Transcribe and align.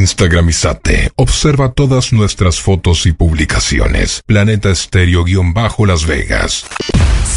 Instagramizate. 0.00 1.12
Observa 1.16 1.72
todas 1.72 2.12
nuestras 2.12 2.60
fotos 2.60 3.06
y 3.06 3.12
publicaciones. 3.12 4.22
Planeta 4.26 4.70
Estéreo-Las 4.70 6.06
Vegas. 6.06 6.66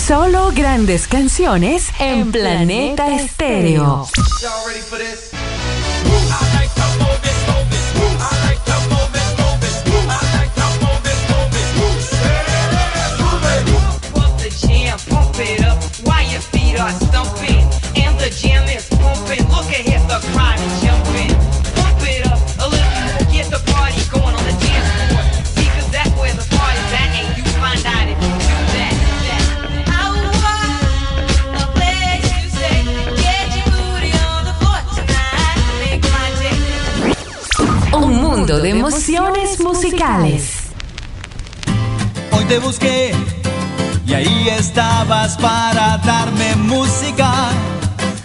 Solo 0.07 0.51
grandes 0.53 1.07
canciones 1.07 1.89
en 1.99 2.31
Planeta 2.31 3.15
Estéreo. 3.15 4.07
De 38.45 38.69
emociones 38.71 39.61
musicales. 39.61 40.63
Hoy 42.31 42.43
te 42.43 42.59
busqué 42.59 43.15
y 44.05 44.13
ahí 44.13 44.49
estabas 44.49 45.37
para 45.37 45.97
darme 45.99 46.53
música 46.57 47.31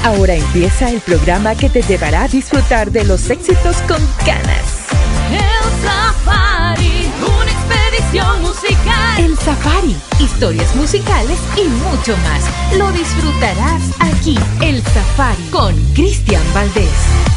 Ahora 0.04 0.36
empieza 0.36 0.90
el 0.90 1.02
programa 1.02 1.56
que 1.56 1.70
te 1.70 1.82
llevará 1.82 2.24
a 2.24 2.28
disfrutar 2.28 2.92
de 2.92 3.04
los 3.04 3.30
éxitos 3.30 3.78
con 3.88 4.02
ganas. 4.26 4.88
El 5.32 5.86
Safari, 5.86 7.12
una 7.22 7.52
expedición 7.52 8.42
musical. 8.42 9.20
El 9.20 9.38
Safari, 9.38 9.96
historias 10.20 10.76
musicales 10.76 11.40
y 11.58 11.68
mucho 11.68 12.16
más. 12.18 12.44
Lo 12.78 12.92
disfrutarás 12.92 13.84
aquí, 14.00 14.38
El 14.62 14.82
Safari, 14.84 15.44
con 15.52 15.76
Cristian 15.94 16.44
Valdés. 16.54 17.37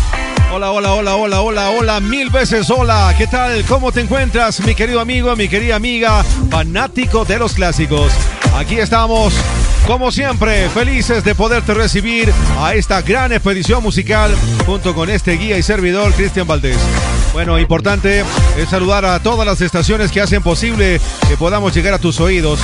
Hola, 0.52 0.72
hola, 0.72 0.94
hola, 0.94 1.14
hola, 1.14 1.40
hola, 1.42 1.70
hola, 1.70 2.00
mil 2.00 2.28
veces 2.28 2.68
hola. 2.70 3.14
¿Qué 3.16 3.28
tal? 3.28 3.64
¿Cómo 3.66 3.92
te 3.92 4.00
encuentras, 4.00 4.58
mi 4.60 4.74
querido 4.74 4.98
amigo, 4.98 5.36
mi 5.36 5.48
querida 5.48 5.76
amiga, 5.76 6.24
fanático 6.50 7.24
de 7.24 7.38
los 7.38 7.52
clásicos? 7.52 8.12
Aquí 8.56 8.76
estamos, 8.76 9.32
como 9.86 10.10
siempre, 10.10 10.68
felices 10.70 11.22
de 11.22 11.36
poderte 11.36 11.72
recibir 11.72 12.32
a 12.58 12.74
esta 12.74 13.00
gran 13.00 13.32
expedición 13.32 13.80
musical 13.80 14.34
junto 14.66 14.92
con 14.92 15.08
este 15.08 15.36
guía 15.36 15.56
y 15.56 15.62
servidor, 15.62 16.12
Cristian 16.14 16.48
Valdés. 16.48 16.78
Bueno, 17.32 17.56
importante 17.60 18.24
es 18.58 18.68
saludar 18.68 19.04
a 19.04 19.22
todas 19.22 19.46
las 19.46 19.60
estaciones 19.60 20.10
que 20.10 20.20
hacen 20.20 20.42
posible 20.42 21.00
que 21.28 21.36
podamos 21.36 21.72
llegar 21.72 21.94
a 21.94 21.98
tus 21.98 22.18
oídos. 22.18 22.58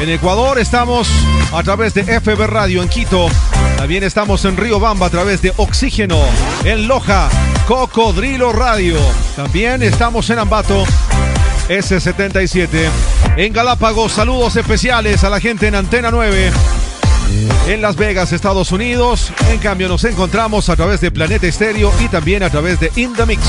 En 0.00 0.08
Ecuador 0.08 0.58
estamos 0.58 1.08
a 1.52 1.62
través 1.62 1.94
de 1.94 2.02
FB 2.02 2.46
Radio 2.48 2.82
en 2.82 2.88
Quito. 2.88 3.28
También 3.76 4.02
estamos 4.02 4.44
en 4.44 4.56
Río 4.56 4.80
Bamba 4.80 5.06
a 5.06 5.10
través 5.10 5.40
de 5.40 5.52
Oxígeno. 5.56 6.18
En 6.64 6.88
Loja, 6.88 7.27
Cocodrilo 7.66 8.52
Radio. 8.52 8.96
También 9.36 9.82
estamos 9.82 10.28
en 10.30 10.38
Ambato. 10.38 10.84
S77. 11.68 12.88
En 13.36 13.52
Galápagos, 13.52 14.12
saludos 14.12 14.56
especiales 14.56 15.22
a 15.24 15.30
la 15.30 15.40
gente 15.40 15.66
en 15.66 15.74
Antena 15.74 16.10
9 16.10 16.50
en 17.66 17.82
Las 17.82 17.96
Vegas, 17.96 18.32
Estados 18.32 18.72
Unidos. 18.72 19.32
En 19.50 19.58
cambio, 19.58 19.88
nos 19.88 20.04
encontramos 20.04 20.68
a 20.68 20.76
través 20.76 21.00
de 21.00 21.10
Planeta 21.10 21.46
Estéreo 21.46 21.92
y 22.00 22.08
también 22.08 22.42
a 22.42 22.50
través 22.50 22.80
de 22.80 22.90
In 22.96 23.12
The 23.14 23.26
Mix. 23.26 23.42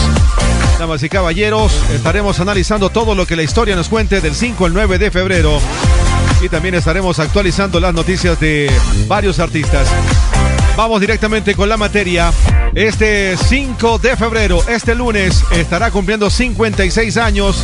Damas 0.78 1.04
y 1.04 1.10
caballeros, 1.10 1.74
estaremos 1.94 2.40
analizando 2.40 2.90
todo 2.90 3.16
lo 3.16 3.26
que 3.26 3.36
la 3.36 3.44
historia 3.44 3.76
nos 3.76 3.90
cuente 3.90 4.22
del 4.22 4.36
5 4.36 4.66
al 4.66 4.74
9 4.74 4.98
de 4.98 5.12
febrero. 5.12 5.60
Y 6.42 6.50
también 6.50 6.76
estaremos 6.76 7.20
actualizando 7.20 7.80
las 7.80 7.94
noticias 7.94 8.40
de 8.40 8.72
varios 9.08 9.40
artistas. 9.40 9.88
Vamos 10.80 11.02
directamente 11.02 11.56
con 11.56 11.68
la 11.68 11.76
materia. 11.76 12.32
Este 12.74 13.36
5 13.36 13.98
de 13.98 14.16
febrero, 14.16 14.64
este 14.70 14.96
lunes, 14.96 15.44
estará 15.52 15.92
cumpliendo 15.92 16.30
56 16.30 17.18
años 17.18 17.62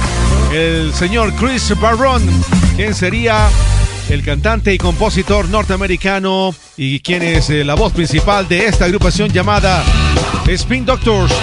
el 0.51 0.93
señor 0.93 1.33
Chris 1.35 1.73
Barron, 1.79 2.21
quien 2.75 2.93
sería 2.93 3.47
el 4.09 4.21
cantante 4.21 4.73
y 4.73 4.77
compositor 4.77 5.47
norteamericano 5.47 6.53
y 6.75 6.99
quien 6.99 7.23
es 7.23 7.49
eh, 7.49 7.63
la 7.63 7.75
voz 7.75 7.93
principal 7.93 8.49
de 8.49 8.65
esta 8.65 8.83
agrupación 8.83 9.31
llamada 9.31 9.81
Spin 10.49 10.85
Doctors. 10.85 11.33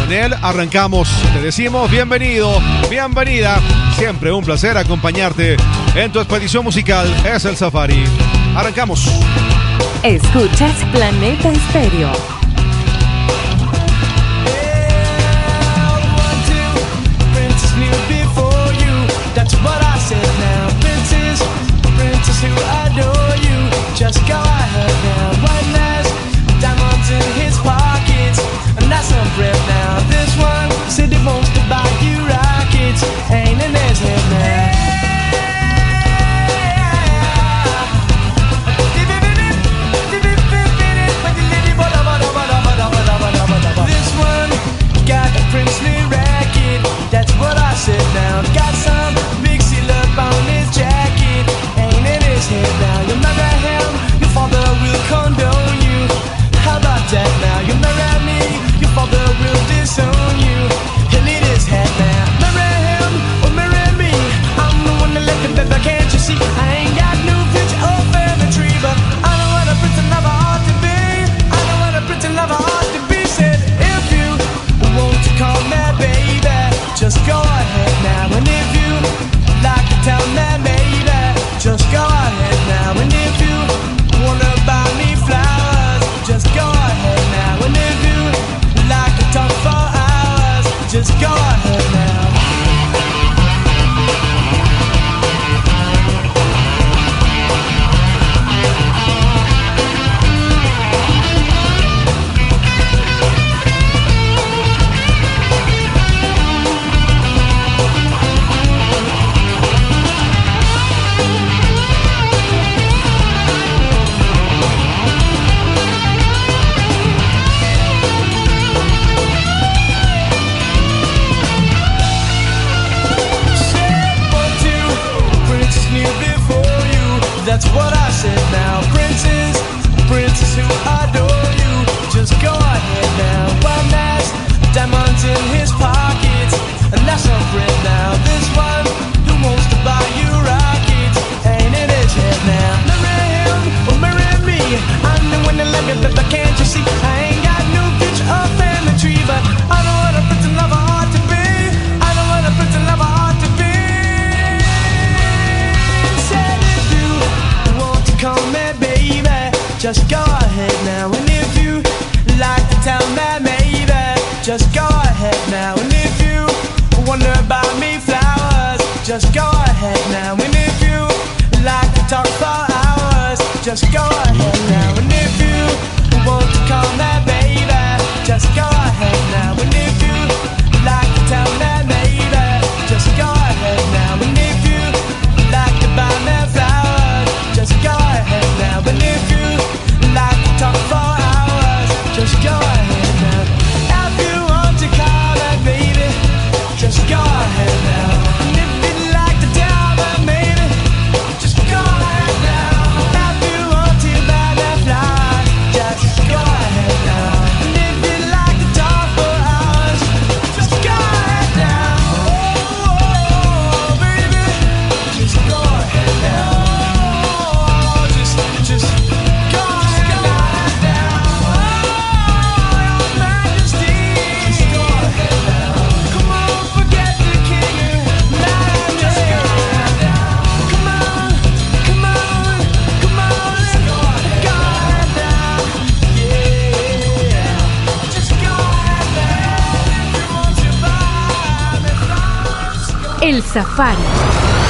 Con 0.00 0.12
él 0.12 0.34
arrancamos, 0.40 1.08
te 1.34 1.42
decimos 1.42 1.90
bienvenido, 1.90 2.60
bienvenida, 2.88 3.60
siempre 3.96 4.32
un 4.32 4.42
placer 4.42 4.78
acompañarte 4.78 5.56
en 5.94 6.10
tu 6.10 6.20
expedición 6.20 6.64
musical, 6.64 7.06
es 7.24 7.44
el 7.44 7.54
Safari. 7.54 8.04
Arrancamos. 8.56 9.06
Escuchas 10.02 10.74
Planeta 10.92 11.50
Estéreo. 11.50 12.39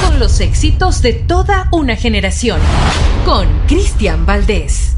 Con 0.03 0.19
los 0.19 0.39
éxitos 0.41 1.01
de 1.01 1.13
toda 1.13 1.69
una 1.71 1.95
generación, 1.95 2.59
con 3.25 3.47
Cristian 3.67 4.25
Valdés. 4.25 4.95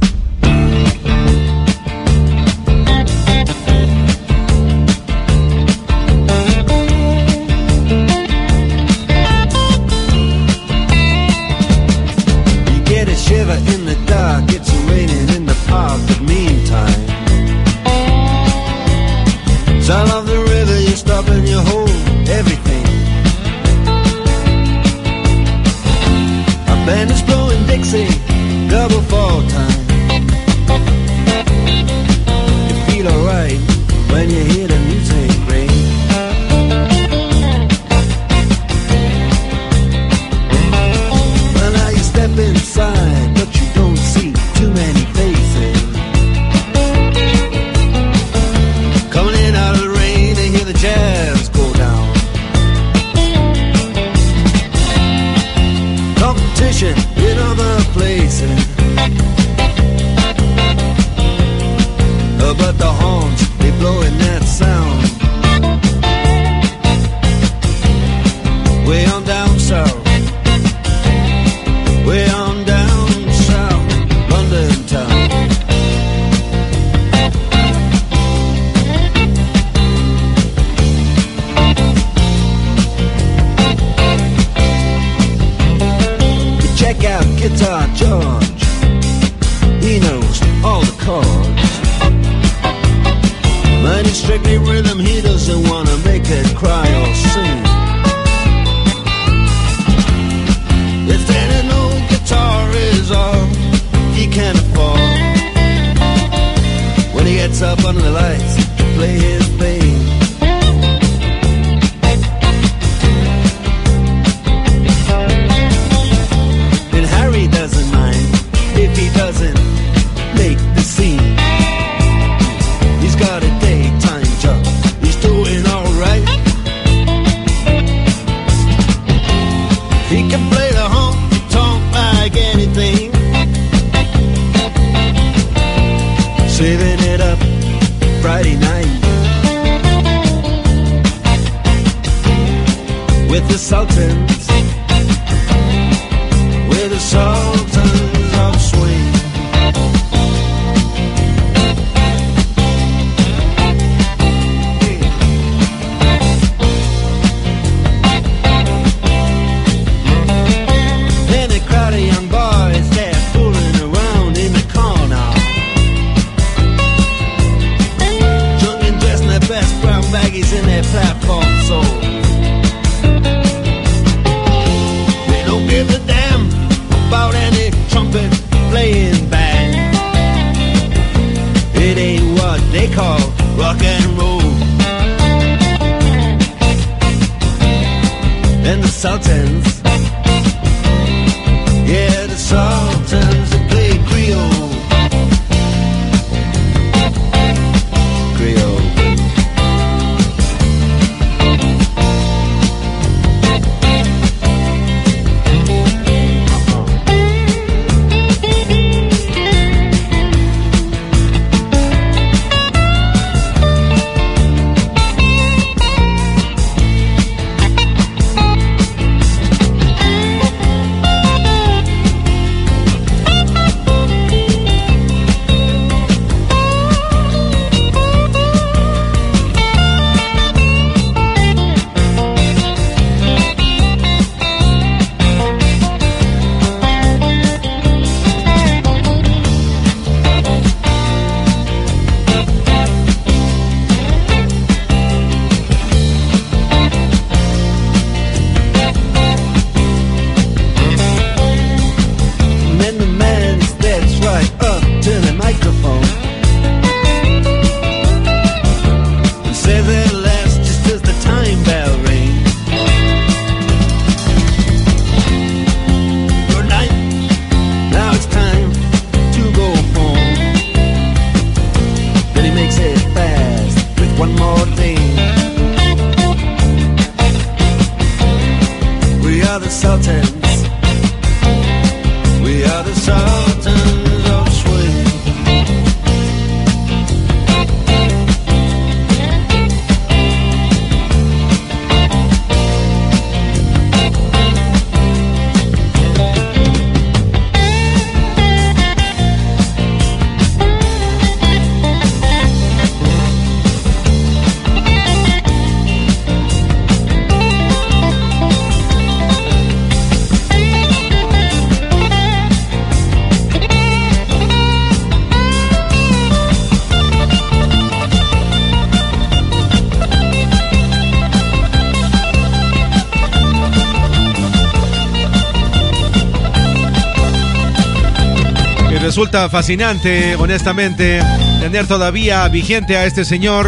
Fascinante, 329.33 330.35
honestamente, 330.35 331.19
tener 331.59 331.87
todavía 331.87 332.47
vigente 332.49 332.95
a 332.97 333.05
este 333.05 333.25
señor, 333.25 333.67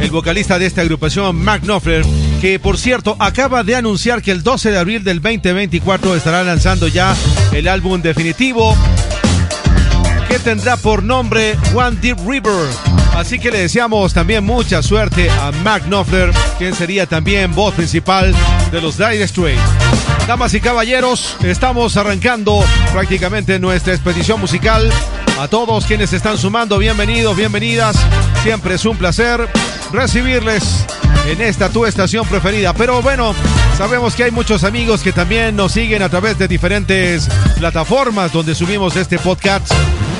el 0.00 0.10
vocalista 0.10 0.58
de 0.58 0.66
esta 0.66 0.80
agrupación, 0.80 1.36
Mark 1.36 1.62
Knopfler, 1.62 2.04
que 2.40 2.58
por 2.58 2.76
cierto 2.76 3.14
acaba 3.20 3.62
de 3.62 3.76
anunciar 3.76 4.22
que 4.22 4.32
el 4.32 4.42
12 4.42 4.72
de 4.72 4.78
abril 4.78 5.04
del 5.04 5.22
2024 5.22 6.16
estará 6.16 6.42
lanzando 6.42 6.88
ya 6.88 7.14
el 7.52 7.68
álbum 7.68 8.02
definitivo 8.02 8.76
que 10.28 10.40
tendrá 10.40 10.76
por 10.76 11.04
nombre 11.04 11.56
One 11.72 11.96
Deep 12.00 12.18
River. 12.26 12.66
Así 13.14 13.38
que 13.38 13.52
le 13.52 13.60
deseamos 13.60 14.12
también 14.12 14.42
mucha 14.42 14.82
suerte 14.82 15.30
a 15.30 15.52
Mark 15.62 15.84
Knopfler, 15.84 16.32
quien 16.58 16.74
sería 16.74 17.06
también 17.06 17.54
voz 17.54 17.72
principal 17.74 18.34
de 18.72 18.80
los 18.80 18.98
Dire 18.98 19.28
Straits. 19.28 19.83
Damas 20.26 20.54
y 20.54 20.60
caballeros, 20.60 21.36
estamos 21.42 21.98
arrancando 21.98 22.64
prácticamente 22.92 23.58
nuestra 23.58 23.92
expedición 23.92 24.40
musical. 24.40 24.90
A 25.38 25.48
todos 25.48 25.84
quienes 25.84 26.10
se 26.10 26.16
están 26.16 26.38
sumando, 26.38 26.78
bienvenidos, 26.78 27.36
bienvenidas. 27.36 27.94
Siempre 28.42 28.76
es 28.76 28.86
un 28.86 28.96
placer 28.96 29.46
recibirles 29.92 30.86
en 31.26 31.42
esta 31.42 31.68
tu 31.68 31.84
estación 31.84 32.26
preferida. 32.26 32.72
Pero 32.72 33.02
bueno, 33.02 33.34
sabemos 33.76 34.14
que 34.14 34.24
hay 34.24 34.30
muchos 34.30 34.64
amigos 34.64 35.02
que 35.02 35.12
también 35.12 35.56
nos 35.56 35.72
siguen 35.72 36.02
a 36.02 36.08
través 36.08 36.38
de 36.38 36.48
diferentes 36.48 37.28
plataformas 37.58 38.32
donde 38.32 38.54
subimos 38.54 38.96
este 38.96 39.18
podcast. 39.18 39.70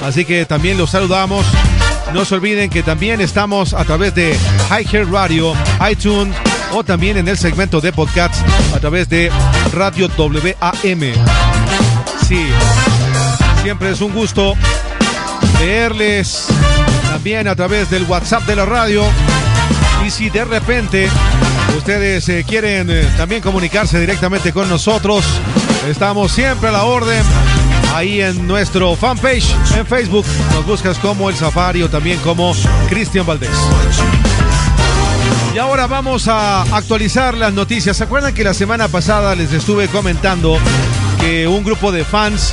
Así 0.04 0.26
que 0.26 0.44
también 0.44 0.76
los 0.76 0.90
saludamos. 0.90 1.46
No 2.12 2.26
se 2.26 2.34
olviden 2.34 2.68
que 2.68 2.82
también 2.82 3.23
estamos 3.23 3.73
a 3.73 3.84
través 3.84 4.14
de 4.14 4.37
Highhair 4.70 5.11
Radio, 5.11 5.54
iTunes 5.90 6.37
o 6.75 6.83
también 6.83 7.16
en 7.16 7.28
el 7.28 7.38
segmento 7.38 7.81
de 7.81 7.93
podcasts 7.93 8.43
a 8.75 8.81
través 8.81 9.09
de 9.09 9.31
Radio 9.73 10.11
WAM. 10.19 11.00
Sí, 12.26 12.47
siempre 13.62 13.93
es 13.93 14.00
un 14.00 14.12
gusto 14.12 14.54
leerles 15.61 16.47
también 17.09 17.47
a 17.47 17.54
través 17.54 17.90
del 17.90 18.02
WhatsApp 18.04 18.45
de 18.47 18.57
la 18.57 18.66
radio. 18.66 19.04
Y 20.04 20.11
si 20.11 20.31
de 20.31 20.45
repente 20.45 21.09
ustedes 21.78 22.28
eh, 22.28 22.45
quieren 22.47 22.90
eh, 22.90 23.09
también 23.16 23.40
comunicarse 23.40 24.00
directamente 24.00 24.52
con 24.52 24.69
nosotros, 24.69 25.25
estamos 25.88 26.33
siempre 26.33 26.71
a 26.71 26.73
la 26.73 26.85
orden. 26.85 27.23
Ahí 27.95 28.21
en 28.21 28.49
nuestro 28.49 28.97
fanpage 28.97 29.54
en 29.76 29.87
Facebook 29.87 30.26
nos 30.52 30.66
buscas 30.66 30.99
como 30.99 31.31
El 31.31 31.37
Safari 31.37 31.83
o 31.85 31.88
también 31.88 32.19
como 32.19 32.52
Cristian 32.88 33.25
Valdés. 33.25 33.50
Y 35.54 35.58
ahora 35.58 35.87
vamos 35.87 36.26
a 36.26 36.62
actualizar 36.76 37.34
las 37.34 37.52
noticias. 37.52 37.96
¿Se 37.96 38.02
acuerdan 38.02 38.34
que 38.34 38.42
la 38.42 38.54
semana 38.54 38.88
pasada 38.88 39.37
les 39.37 39.52
estuve 39.52 39.87
comentando 39.87 40.58
que 41.20 41.46
un 41.46 41.62
grupo 41.62 41.92
de 41.92 42.04
fans 42.04 42.50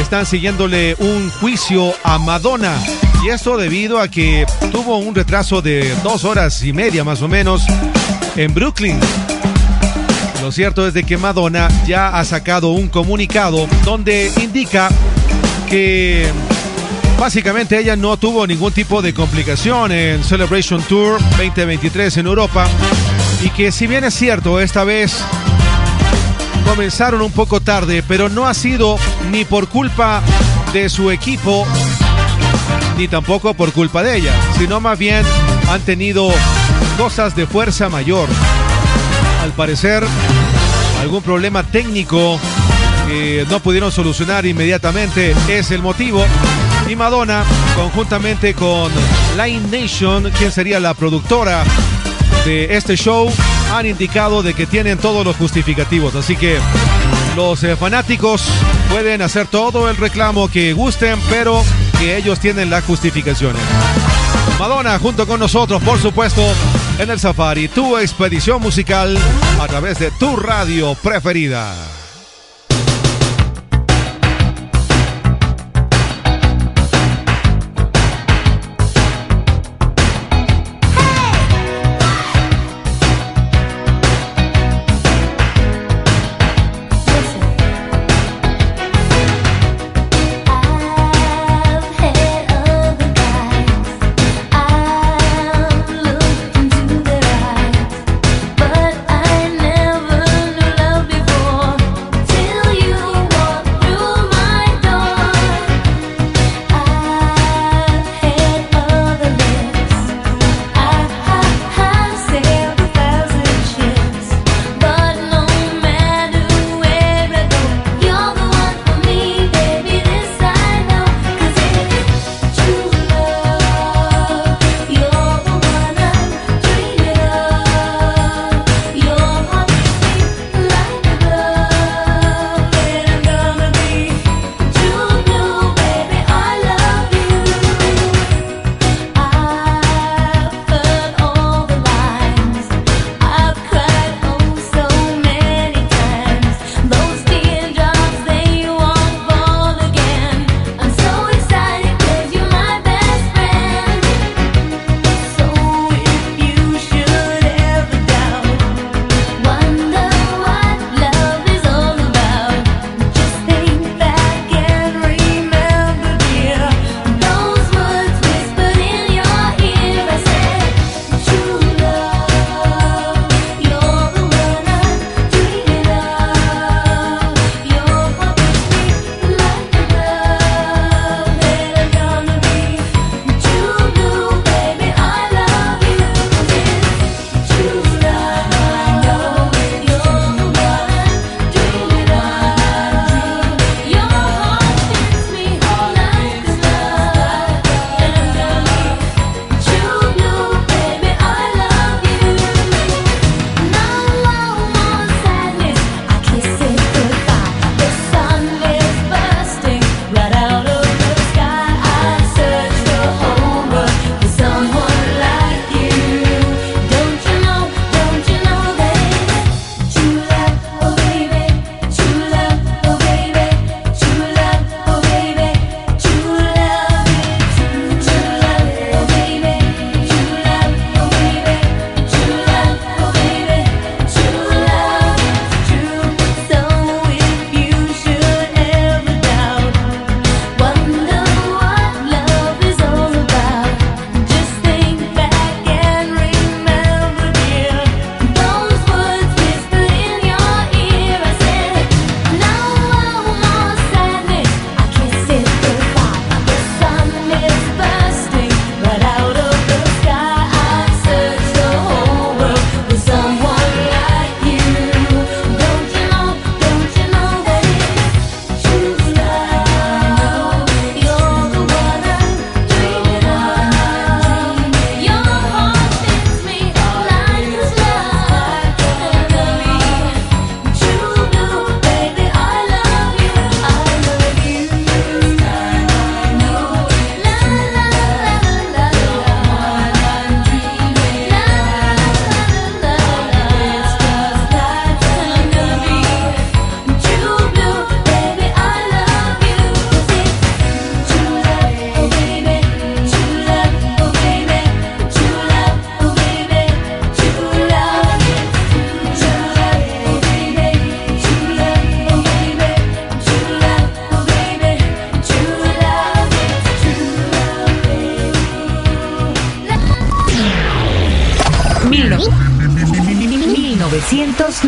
están 0.00 0.24
siguiéndole 0.24 0.94
un 1.00 1.28
juicio 1.28 1.92
a 2.04 2.18
Madonna? 2.18 2.78
Y 3.24 3.30
esto 3.30 3.56
debido 3.56 3.98
a 3.98 4.06
que 4.06 4.46
tuvo 4.70 4.98
un 4.98 5.12
retraso 5.12 5.60
de 5.60 5.92
dos 6.04 6.22
horas 6.22 6.62
y 6.62 6.72
media 6.72 7.02
más 7.02 7.20
o 7.20 7.26
menos 7.26 7.64
en 8.36 8.54
Brooklyn. 8.54 9.00
Lo 10.40 10.52
cierto 10.52 10.86
es 10.86 10.94
de 10.94 11.02
que 11.02 11.18
Madonna 11.18 11.66
ya 11.84 12.16
ha 12.16 12.24
sacado 12.24 12.68
un 12.68 12.88
comunicado 12.90 13.66
donde 13.84 14.30
indica 14.40 14.88
que 15.68 16.30
básicamente 17.24 17.78
ella 17.78 17.96
no 17.96 18.18
tuvo 18.18 18.46
ningún 18.46 18.70
tipo 18.70 19.00
de 19.00 19.14
complicación 19.14 19.92
en 19.92 20.22
Celebration 20.22 20.82
Tour 20.82 21.18
2023 21.38 22.18
en 22.18 22.26
Europa 22.26 22.66
y 23.42 23.48
que 23.48 23.72
si 23.72 23.86
bien 23.86 24.04
es 24.04 24.12
cierto 24.12 24.60
esta 24.60 24.84
vez 24.84 25.24
comenzaron 26.66 27.22
un 27.22 27.32
poco 27.32 27.62
tarde, 27.62 28.04
pero 28.06 28.28
no 28.28 28.46
ha 28.46 28.52
sido 28.52 28.98
ni 29.30 29.46
por 29.46 29.68
culpa 29.68 30.22
de 30.74 30.90
su 30.90 31.10
equipo 31.10 31.66
ni 32.98 33.08
tampoco 33.08 33.54
por 33.54 33.72
culpa 33.72 34.02
de 34.02 34.18
ella, 34.18 34.34
sino 34.58 34.78
más 34.82 34.98
bien 34.98 35.24
han 35.70 35.80
tenido 35.80 36.28
cosas 36.98 37.34
de 37.34 37.46
fuerza 37.46 37.88
mayor. 37.88 38.28
Al 39.42 39.52
parecer, 39.52 40.04
algún 41.00 41.22
problema 41.22 41.62
técnico 41.62 42.38
que 43.06 43.46
no 43.48 43.60
pudieron 43.60 43.90
solucionar 43.90 44.44
inmediatamente 44.44 45.34
es 45.48 45.70
el 45.70 45.80
motivo. 45.80 46.22
Y 46.94 46.96
Madonna, 46.96 47.42
conjuntamente 47.74 48.54
con 48.54 48.92
Line 49.36 49.82
Nation, 49.82 50.30
quien 50.38 50.52
sería 50.52 50.78
la 50.78 50.94
productora 50.94 51.64
de 52.44 52.76
este 52.76 52.96
show, 52.96 53.28
han 53.72 53.86
indicado 53.86 54.44
de 54.44 54.54
que 54.54 54.64
tienen 54.64 54.98
todos 54.98 55.24
los 55.24 55.34
justificativos. 55.34 56.14
Así 56.14 56.36
que 56.36 56.60
los 57.34 57.64
eh, 57.64 57.74
fanáticos 57.74 58.44
pueden 58.90 59.22
hacer 59.22 59.48
todo 59.48 59.90
el 59.90 59.96
reclamo 59.96 60.48
que 60.48 60.72
gusten, 60.72 61.18
pero 61.28 61.64
que 61.98 62.16
ellos 62.16 62.38
tienen 62.38 62.70
las 62.70 62.84
justificaciones. 62.84 63.60
Madonna 64.60 64.96
junto 65.00 65.26
con 65.26 65.40
nosotros, 65.40 65.82
por 65.82 65.98
supuesto, 65.98 66.42
en 67.00 67.10
el 67.10 67.18
Safari, 67.18 67.66
tu 67.66 67.98
expedición 67.98 68.62
musical 68.62 69.18
a 69.60 69.66
través 69.66 69.98
de 69.98 70.12
tu 70.12 70.36
radio 70.36 70.94
preferida. 70.94 71.74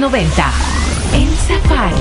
1990. 0.08 0.52
El 1.14 1.28
Safari. 1.36 1.96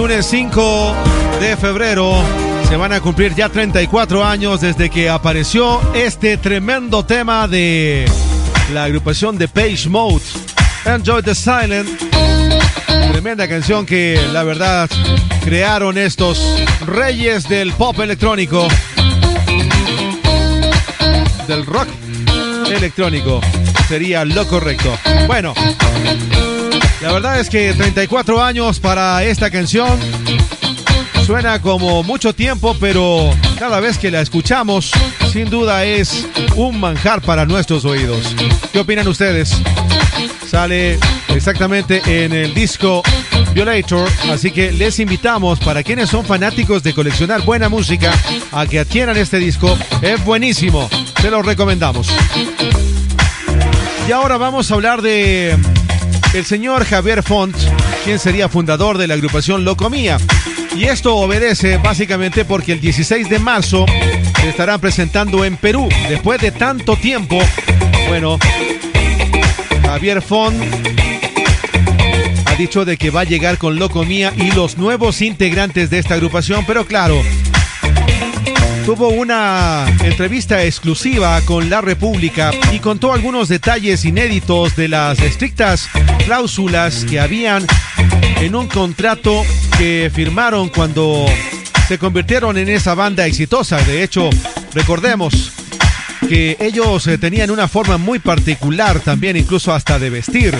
Lunes 0.00 0.24
5 0.30 0.94
de 1.40 1.58
febrero 1.58 2.14
se 2.70 2.74
van 2.74 2.90
a 2.94 3.00
cumplir 3.02 3.34
ya 3.34 3.50
34 3.50 4.24
años 4.24 4.62
desde 4.62 4.88
que 4.88 5.10
apareció 5.10 5.78
este 5.92 6.38
tremendo 6.38 7.04
tema 7.04 7.46
de 7.46 8.06
la 8.72 8.84
agrupación 8.84 9.36
de 9.36 9.46
Page 9.46 9.90
Mode. 9.90 10.24
Enjoy 10.86 11.22
the 11.22 11.34
Silent. 11.34 11.86
Tremenda 13.12 13.46
canción 13.46 13.84
que 13.84 14.18
la 14.32 14.42
verdad 14.42 14.88
crearon 15.44 15.98
estos 15.98 16.42
reyes 16.86 17.46
del 17.46 17.70
pop 17.74 18.00
electrónico. 18.00 18.68
Del 21.46 21.66
rock 21.66 21.88
electrónico. 22.74 23.42
Sería 23.86 24.24
lo 24.24 24.48
correcto. 24.48 24.96
Bueno, 25.26 25.52
la 27.00 27.12
verdad 27.12 27.40
es 27.40 27.48
que 27.48 27.72
34 27.72 28.42
años 28.42 28.78
para 28.80 29.24
esta 29.24 29.50
canción 29.50 29.98
suena 31.26 31.60
como 31.60 32.02
mucho 32.02 32.34
tiempo, 32.34 32.76
pero 32.80 33.30
cada 33.58 33.80
vez 33.80 33.98
que 33.98 34.10
la 34.10 34.20
escuchamos, 34.20 34.90
sin 35.32 35.48
duda 35.48 35.84
es 35.84 36.26
un 36.56 36.78
manjar 36.80 37.22
para 37.22 37.46
nuestros 37.46 37.84
oídos. 37.84 38.34
¿Qué 38.72 38.80
opinan 38.80 39.08
ustedes? 39.08 39.56
Sale 40.46 40.98
exactamente 41.28 42.02
en 42.04 42.32
el 42.32 42.52
disco 42.52 43.02
Violator, 43.54 44.08
así 44.30 44.50
que 44.50 44.72
les 44.72 44.98
invitamos 44.98 45.58
para 45.60 45.82
quienes 45.82 46.10
son 46.10 46.24
fanáticos 46.24 46.82
de 46.82 46.92
coleccionar 46.92 47.42
buena 47.42 47.68
música 47.68 48.12
a 48.52 48.66
que 48.66 48.80
adquieran 48.80 49.16
este 49.16 49.38
disco. 49.38 49.78
Es 50.02 50.22
buenísimo, 50.24 50.88
se 51.20 51.30
los 51.30 51.46
recomendamos. 51.46 52.08
Y 54.08 54.12
ahora 54.12 54.36
vamos 54.36 54.70
a 54.70 54.74
hablar 54.74 55.02
de 55.02 55.56
el 56.32 56.44
señor 56.44 56.84
Javier 56.84 57.22
Font, 57.22 57.56
quien 58.04 58.18
sería 58.18 58.48
fundador 58.48 58.98
de 58.98 59.06
la 59.06 59.14
agrupación 59.14 59.64
Locomía. 59.64 60.18
Y 60.76 60.84
esto 60.84 61.16
obedece 61.16 61.78
básicamente 61.78 62.44
porque 62.44 62.72
el 62.72 62.80
16 62.80 63.28
de 63.28 63.38
marzo 63.38 63.86
se 64.40 64.48
estarán 64.48 64.80
presentando 64.80 65.44
en 65.44 65.56
Perú. 65.56 65.88
Después 66.08 66.40
de 66.40 66.52
tanto 66.52 66.96
tiempo, 66.96 67.38
bueno, 68.08 68.38
Javier 69.82 70.22
Font 70.22 70.56
ha 72.46 72.54
dicho 72.54 72.84
de 72.84 72.96
que 72.96 73.10
va 73.10 73.22
a 73.22 73.24
llegar 73.24 73.58
con 73.58 73.78
Loco 73.78 74.04
Mía 74.04 74.32
y 74.36 74.52
los 74.52 74.78
nuevos 74.78 75.22
integrantes 75.22 75.90
de 75.90 75.98
esta 75.98 76.14
agrupación, 76.14 76.64
pero 76.66 76.86
claro, 76.86 77.20
tuvo 78.84 79.08
una 79.08 79.86
entrevista 80.02 80.64
exclusiva 80.64 81.40
con 81.42 81.70
La 81.70 81.80
República 81.80 82.50
y 82.72 82.78
contó 82.78 83.12
algunos 83.12 83.48
detalles 83.48 84.04
inéditos 84.04 84.76
de 84.76 84.88
las 84.88 85.18
estrictas 85.20 85.88
cláusulas 86.24 87.04
que 87.04 87.20
habían 87.20 87.66
en 88.40 88.54
un 88.54 88.68
contrato 88.68 89.44
que 89.76 90.10
firmaron 90.14 90.68
cuando 90.68 91.26
se 91.88 91.98
convirtieron 91.98 92.56
en 92.58 92.68
esa 92.68 92.94
banda 92.94 93.26
exitosa. 93.26 93.78
De 93.82 94.02
hecho, 94.02 94.30
recordemos 94.72 95.52
que 96.28 96.56
ellos 96.60 97.06
eh, 97.06 97.18
tenían 97.18 97.50
una 97.50 97.68
forma 97.68 97.98
muy 97.98 98.18
particular 98.18 99.00
también, 99.00 99.36
incluso 99.36 99.72
hasta 99.72 99.98
de 99.98 100.10
vestir. 100.10 100.56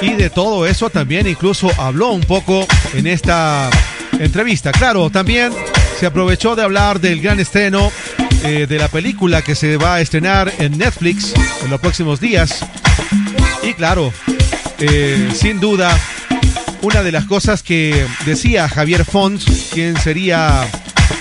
Y 0.00 0.12
de 0.12 0.30
todo 0.30 0.66
eso 0.66 0.90
también 0.90 1.26
incluso 1.26 1.70
habló 1.78 2.10
un 2.10 2.22
poco 2.22 2.66
en 2.94 3.06
esta 3.06 3.70
entrevista. 4.18 4.72
Claro, 4.72 5.10
también 5.10 5.52
se 5.98 6.06
aprovechó 6.06 6.56
de 6.56 6.62
hablar 6.62 7.00
del 7.00 7.20
gran 7.20 7.40
estreno 7.40 7.90
eh, 8.44 8.66
de 8.68 8.78
la 8.78 8.88
película 8.88 9.42
que 9.42 9.54
se 9.54 9.76
va 9.76 9.94
a 9.94 10.00
estrenar 10.00 10.52
en 10.58 10.76
Netflix 10.76 11.32
en 11.64 11.70
los 11.70 11.80
próximos 11.80 12.20
días. 12.20 12.64
Y 13.62 13.72
claro, 13.74 14.12
eh, 14.78 15.30
sin 15.34 15.58
duda, 15.58 15.98
una 16.82 17.02
de 17.02 17.12
las 17.12 17.24
cosas 17.24 17.62
que 17.62 18.06
decía 18.26 18.68
Javier 18.68 19.04
Font, 19.04 19.42
quien 19.72 19.96
sería 19.96 20.68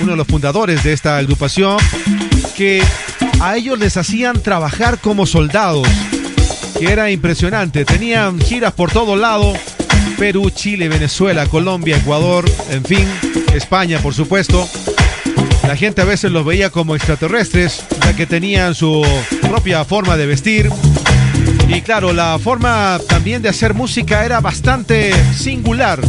uno 0.01 0.11
de 0.11 0.17
los 0.17 0.27
fundadores 0.27 0.83
de 0.83 0.93
esta 0.93 1.17
agrupación, 1.17 1.77
que 2.55 2.83
a 3.39 3.55
ellos 3.55 3.79
les 3.79 3.95
hacían 3.95 4.41
trabajar 4.41 4.99
como 4.99 5.25
soldados, 5.25 5.87
que 6.77 6.91
era 6.91 7.09
impresionante. 7.11 7.85
Tenían 7.85 8.39
giras 8.39 8.73
por 8.73 8.91
todo 8.91 9.15
lado, 9.15 9.53
Perú, 10.17 10.49
Chile, 10.49 10.89
Venezuela, 10.89 11.47
Colombia, 11.47 11.97
Ecuador, 11.97 12.45
en 12.69 12.83
fin, 12.83 13.07
España, 13.55 13.99
por 13.99 14.13
supuesto. 14.13 14.67
La 15.67 15.75
gente 15.75 16.01
a 16.01 16.05
veces 16.05 16.31
los 16.31 16.45
veía 16.45 16.69
como 16.69 16.95
extraterrestres, 16.95 17.83
ya 18.01 18.15
que 18.15 18.25
tenían 18.25 18.75
su 18.75 19.05
propia 19.41 19.83
forma 19.83 20.15
de 20.17 20.25
vestir. 20.25 20.69
Y 21.67 21.81
claro, 21.81 22.13
la 22.13 22.37
forma 22.37 22.99
también 23.09 23.41
de 23.41 23.49
hacer 23.49 23.73
música 23.73 24.25
era 24.25 24.39
bastante 24.41 25.13
singular. 25.33 25.99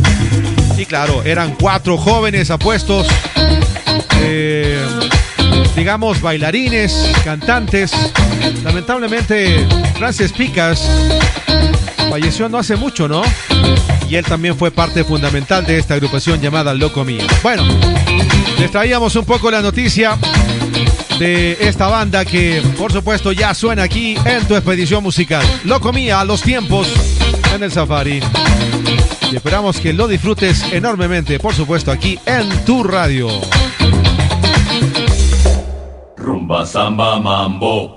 Y 0.76 0.84
claro, 0.84 1.22
eran 1.24 1.54
cuatro 1.58 1.96
jóvenes 1.96 2.50
apuestos, 2.50 3.06
eh, 4.20 4.84
digamos, 5.74 6.20
bailarines, 6.20 7.12
cantantes. 7.24 7.92
Lamentablemente, 8.62 9.66
Francis 9.96 10.32
Picas 10.32 10.86
falleció 12.10 12.48
no 12.48 12.58
hace 12.58 12.76
mucho, 12.76 13.08
¿no? 13.08 13.22
Y 14.08 14.16
él 14.16 14.24
también 14.24 14.56
fue 14.56 14.70
parte 14.70 15.04
fundamental 15.04 15.66
de 15.66 15.78
esta 15.78 15.94
agrupación 15.94 16.40
llamada 16.40 16.74
Loco 16.74 17.04
Mía. 17.04 17.26
Bueno, 17.42 17.64
les 18.58 18.70
traíamos 18.70 19.16
un 19.16 19.24
poco 19.24 19.50
la 19.50 19.62
noticia 19.62 20.16
de 21.18 21.56
esta 21.60 21.88
banda 21.88 22.24
que, 22.24 22.62
por 22.78 22.92
supuesto, 22.92 23.32
ya 23.32 23.54
suena 23.54 23.82
aquí 23.82 24.16
en 24.24 24.46
tu 24.46 24.54
expedición 24.54 25.02
musical. 25.02 25.44
Loco 25.64 25.92
Mía, 25.92 26.20
a 26.20 26.24
los 26.24 26.42
tiempos 26.42 26.88
en 27.54 27.62
el 27.62 27.72
Safari. 27.72 28.20
Y 29.32 29.36
esperamos 29.36 29.80
que 29.80 29.92
lo 29.92 30.06
disfrutes 30.06 30.72
enormemente, 30.72 31.40
por 31.40 31.54
supuesto, 31.54 31.90
aquí 31.90 32.18
en 32.26 32.48
tu 32.64 32.84
radio. 32.84 33.28
Rumba 36.16 36.64
samba 36.64 37.18
mambo. 37.18 37.95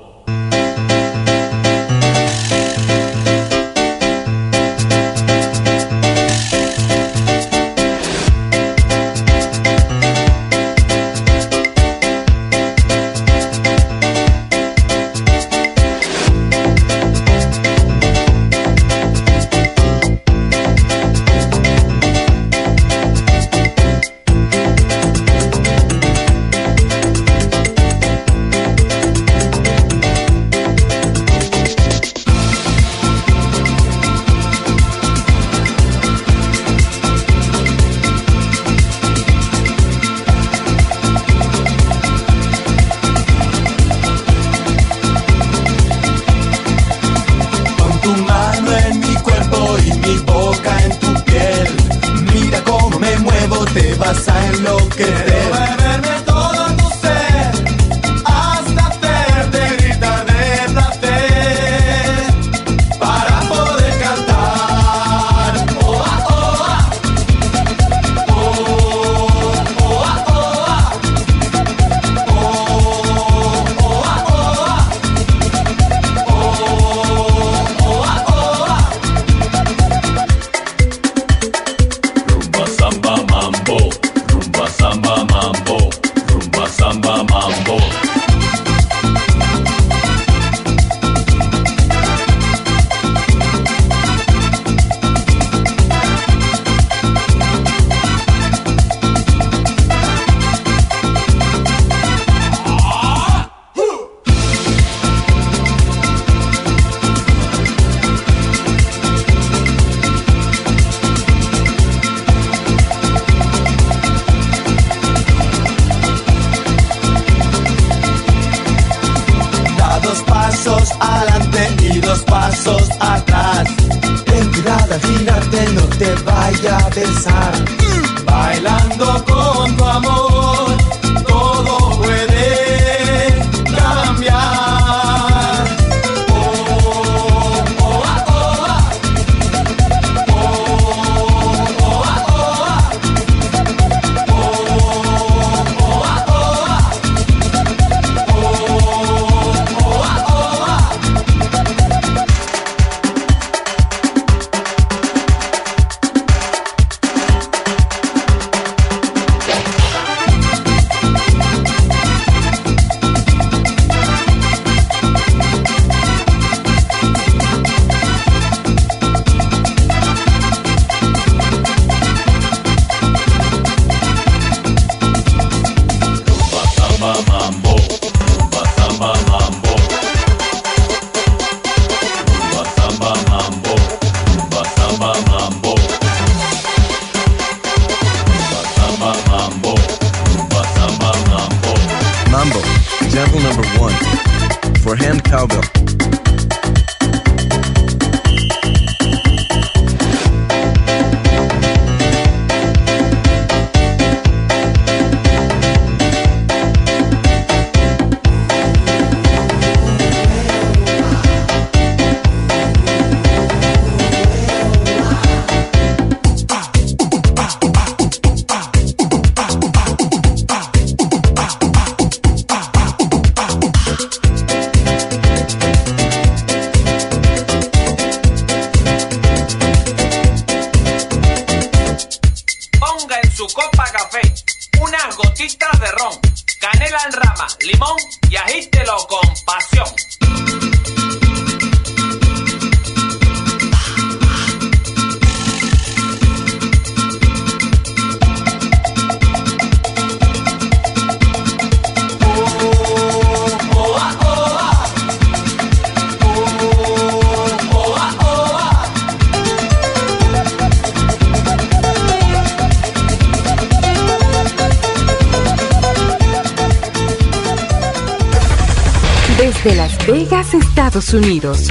Estados 270.89 271.13
Unidos. 271.13 271.67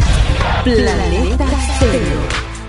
Planeta 0.62 1.44
Stereo. 1.74 2.20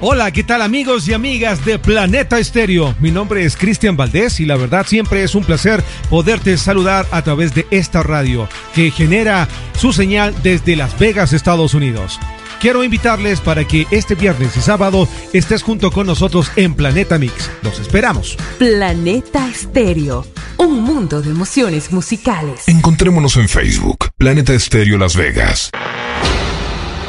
Hola, 0.01 0.31
¿qué 0.31 0.43
tal 0.43 0.63
amigos 0.63 1.07
y 1.07 1.13
amigas 1.13 1.63
de 1.63 1.77
Planeta 1.77 2.39
Estéreo? 2.39 2.95
Mi 2.99 3.12
nombre 3.12 3.45
es 3.45 3.55
Cristian 3.55 3.95
Valdés 3.95 4.39
y 4.39 4.47
la 4.47 4.55
verdad 4.55 4.88
siempre 4.88 5.21
es 5.21 5.35
un 5.35 5.43
placer 5.43 5.83
poderte 6.09 6.57
saludar 6.57 7.05
a 7.12 7.21
través 7.21 7.53
de 7.53 7.67
esta 7.69 8.01
radio 8.01 8.49
que 8.73 8.89
genera 8.89 9.47
su 9.77 9.93
señal 9.93 10.33
desde 10.41 10.75
Las 10.75 10.97
Vegas, 10.97 11.33
Estados 11.33 11.75
Unidos. 11.75 12.19
Quiero 12.59 12.83
invitarles 12.83 13.41
para 13.41 13.67
que 13.67 13.85
este 13.91 14.15
viernes 14.15 14.57
y 14.57 14.62
sábado 14.62 15.07
estés 15.33 15.62
junto 15.62 15.91
con 15.91 16.07
nosotros 16.07 16.51
en 16.55 16.73
Planeta 16.73 17.19
Mix. 17.19 17.51
Los 17.62 17.79
esperamos. 17.79 18.38
Planeta 18.57 19.47
Estéreo. 19.47 20.25
Un 20.62 20.82
mundo 20.82 21.22
de 21.22 21.30
emociones 21.30 21.89
musicales. 21.93 22.67
Encontrémonos 22.67 23.38
en 23.38 23.48
Facebook, 23.48 24.10
Planeta 24.17 24.52
Estéreo 24.52 24.98
Las 24.98 25.15
Vegas. 25.15 25.72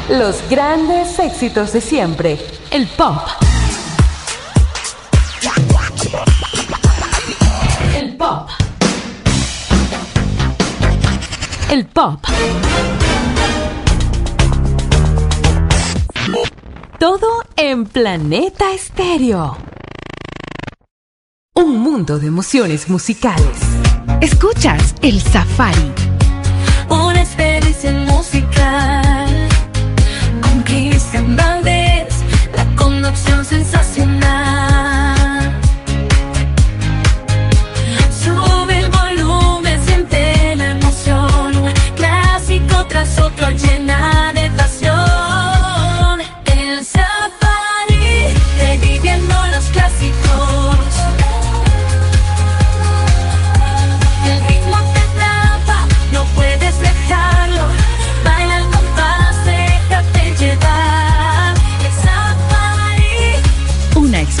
Los 0.09 0.41
grandes 0.49 1.19
éxitos 1.19 1.73
de 1.73 1.81
siempre. 1.81 2.39
El 2.71 2.87
pop. 2.87 3.17
El 7.93 8.15
pop. 8.15 8.49
El 11.69 11.85
pop. 11.87 12.19
Todo 16.97 17.43
en 17.57 17.85
Planeta 17.85 18.71
Estéreo. 18.73 19.57
Un 21.53 21.79
mundo 21.79 22.17
de 22.17 22.27
emociones 22.27 22.87
musicales. 22.87 23.59
Escuchas 24.21 24.95
el 25.01 25.21
Safari. 25.21 25.91
Una 26.89 27.21
expedición 27.21 28.05
musical 28.05 29.49
con 30.41 30.63
Cristian 30.63 31.35
Valdés, 31.35 31.70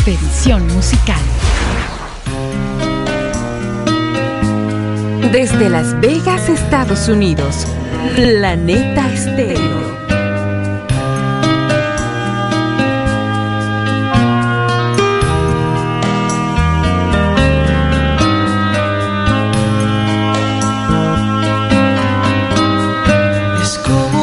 expedición 0.01 0.65
musical. 0.69 1.21
Desde 5.31 5.69
Las 5.69 5.99
Vegas, 5.99 6.49
Estados 6.49 7.07
Unidos. 7.07 7.67
Planeta 8.15 9.13
Estéreo. 9.13 10.01
Es 23.61 23.77
como 23.85 24.21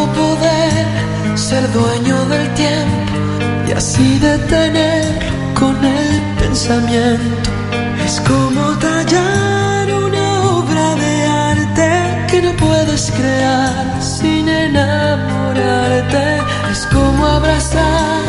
Es 6.70 8.20
como 8.28 8.76
tallar 8.78 9.90
una 9.90 10.42
obra 10.50 10.96
de 10.96 11.24
arte 11.24 12.26
que 12.30 12.42
no 12.42 12.54
puedes 12.56 13.10
crear 13.10 14.02
sin 14.02 14.50
enamorarte. 14.50 16.42
Es 16.70 16.86
como 16.92 17.26
abrazar 17.26 18.20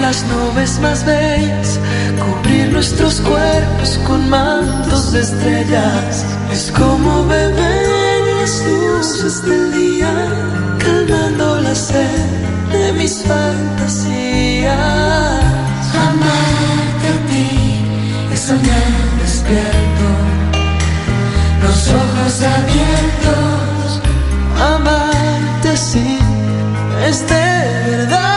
las 0.00 0.24
nubes 0.26 0.78
más 0.78 1.04
bellas, 1.04 1.80
cubrir 2.24 2.72
nuestros 2.72 3.20
cuerpos 3.22 3.98
con 4.06 4.30
mantos 4.30 5.10
de 5.10 5.22
estrellas. 5.22 6.24
Es 6.52 6.70
como 6.70 7.26
beber 7.26 8.22
las 8.40 8.64
luces 8.66 9.44
del 9.44 9.72
día, 9.72 10.12
calmando 10.78 11.60
la 11.60 11.74
sed 11.74 12.28
de 12.70 12.92
mis 12.92 13.24
fantasías. 13.24 15.29
Soñar 18.50 18.90
despierto, 19.22 20.06
los 21.62 21.80
ojos 22.02 22.34
abiertos. 22.56 23.86
Amarte 24.74 25.68
así 25.68 26.18
es 27.08 27.18
de 27.28 27.48
verdad. 27.90 28.30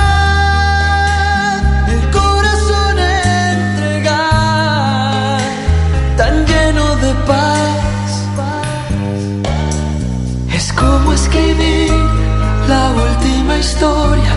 El 1.96 2.04
corazón 2.20 2.96
entregar, 3.56 4.22
tan 6.18 6.36
lleno 6.46 6.86
de 7.04 7.12
paz. 7.30 8.12
Es 10.58 10.66
como 10.74 11.08
escribir 11.14 11.92
la 12.68 12.84
última 13.08 13.54
historia, 13.58 14.34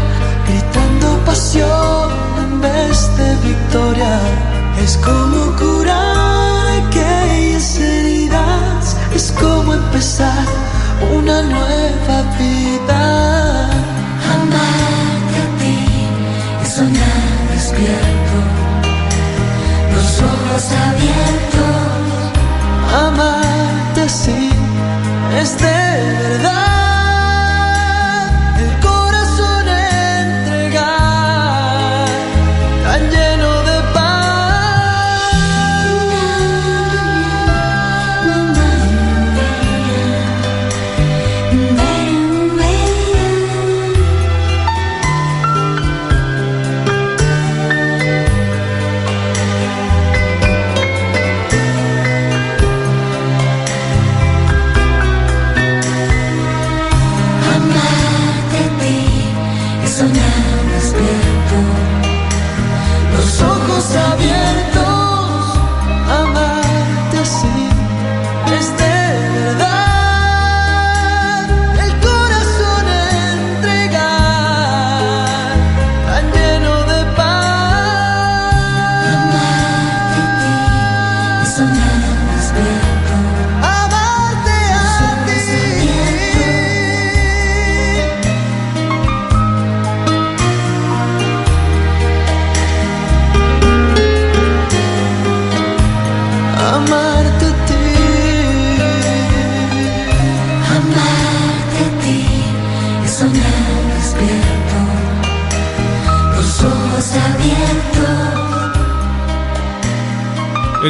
gritando 0.48 1.07
pasión 1.26 2.09
en 2.44 2.53
vez 2.62 2.96
de 3.18 3.28
victoria. 3.48 4.55
Es 4.83 4.97
como 4.99 5.57
curar 5.57 6.83
aquellas 6.83 7.79
heridas, 7.79 8.97
es 9.14 9.33
como 9.33 9.74
empezar 9.74 10.47
una 11.16 11.43
nueva 11.43 12.22
vida. 12.39 13.64
Amarte 14.35 15.39
a 15.45 15.49
ti 15.59 15.79
es 16.62 16.68
soñar 16.68 17.49
despierto, 17.53 18.39
los 19.95 20.22
ojos 20.22 20.64
abiertos. 20.89 21.66
Amarte 22.95 24.03
así 24.03 24.51
es 25.41 25.59
de 25.59 25.76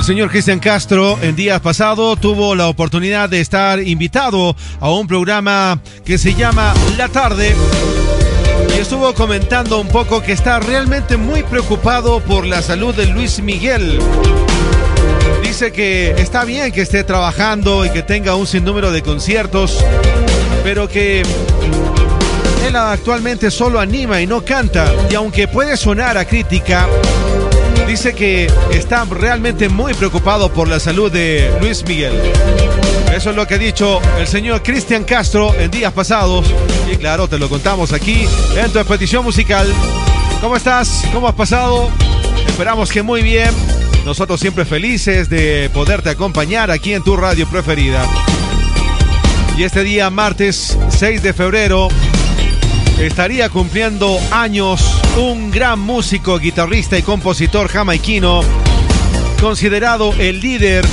señor 0.06 0.30
Cristian 0.30 0.60
Castro 0.60 1.18
en 1.20 1.34
días 1.34 1.60
pasados 1.60 2.20
tuvo 2.20 2.54
la 2.54 2.68
oportunidad 2.68 3.28
de 3.28 3.40
estar 3.40 3.82
invitado 3.82 4.54
a 4.78 4.92
un 4.92 5.08
programa 5.08 5.80
que 6.04 6.16
se 6.16 6.32
llama 6.32 6.72
La 6.96 7.08
Tarde 7.08 7.56
y 8.72 8.78
estuvo 8.78 9.12
comentando 9.14 9.80
un 9.80 9.88
poco 9.88 10.22
que 10.22 10.30
está 10.30 10.60
realmente 10.60 11.16
muy 11.16 11.42
preocupado 11.42 12.20
por 12.20 12.46
la 12.46 12.62
salud 12.62 12.94
de 12.94 13.06
Luis 13.06 13.42
Miguel. 13.42 13.98
Dice 15.42 15.72
que 15.72 16.12
está 16.12 16.44
bien 16.44 16.70
que 16.70 16.82
esté 16.82 17.02
trabajando 17.02 17.84
y 17.84 17.90
que 17.90 18.04
tenga 18.04 18.36
un 18.36 18.46
sinnúmero 18.46 18.92
de 18.92 19.02
conciertos, 19.02 19.84
pero 20.62 20.88
que 20.88 21.22
él 22.64 22.76
actualmente 22.76 23.50
solo 23.50 23.80
anima 23.80 24.20
y 24.20 24.28
no 24.28 24.44
canta. 24.44 24.86
Y 25.10 25.16
aunque 25.16 25.48
puede 25.48 25.76
sonar 25.76 26.16
a 26.16 26.24
crítica, 26.24 26.86
dice 27.86 28.14
que 28.14 28.50
está 28.72 29.04
realmente 29.04 29.68
muy 29.68 29.94
preocupado 29.94 30.52
por 30.52 30.68
la 30.68 30.80
salud 30.80 31.10
de 31.10 31.50
Luis 31.60 31.84
Miguel. 31.86 32.12
Eso 33.14 33.30
es 33.30 33.36
lo 33.36 33.46
que 33.46 33.54
ha 33.54 33.58
dicho 33.58 34.00
el 34.18 34.26
señor 34.26 34.62
Cristian 34.62 35.04
Castro 35.04 35.54
en 35.54 35.70
días 35.70 35.92
pasados. 35.92 36.46
Y 36.90 36.96
claro, 36.96 37.28
te 37.28 37.38
lo 37.38 37.48
contamos 37.48 37.92
aquí 37.92 38.26
en 38.56 38.72
tu 38.72 38.78
expedición 38.78 39.24
musical. 39.24 39.66
¿Cómo 40.40 40.56
estás? 40.56 41.04
¿Cómo 41.12 41.28
has 41.28 41.34
pasado? 41.34 41.90
Esperamos 42.46 42.90
que 42.90 43.02
muy 43.02 43.22
bien. 43.22 43.50
Nosotros 44.04 44.40
siempre 44.40 44.64
felices 44.64 45.28
de 45.28 45.70
poderte 45.72 46.10
acompañar 46.10 46.70
aquí 46.70 46.92
en 46.92 47.02
tu 47.02 47.16
radio 47.16 47.46
preferida. 47.48 48.04
Y 49.56 49.62
este 49.62 49.82
día, 49.84 50.10
martes 50.10 50.76
6 50.90 51.22
de 51.22 51.32
febrero, 51.32 51.88
estaría 52.98 53.48
cumpliendo 53.48 54.18
años 54.30 55.00
un 55.16 55.50
gran 55.50 55.78
músico, 55.78 56.38
guitarrista 56.38 56.98
y 56.98 57.02
compositor 57.02 57.68
jamaiquino, 57.68 58.40
considerado 59.40 60.12
el 60.18 60.40
líder 60.40 60.84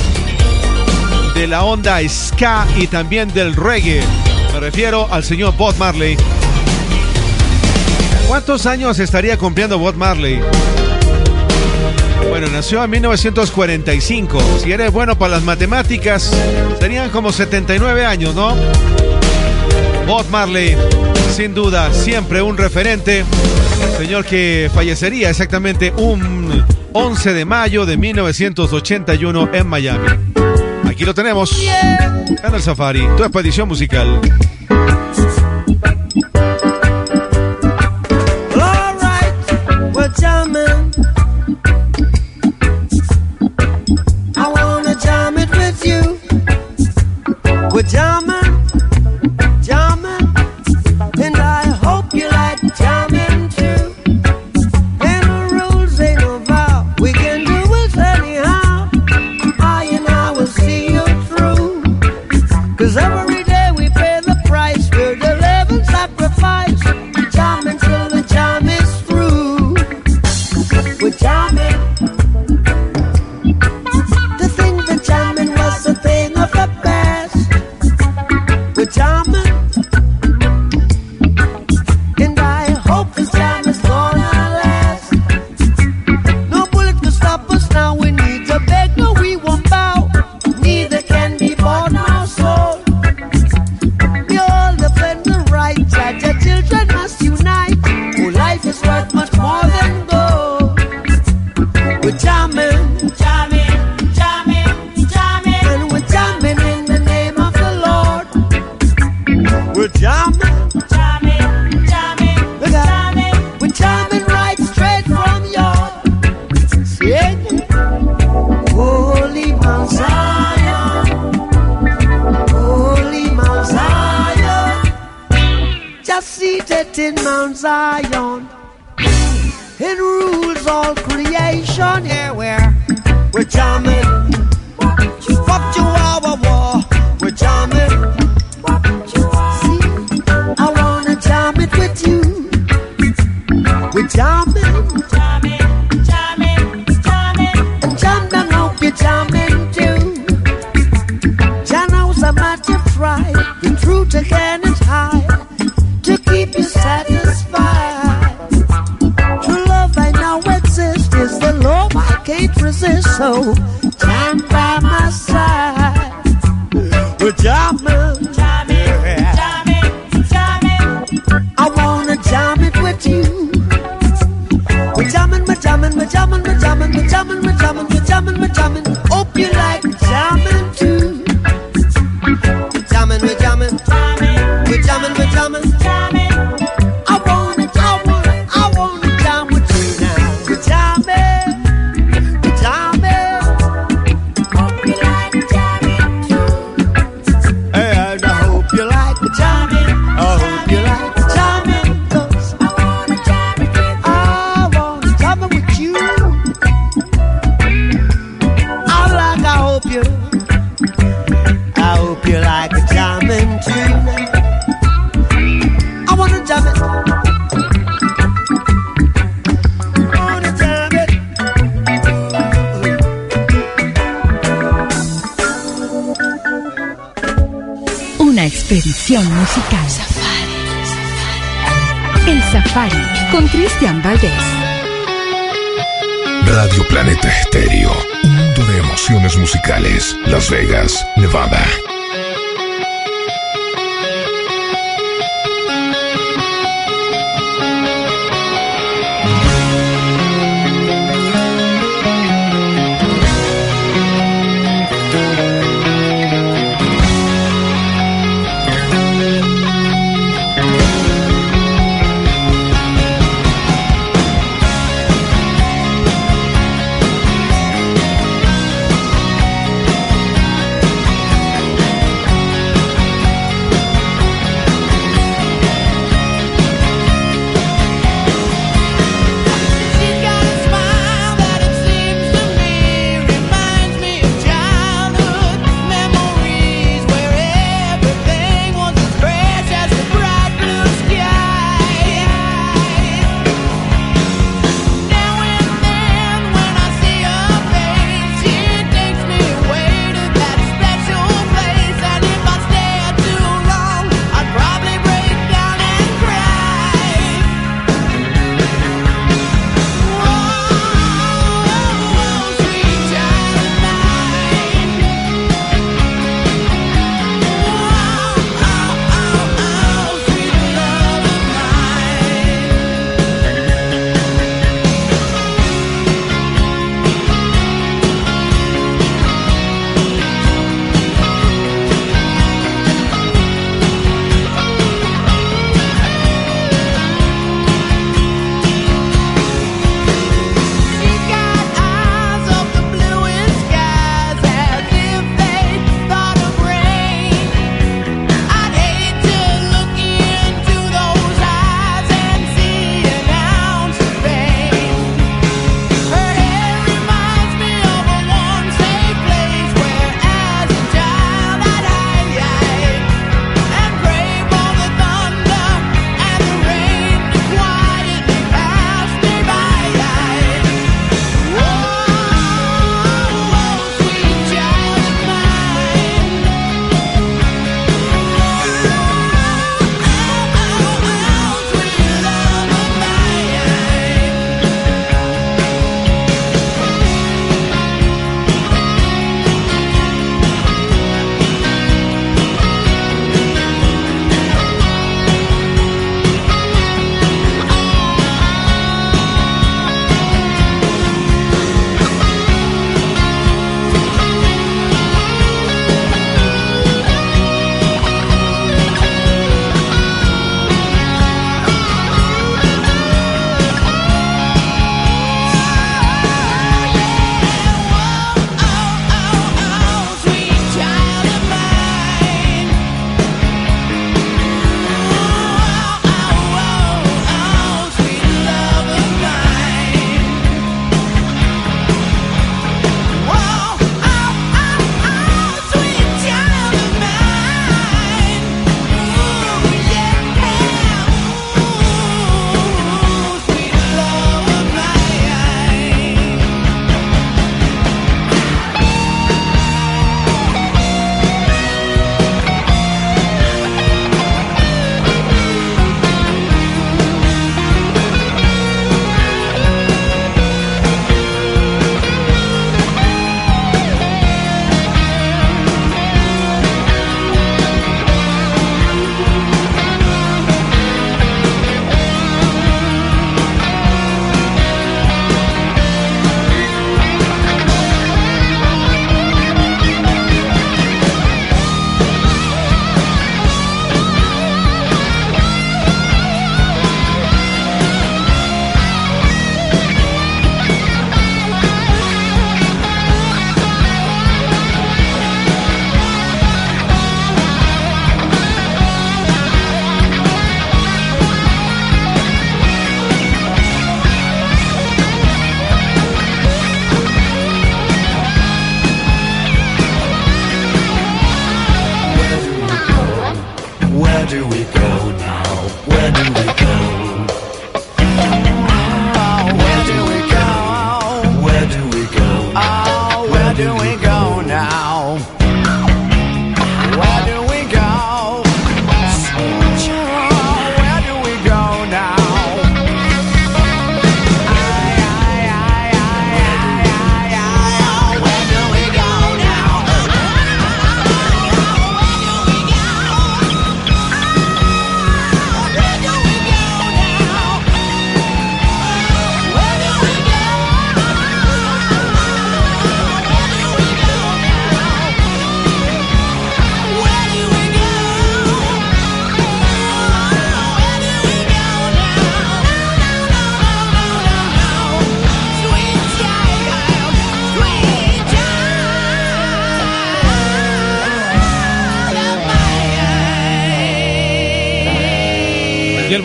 de 1.34 1.46
la 1.46 1.64
onda 1.64 1.98
ska 2.08 2.66
y 2.76 2.86
también 2.86 3.32
del 3.32 3.54
reggae. 3.54 4.02
Me 4.52 4.60
refiero 4.60 5.08
al 5.10 5.24
señor 5.24 5.56
Bob 5.56 5.74
Marley. 5.78 6.16
¿Cuántos 8.28 8.66
años 8.66 8.98
estaría 8.98 9.36
cumpliendo 9.36 9.78
Bob 9.78 9.96
Marley? 9.96 10.40
Bueno, 12.28 12.48
nació 12.48 12.82
en 12.82 12.90
1945. 12.90 14.40
Si 14.62 14.72
eres 14.72 14.92
bueno 14.92 15.16
para 15.18 15.34
las 15.34 15.42
matemáticas, 15.42 16.32
serían 16.80 17.10
como 17.10 17.32
79 17.32 18.04
años, 18.04 18.34
¿no? 18.34 18.54
Bob 20.06 20.28
Marley, 20.30 20.76
sin 21.34 21.54
duda, 21.54 21.92
siempre 21.92 22.42
un 22.42 22.56
referente. 22.56 23.24
Señor 23.98 24.24
que 24.24 24.70
fallecería 24.74 25.30
exactamente 25.30 25.92
un 25.96 26.64
11 26.92 27.32
de 27.32 27.44
mayo 27.44 27.86
de 27.86 27.96
1981 27.96 29.50
en 29.52 29.66
Miami. 29.66 30.08
Aquí 30.86 31.04
lo 31.04 31.14
tenemos 31.14 31.58
en 32.42 32.54
el 32.54 32.62
Safari, 32.62 33.06
tu 33.16 33.24
expedición 33.24 33.68
musical. 33.68 34.20
We're 47.74 47.82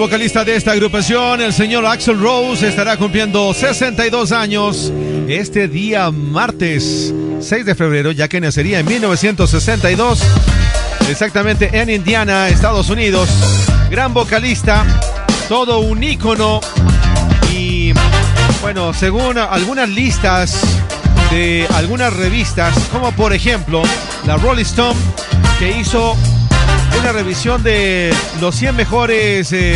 vocalista 0.09 0.43
de 0.43 0.55
esta 0.55 0.71
agrupación, 0.71 1.39
el 1.39 1.53
señor 1.53 1.85
Axel 1.85 2.19
Rose, 2.19 2.67
estará 2.67 2.97
cumpliendo 2.97 3.53
62 3.53 4.31
años 4.31 4.91
este 5.27 5.67
día 5.67 6.09
martes 6.09 7.13
6 7.39 7.63
de 7.63 7.75
febrero, 7.75 8.11
ya 8.11 8.27
que 8.27 8.41
nacería 8.41 8.79
en 8.79 8.87
1962, 8.87 10.23
exactamente 11.11 11.69
en 11.79 11.91
Indiana, 11.91 12.47
Estados 12.47 12.89
Unidos. 12.89 13.29
Gran 13.91 14.11
vocalista, 14.11 14.83
todo 15.47 15.77
un 15.77 16.01
ícono 16.01 16.59
y 17.53 17.93
bueno, 18.61 18.95
según 18.95 19.37
algunas 19.37 19.89
listas 19.89 20.59
de 21.29 21.67
algunas 21.75 22.11
revistas, 22.13 22.73
como 22.91 23.11
por 23.11 23.31
ejemplo 23.31 23.83
la 24.25 24.37
Rolling 24.37 24.63
Stone, 24.63 24.99
que 25.59 25.77
hizo 25.77 26.17
una 26.99 27.11
revisión 27.11 27.63
de 27.63 28.13
los 28.41 28.55
100 28.55 28.75
mejores 28.75 29.53
eh, 29.53 29.75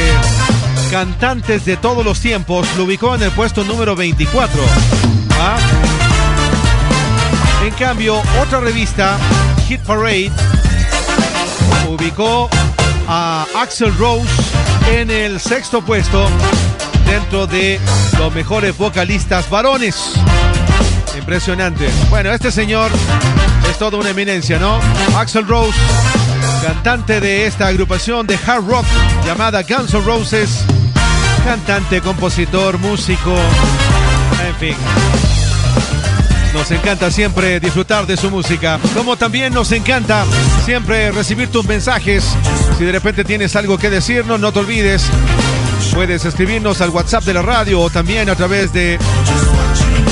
cantantes 0.91 1.63
de 1.65 1.78
todos 1.78 2.03
los 2.03 2.19
tiempos, 2.19 2.67
lo 2.78 2.84
ubicó 2.84 3.15
en 3.15 3.24
el 3.24 3.32
puesto 3.32 3.63
número 3.63 3.95
24. 3.95 4.61
¿ah? 5.39 5.57
En 7.65 7.74
cambio, 7.76 8.21
otra 8.41 8.59
revista, 8.59 9.17
Hit 9.67 9.80
Parade, 9.82 10.32
ubicó 11.89 12.49
a 13.07 13.45
Axel 13.55 13.95
Rose 13.97 14.30
en 14.91 15.09
el 15.09 15.39
sexto 15.39 15.82
puesto 15.82 16.28
dentro 17.05 17.47
de 17.47 17.80
los 18.17 18.34
mejores 18.34 18.78
vocalistas 18.78 19.49
varones. 19.49 20.13
Impresionante. 21.17 21.89
Bueno, 22.09 22.32
este 22.32 22.51
señor 22.51 22.91
es 23.69 23.78
toda 23.78 23.97
una 23.97 24.09
eminencia, 24.09 24.59
¿no? 24.59 24.80
Axel 25.15 25.47
Rose, 25.47 25.78
cantante 26.64 27.20
de 27.20 27.45
esta 27.45 27.68
agrupación 27.68 28.26
de 28.26 28.36
hard 28.36 28.66
rock 28.66 28.86
llamada 29.26 29.64
Guns 29.64 29.93
N' 29.93 30.01
Roses, 30.05 30.64
cantante, 31.43 31.99
compositor, 31.99 32.78
músico, 32.78 33.36
en 34.47 34.55
fin. 34.55 34.76
Nos 36.53 36.72
encanta 36.72 37.11
siempre 37.11 37.59
disfrutar 37.59 38.07
de 38.07 38.16
su 38.16 38.32
música, 38.32 38.80
como 38.95 39.18
también 39.18 39.53
nos 39.53 39.74
encanta 39.74 40.24
siempre 40.64 41.11
recibir 41.11 41.49
tus 41.49 41.66
mensajes. 41.66 42.24
Si 42.78 42.86
de 42.86 42.93
repente 42.93 43.26
tienes 43.26 43.57
algo 43.57 43.78
que 43.78 43.89
decirnos, 43.89 44.39
no 44.39 44.53
te 44.53 44.59
olvides, 44.59 45.03
puedes 45.93 46.24
escribirnos 46.24 46.80
al 46.80 46.91
WhatsApp 46.91 47.26
de 47.26 47.34
la 47.34 47.41
radio 47.41 47.82
o 47.82 47.89
también 47.89 48.30
a 48.30 48.36
través 48.36 48.72
de 48.72 48.97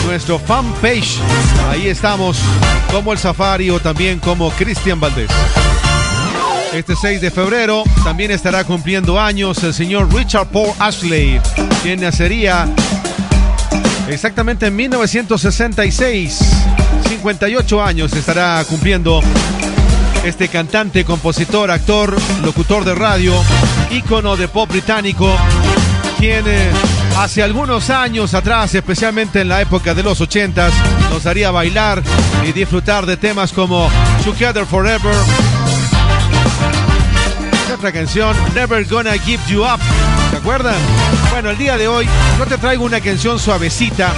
nuestro 0.06 0.38
fanpage. 0.38 1.18
Ahí 1.70 1.88
estamos, 1.88 2.38
como 2.92 3.14
el 3.14 3.20
Safari 3.20 3.70
o 3.70 3.80
también 3.80 4.20
como 4.20 4.52
Cristian 4.52 5.00
Valdés. 5.00 5.32
Este 6.74 6.96
6 6.96 7.20
de 7.20 7.32
febrero 7.32 7.84
también 8.04 8.32
estará 8.32 8.64
cumpliendo 8.64 9.20
años 9.20 9.62
el 9.64 9.74
señor 9.74 10.14
Richard 10.14 10.48
Paul 10.48 10.72
Ashley, 10.80 11.40
quien 11.84 12.00
nacería 12.00 12.66
exactamente 14.08 14.68
en 14.68 14.76
1966. 14.78 16.40
58 17.10 17.84
años 17.84 18.14
estará 18.14 18.64
cumpliendo 18.64 19.22
este 20.24 20.48
cantante, 20.48 21.04
compositor, 21.04 21.70
actor, 21.72 22.16
locutor 22.42 22.86
de 22.86 22.96
radio, 22.96 23.34
ícono 23.90 24.38
de 24.38 24.48
pop 24.48 24.70
británico, 24.70 25.30
quien 26.20 26.46
eh, 26.48 26.72
hace 27.18 27.44
algunos 27.44 27.90
años 27.90 28.34
atrás, 28.34 28.74
especialmente 28.76 29.42
en 29.42 29.50
la 29.50 29.62
época 29.62 29.94
de 29.94 30.04
los 30.04 30.22
80s, 30.22 30.72
nos 31.10 31.26
haría 31.26 31.52
bailar 31.52 32.02
y 32.48 32.54
disfrutar 32.54 33.06
de 33.06 33.18
temas 33.18 33.52
como 33.52 33.90
Together 34.24 34.66
Forever. 34.66 35.16
Otra 37.82 37.94
canción, 37.94 38.36
Never 38.54 38.86
Gonna 38.86 39.14
Give 39.14 39.42
You 39.48 39.64
Up. 39.64 39.80
¿Se 40.30 40.38
acuerdan? 40.38 40.76
Bueno, 41.32 41.50
el 41.50 41.58
día 41.58 41.80
de 41.80 41.88
hoy 41.88 42.08
yo 42.38 42.46
te 42.46 42.60
traigo 42.60 42.86
una 42.86 43.02
canción 43.02 43.40
suavecita 43.40 44.14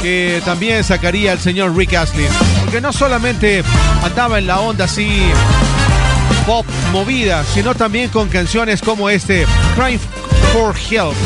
que 0.00 0.40
también 0.44 0.84
sacaría 0.84 1.32
el 1.32 1.40
señor 1.40 1.76
Rick 1.76 1.94
Astley. 1.94 2.28
Porque 2.60 2.80
no 2.80 2.92
solamente 2.92 3.64
andaba 4.04 4.38
en 4.38 4.46
la 4.46 4.60
onda 4.60 4.84
así 4.84 5.22
pop 6.46 6.64
movida, 6.92 7.42
sino 7.52 7.74
también 7.74 8.10
con 8.10 8.28
canciones 8.28 8.80
como 8.80 9.10
este, 9.10 9.44
Crying 9.74 9.98
for 10.52 10.72
Help. 10.88 11.16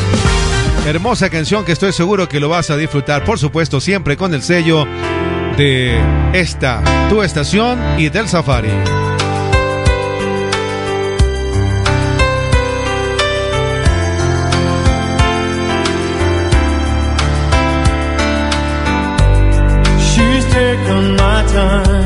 Hermosa 0.87 1.29
canción 1.29 1.65
que 1.65 1.73
estoy 1.73 1.93
seguro 1.93 2.27
que 2.27 2.39
lo 2.39 2.49
vas 2.49 2.71
a 2.71 2.77
disfrutar, 2.77 3.23
por 3.23 3.37
supuesto, 3.37 3.79
siempre 3.79 4.17
con 4.17 4.33
el 4.33 4.41
sello 4.41 4.87
de 5.55 6.01
esta, 6.33 6.81
tu 7.09 7.21
estación 7.21 7.79
y 7.99 8.09
del 8.09 8.27
Safari. 8.27 8.71
山。 21.55 22.04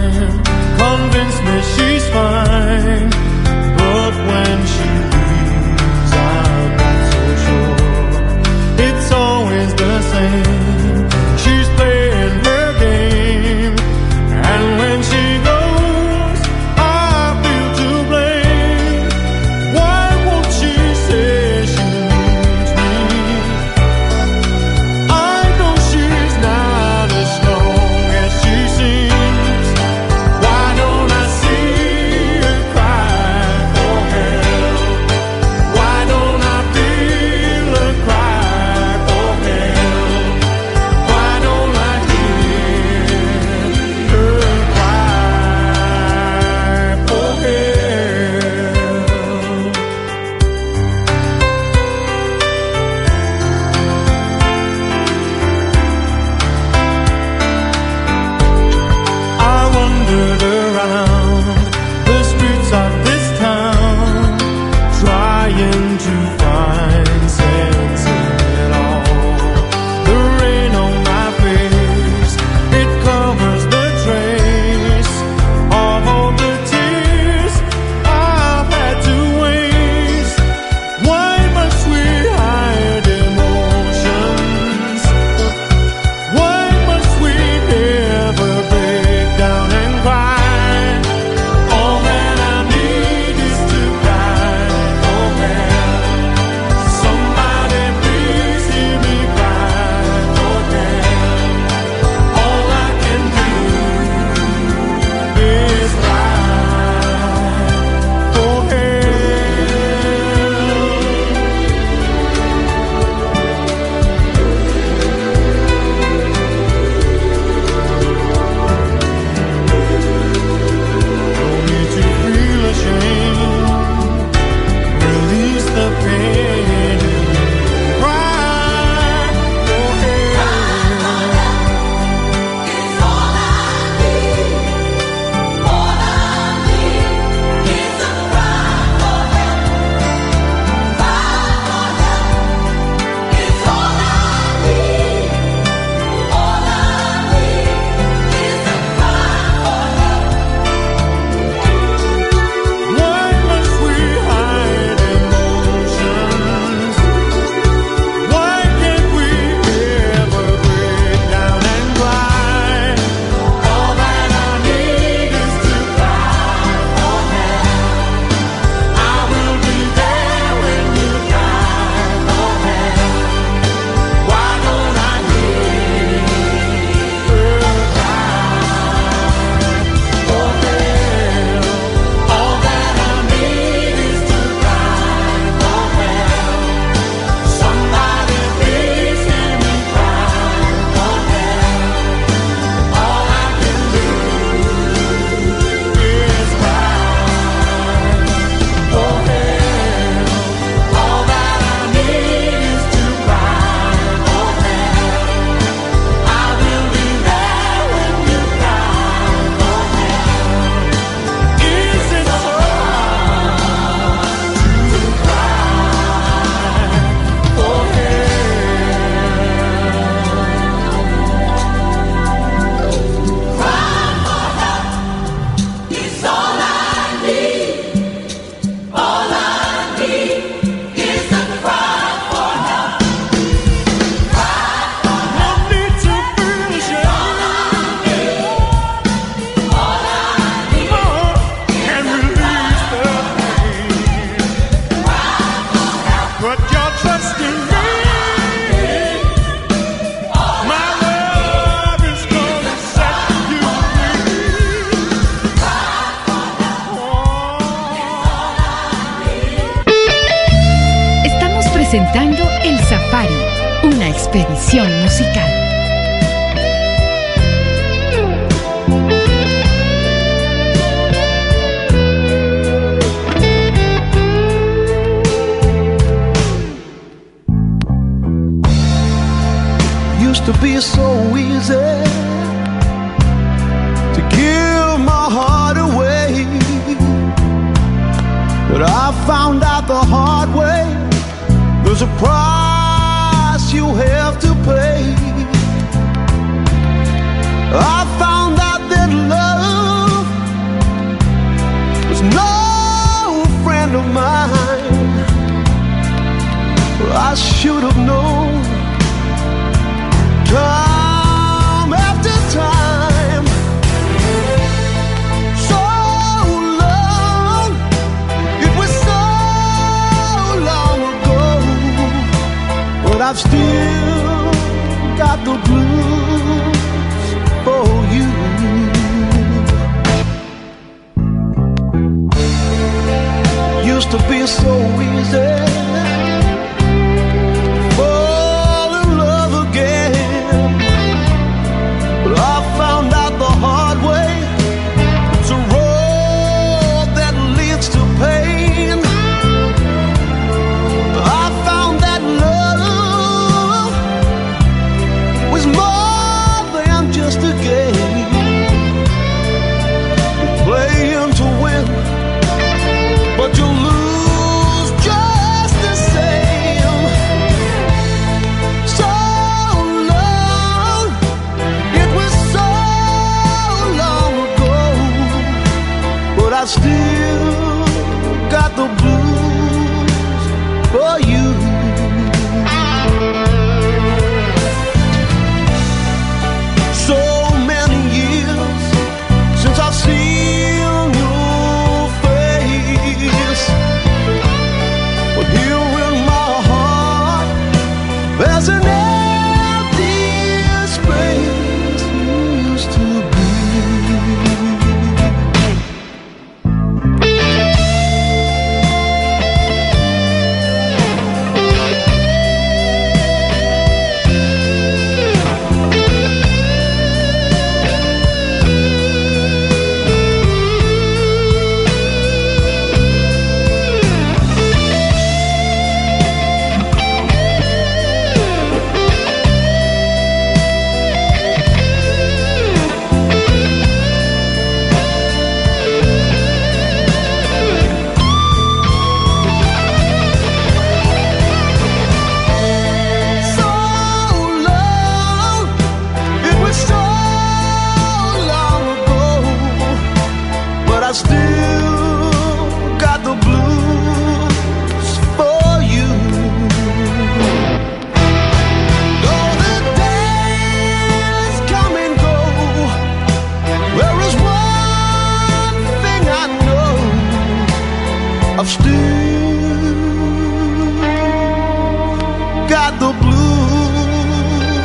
Blues 473.00 474.76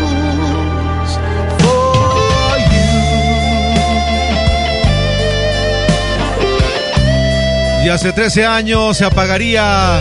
for 1.58 2.58
you. 2.58 3.44
Y 7.84 7.88
hace 7.88 8.12
13 8.12 8.46
años 8.46 8.96
se 8.96 9.04
apagaría 9.04 10.00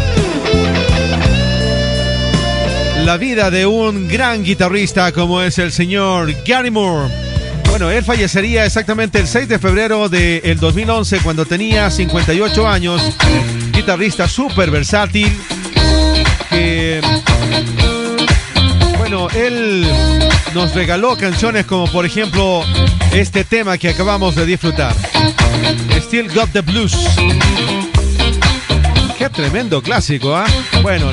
la 3.06 3.18
vida 3.18 3.52
de 3.52 3.66
un 3.66 4.08
gran 4.08 4.44
guitarrista 4.44 5.12
como 5.12 5.42
es 5.42 5.60
el 5.60 5.74
señor 5.74 6.34
Gary 6.46 6.72
Moore. 6.72 7.14
Bueno, 7.70 7.90
él 7.90 8.04
fallecería 8.04 8.66
exactamente 8.66 9.20
el 9.20 9.28
6 9.28 9.50
de 9.50 9.60
febrero 9.60 10.08
del 10.08 10.58
2011 10.60 11.20
cuando 11.22 11.46
tenía 11.46 11.90
58 11.90 12.68
años. 12.68 13.02
Guitarrista 13.74 14.28
súper 14.28 14.72
versátil. 14.72 15.36
Que, 16.50 17.02
él 19.32 19.88
nos 20.54 20.74
regaló 20.74 21.18
canciones 21.18 21.66
como 21.66 21.88
por 21.88 22.06
ejemplo 22.06 22.64
este 23.12 23.44
tema 23.44 23.78
que 23.78 23.90
acabamos 23.90 24.36
de 24.36 24.46
disfrutar. 24.46 24.94
Still 26.00 26.32
Got 26.34 26.52
the 26.52 26.62
Blues. 26.62 26.96
Qué 29.18 29.30
tremendo 29.30 29.82
clásico, 29.82 30.36
¿ah? 30.36 30.46
Bueno, 30.82 31.10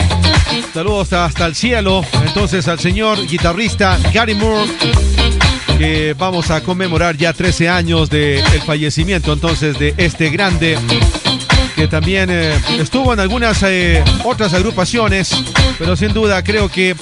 saludos 0.75 1.13
hasta 1.13 1.47
el 1.47 1.55
cielo. 1.55 2.05
Entonces 2.27 2.69
al 2.69 2.79
señor 2.79 3.27
guitarrista 3.27 3.99
Gary 4.13 4.35
Moore, 4.35 4.71
que 5.79 6.15
vamos 6.19 6.51
a 6.51 6.63
conmemorar 6.63 7.17
ya 7.17 7.33
13 7.33 7.69
años 7.69 8.11
del 8.11 8.43
fallecimiento 8.67 9.33
entonces 9.33 9.79
de 9.79 9.95
este 9.97 10.31
grande 10.31 10.77
que 11.81 11.89
también 11.89 12.29
eh, 12.31 12.53
estuvo 12.79 13.15
en 13.15 13.21
algunas 13.21 13.63
eh, 13.63 14.05
otras 14.25 14.53
agrupaciones, 14.53 15.35
pero 15.79 15.97
sin 15.97 16.13
duda 16.13 16.45
creo 16.45 16.69
que 16.69 16.95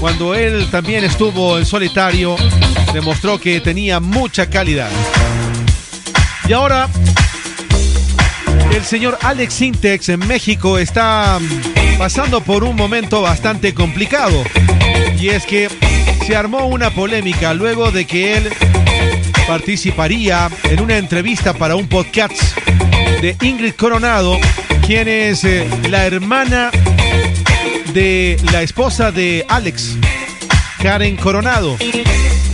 cuando 0.00 0.34
él 0.34 0.68
también 0.70 1.02
estuvo 1.02 1.56
en 1.56 1.64
solitario, 1.64 2.36
demostró 2.92 3.40
que 3.40 3.58
tenía 3.62 4.00
mucha 4.00 4.50
calidad. 4.50 4.90
Y 6.46 6.52
ahora, 6.52 6.90
el 8.70 8.84
señor 8.84 9.16
Alex 9.22 9.54
Sintex 9.54 10.10
en 10.10 10.20
México 10.26 10.78
está 10.78 11.38
pasando 11.96 12.42
por 12.42 12.64
un 12.64 12.76
momento 12.76 13.22
bastante 13.22 13.72
complicado. 13.72 14.44
Y 15.18 15.30
es 15.30 15.46
que 15.46 15.70
se 16.26 16.36
armó 16.36 16.66
una 16.66 16.90
polémica 16.90 17.54
luego 17.54 17.90
de 17.90 18.06
que 18.06 18.36
él 18.36 18.52
participaría 19.46 20.50
en 20.64 20.82
una 20.82 20.98
entrevista 20.98 21.54
para 21.54 21.76
un 21.76 21.88
podcast 21.88 22.38
de 23.20 23.36
Ingrid 23.42 23.74
Coronado, 23.74 24.38
quien 24.86 25.08
es 25.08 25.42
eh, 25.44 25.68
la 25.90 26.06
hermana 26.06 26.70
de 27.92 28.38
la 28.52 28.62
esposa 28.62 29.10
de 29.10 29.44
Alex, 29.48 29.96
Karen 30.80 31.16
Coronado. 31.16 31.76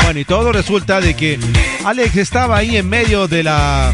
Bueno, 0.03 0.21
y 0.21 0.25
todo 0.25 0.53
resulta 0.53 1.01
de 1.01 1.15
que 1.15 1.39
Alex 1.85 2.17
estaba 2.17 2.57
ahí 2.57 2.77
en 2.77 2.89
medio 2.89 3.29
de 3.29 3.43
la 3.43 3.93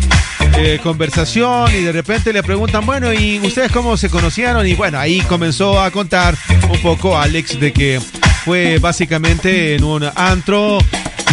eh, 0.58 0.78
conversación 0.82 1.74
y 1.74 1.80
de 1.82 1.92
repente 1.92 2.32
le 2.32 2.42
preguntan, 2.42 2.86
bueno, 2.86 3.12
¿y 3.12 3.40
ustedes 3.40 3.72
cómo 3.72 3.96
se 3.96 4.08
conocieron? 4.08 4.66
Y 4.66 4.74
bueno, 4.74 4.98
ahí 4.98 5.20
comenzó 5.22 5.80
a 5.80 5.90
contar 5.90 6.36
un 6.70 6.80
poco 6.80 7.18
Alex 7.18 7.58
de 7.58 7.72
que 7.72 8.00
fue 8.44 8.78
básicamente 8.78 9.74
en 9.74 9.84
un 9.84 10.08
antro 10.14 10.78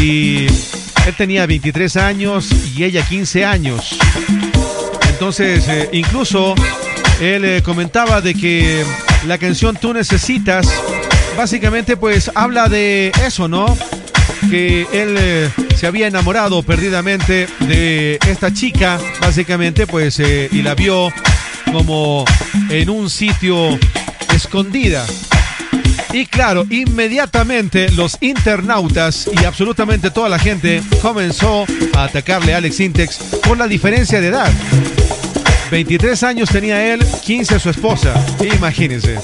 y 0.02 0.48
él 0.48 1.16
tenía 1.16 1.46
23 1.46 1.96
años 1.98 2.50
y 2.76 2.84
ella 2.84 3.06
15 3.06 3.46
años. 3.46 3.98
Entonces, 5.18 5.68
eh, 5.68 5.90
incluso 5.94 6.54
él 7.20 7.44
eh, 7.44 7.64
comentaba 7.64 8.22
de 8.22 8.36
que 8.36 8.86
la 9.26 9.40
canción 9.40 9.76
Tú 9.76 9.92
Necesitas, 9.92 10.72
básicamente 11.36 11.98
pues 11.98 12.30
habla 12.36 12.70
de 12.70 13.12
eso, 13.26 13.48
¿no? 13.48 13.66
Que 14.52 14.86
él 14.94 15.16
eh, 15.18 15.50
se 15.76 15.88
había 15.88 16.06
enamorado 16.06 16.62
perdidamente 16.62 17.48
de 17.62 18.20
esta 18.28 18.54
chica, 18.54 19.00
básicamente 19.20 19.88
pues, 19.88 20.20
y 20.20 20.62
la 20.62 20.76
vio 20.76 21.12
como 21.72 22.24
en 22.70 22.88
un 22.92 23.10
sitio 23.10 23.76
escondida. 24.36 25.04
Y 26.14 26.28
claro, 26.28 26.68
inmediatamente 26.70 27.90
los 27.90 28.18
internautas 28.22 29.28
y 29.34 29.46
absolutamente 29.46 30.12
toda 30.12 30.30
la 30.30 30.38
gente 30.38 30.84
comenzó 31.02 31.66
a 31.96 32.04
atacarle 32.04 32.54
a 32.54 32.58
Alex 32.58 32.80
Intex 32.82 33.18
por 33.44 33.58
la 33.58 33.68
diferencia 33.68 34.22
de 34.22 34.28
edad. 34.28 34.54
23 35.70 36.24
años 36.24 36.50
tenía 36.50 36.94
él, 36.94 37.06
15 37.24 37.60
su 37.60 37.70
esposa. 37.70 38.14
Imagínense. 38.56 39.20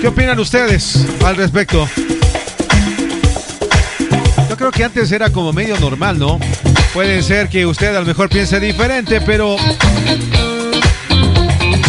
¿Qué 0.00 0.08
opinan 0.08 0.38
ustedes 0.38 1.04
al 1.24 1.36
respecto? 1.36 1.88
Yo 4.48 4.56
creo 4.56 4.70
que 4.70 4.84
antes 4.84 5.12
era 5.12 5.30
como 5.30 5.52
medio 5.52 5.78
normal, 5.78 6.18
¿no? 6.18 6.38
Puede 6.92 7.22
ser 7.22 7.48
que 7.48 7.66
usted 7.66 7.94
a 7.94 8.00
lo 8.00 8.06
mejor 8.06 8.28
piense 8.28 8.58
diferente, 8.58 9.20
pero 9.20 9.56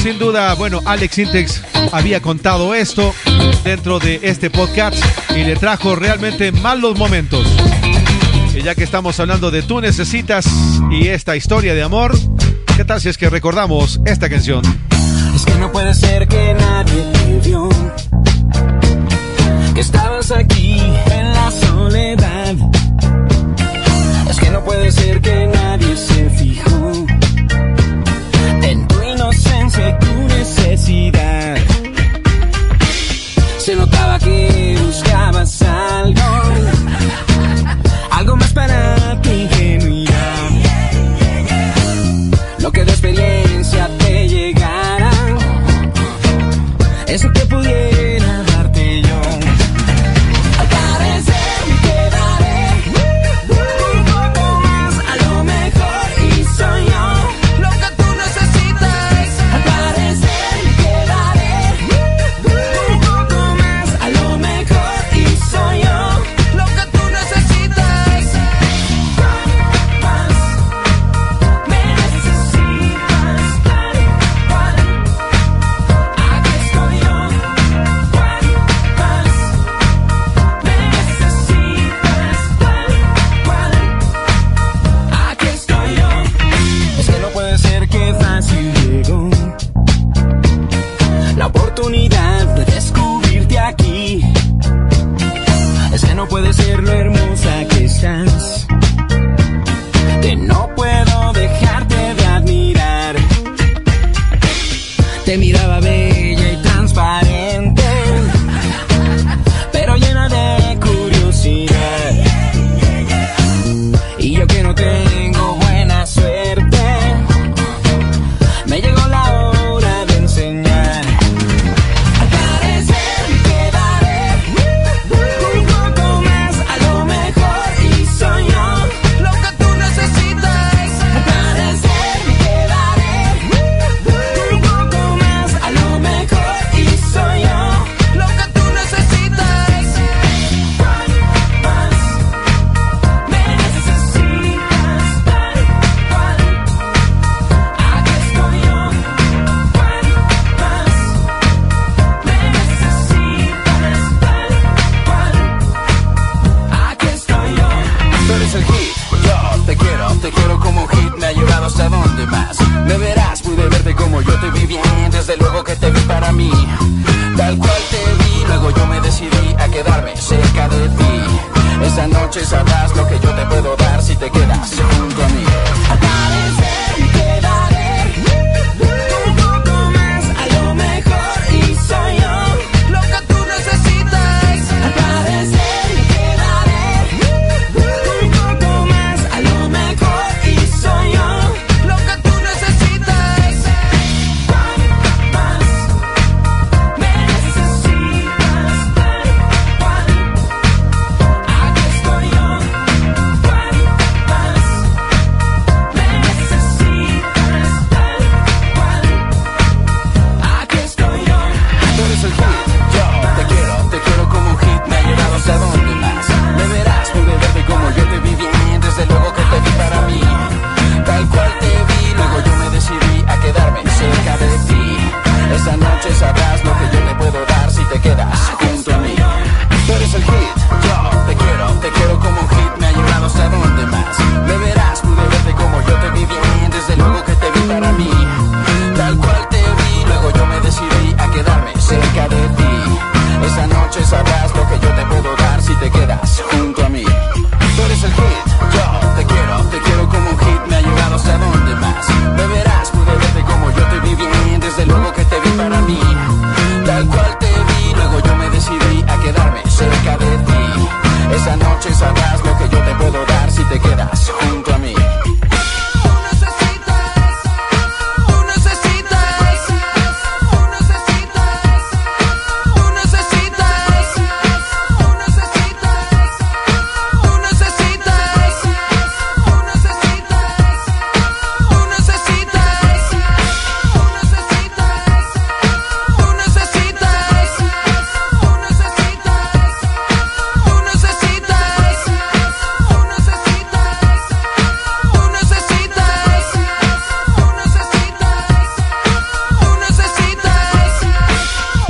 sin 0.04 0.20
duda, 0.20 0.54
bueno, 0.56 0.82
Alex 0.86 1.18
Intex 1.18 1.62
había 1.92 2.22
contado 2.22 2.74
esto 2.74 3.14
dentro 3.64 4.00
de 4.00 4.20
este 4.24 4.50
podcast 4.50 4.98
y 5.36 5.44
le 5.44 5.56
trajo 5.56 5.96
realmente 5.96 6.52
malos 6.52 6.98
momentos. 6.98 7.46
Y 8.60 8.62
ya 8.62 8.76
que 8.76 8.84
estamos 8.84 9.18
hablando 9.22 9.52
de 9.52 9.62
tú 9.62 9.80
necesitas 9.80 10.46
y 10.92 11.08
esta 11.08 11.38
historia 11.38 11.74
de 11.74 11.82
amor, 11.82 12.14
¿qué 12.76 12.84
tal 12.84 13.00
si 13.00 13.08
es 13.08 13.18
que 13.18 13.30
recordamos 13.30 14.02
esta 14.06 14.30
canción? 14.30 14.62
Es 15.34 15.46
que 15.46 15.56
no 15.56 15.72
puede 15.72 15.94
ser 15.94 16.28
que 16.28 16.54
nadie 16.60 17.04
te 17.14 17.48
vio. 17.48 17.70
Que 19.74 19.80
estabas 19.80 20.32
aquí 20.32 20.78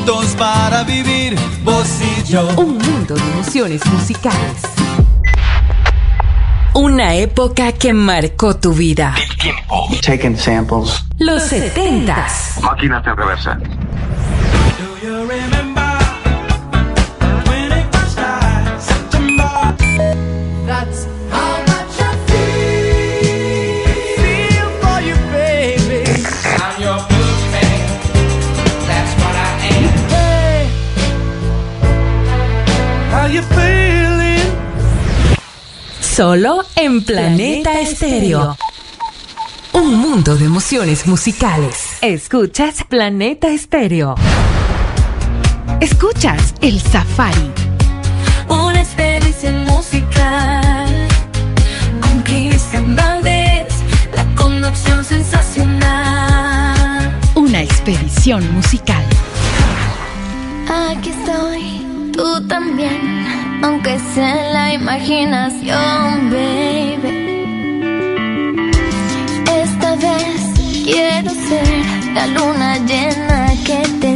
Juntos 0.00 0.34
para 0.38 0.82
vivir, 0.84 1.38
vos 1.62 1.86
y 2.00 2.22
yo. 2.24 2.48
Un 2.56 2.78
mundo 2.78 3.14
de 3.14 3.20
emociones 3.20 3.84
musicales. 3.84 4.62
Una 6.72 7.14
época 7.16 7.72
que 7.72 7.92
marcó 7.92 8.56
tu 8.56 8.72
vida. 8.72 9.14
Taking 10.00 10.38
samples. 10.38 11.04
Los 11.18 11.42
setentas. 11.42 12.58
Máquinas 12.62 13.06
en 13.06 13.14
reversa. 13.14 13.58
Solo 36.20 36.60
en 36.76 37.02
Planeta 37.02 37.80
Estéreo. 37.80 38.54
Un 39.72 39.94
mundo 39.94 40.36
de 40.36 40.44
emociones 40.44 41.06
musicales. 41.06 41.96
Escuchas 42.02 42.84
Planeta 42.86 43.48
Estéreo. 43.48 44.16
Escuchas 45.80 46.52
el 46.60 46.78
Safari. 46.78 47.50
Una 48.50 48.82
expedición 48.82 49.64
musical 49.64 51.08
con 52.02 52.20
Cristian 52.24 52.94
Valdés, 52.94 53.72
la 54.14 54.26
conducción 54.34 55.02
sensacional. 55.02 57.18
Una 57.34 57.62
expedición 57.62 58.46
musical. 58.52 59.02
Aquí 60.68 61.08
estoy, 61.08 62.12
tú 62.12 62.46
también, 62.46 63.49
aunque 63.62 63.98
sea 64.14 64.52
la 64.52 64.74
imaginación, 64.74 66.30
baby. 66.30 67.10
Esta 69.62 69.96
vez 69.96 70.84
quiero 70.84 71.30
ser 71.30 72.14
la 72.14 72.26
luna 72.26 72.78
llena 72.86 73.52
que 73.64 73.82
te 74.00 74.09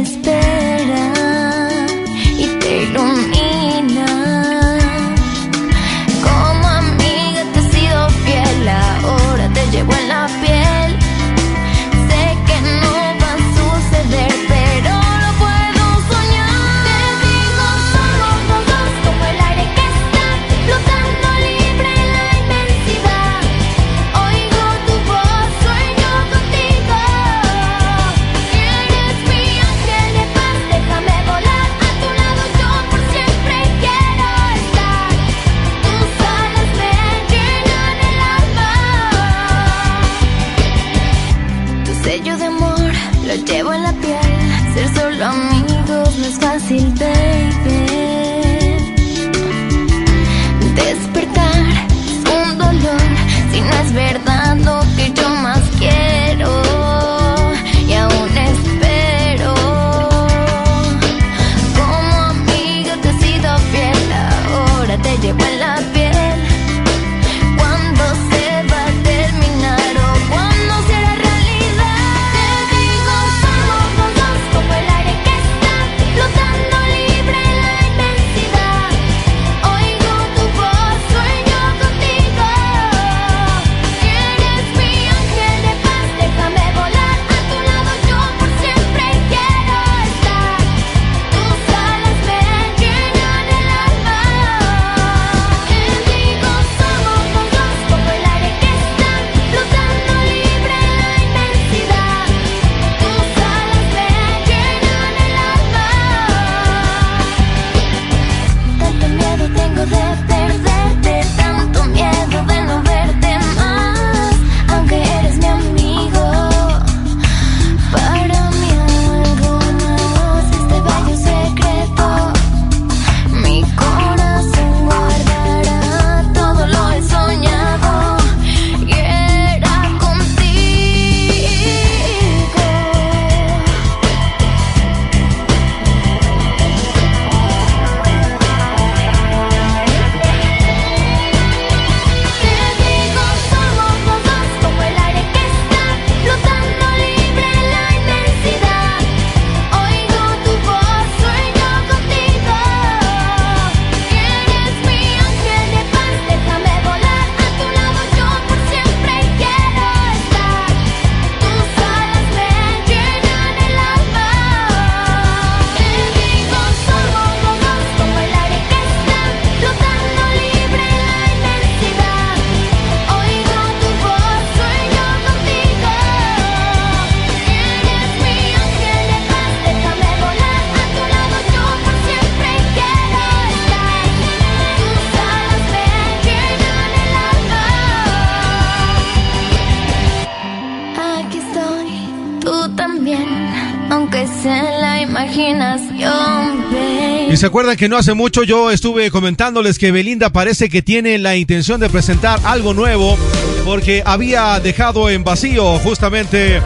se 197.45 197.49
acuerdan 197.49 197.77
que 197.77 197.87
no 197.87 197.95
hace 197.95 198.15
mucho 198.15 198.41
yo 198.41 198.71
estuve 198.71 199.11
comentándoles 199.11 199.77
que 199.77 199.91
Belinda 199.91 200.31
parece 200.31 200.67
que 200.67 200.81
tiene 200.81 201.19
la 201.19 201.35
intención 201.35 201.79
de 201.79 201.91
presentar 201.91 202.39
algo 202.43 202.73
nuevo 202.73 203.19
porque 203.63 204.01
había 204.03 204.59
dejado 204.59 205.11
en 205.11 205.23
vacío 205.23 205.77
justamente 205.77 206.59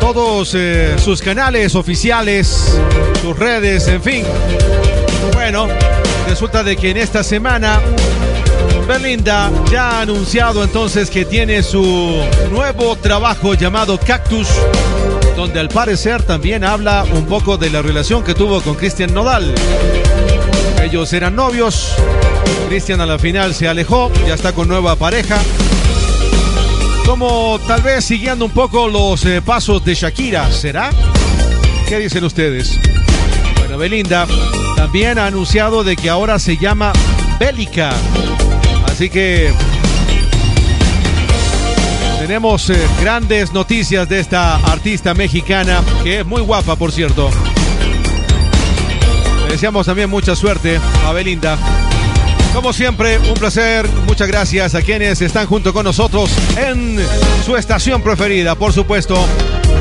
todos 0.00 0.56
eh, 0.56 0.96
sus 0.98 1.22
canales 1.22 1.76
oficiales, 1.76 2.80
sus 3.22 3.38
redes, 3.38 3.86
en 3.86 4.02
fin. 4.02 4.24
Bueno, 5.34 5.68
resulta 6.28 6.64
de 6.64 6.76
que 6.76 6.90
en 6.90 6.96
esta 6.96 7.22
semana 7.22 7.80
Belinda 8.88 9.52
ya 9.70 9.88
ha 9.88 10.00
anunciado 10.00 10.64
entonces 10.64 11.10
que 11.10 11.24
tiene 11.24 11.62
su 11.62 12.24
nuevo 12.50 12.96
trabajo 12.96 13.54
llamado 13.54 14.00
Cactus, 14.00 14.48
donde 15.44 15.60
al 15.60 15.68
parecer 15.68 16.22
también 16.22 16.64
habla 16.64 17.04
un 17.12 17.26
poco 17.26 17.58
de 17.58 17.68
la 17.68 17.82
relación 17.82 18.24
que 18.24 18.32
tuvo 18.32 18.62
con 18.62 18.76
Cristian 18.76 19.12
Nodal. 19.12 19.54
Ellos 20.82 21.12
eran 21.12 21.36
novios, 21.36 21.94
Cristian 22.70 23.02
a 23.02 23.04
la 23.06 23.18
final 23.18 23.54
se 23.54 23.68
alejó, 23.68 24.10
ya 24.26 24.32
está 24.32 24.54
con 24.54 24.68
nueva 24.68 24.96
pareja. 24.96 25.38
Como 27.04 27.60
tal 27.68 27.82
vez 27.82 28.06
siguiendo 28.06 28.46
un 28.46 28.52
poco 28.52 28.88
los 28.88 29.22
eh, 29.26 29.42
pasos 29.42 29.84
de 29.84 29.94
Shakira, 29.94 30.50
¿será? 30.50 30.88
¿Qué 31.90 31.98
dicen 31.98 32.24
ustedes? 32.24 32.80
Bueno, 33.58 33.76
Belinda 33.76 34.26
también 34.76 35.18
ha 35.18 35.26
anunciado 35.26 35.84
de 35.84 35.94
que 35.94 36.08
ahora 36.08 36.38
se 36.38 36.56
llama 36.56 36.94
Bélica. 37.38 37.92
Así 38.86 39.10
que 39.10 39.52
tenemos 42.26 42.70
eh, 42.70 42.76
grandes 43.02 43.52
noticias 43.52 44.08
de 44.08 44.18
esta 44.18 44.56
artista 44.56 45.12
mexicana, 45.12 45.82
que 46.02 46.20
es 46.20 46.26
muy 46.26 46.40
guapa, 46.40 46.74
por 46.74 46.90
cierto. 46.90 47.28
Le 49.44 49.52
deseamos 49.52 49.84
también 49.84 50.08
mucha 50.08 50.34
suerte 50.34 50.80
a 51.04 51.12
Belinda. 51.12 51.58
Como 52.54 52.72
siempre, 52.72 53.18
un 53.18 53.34
placer. 53.34 53.86
Muchas 54.06 54.26
gracias 54.26 54.74
a 54.74 54.80
quienes 54.80 55.20
están 55.20 55.46
junto 55.46 55.74
con 55.74 55.84
nosotros 55.84 56.30
en 56.56 56.98
su 57.44 57.58
estación 57.58 58.00
preferida, 58.00 58.54
por 58.54 58.72
supuesto. 58.72 59.22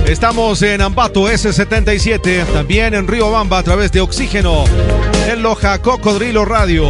Estamos 0.06 0.62
en 0.64 0.82
Ambato 0.82 1.30
S77, 1.30 2.46
también 2.48 2.94
en 2.94 3.08
Río 3.08 3.32
Bamba 3.32 3.60
a 3.60 3.64
través 3.64 3.90
de 3.94 4.02
Oxígeno, 4.02 4.66
en 5.30 5.42
Loja 5.42 5.82
Cocodrilo 5.82 6.44
Radio, 6.44 6.90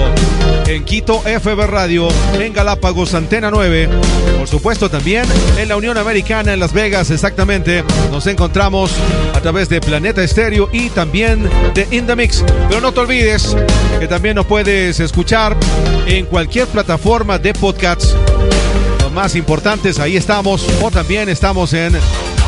en 0.74 0.86
Quito 0.86 1.22
FB 1.22 1.68
Radio, 1.68 2.08
en 2.34 2.52
Galápagos 2.52 3.14
Antena 3.14 3.52
9, 3.52 3.90
por 4.40 4.48
supuesto 4.48 4.90
también 4.90 5.24
en 5.58 5.70
la 5.70 5.78
Unión 5.78 5.98
Americana 5.98 6.52
en 6.52 6.60
Las 6.60 6.74
Vegas, 6.74 7.12
exactamente. 7.12 7.84
Nos 8.12 8.26
encontramos 8.26 8.92
a 9.36 9.40
través 9.40 9.70
de 9.70 9.80
Planeta 9.82 10.24
Estéreo 10.24 10.70
y 10.72 10.90
también 10.90 11.48
de 11.76 11.88
Indamix. 11.92 12.44
Pero 12.70 12.82
no 12.82 12.92
te 12.92 13.02
olvides 13.02 13.56
que 14.00 14.08
también 14.08 14.36
nos 14.36 14.48
puedes 14.48 15.00
escuchar 15.00 15.56
en 16.08 16.26
cualquier 16.26 16.68
plataforma 16.68 17.38
de 17.38 17.54
podcasts. 17.54 18.16
Los 19.00 19.12
más 19.12 19.36
importantes, 19.36 20.00
ahí 20.00 20.18
estamos. 20.18 20.66
O 20.82 20.90
también 20.90 21.30
estamos 21.30 21.74
en 21.74 21.94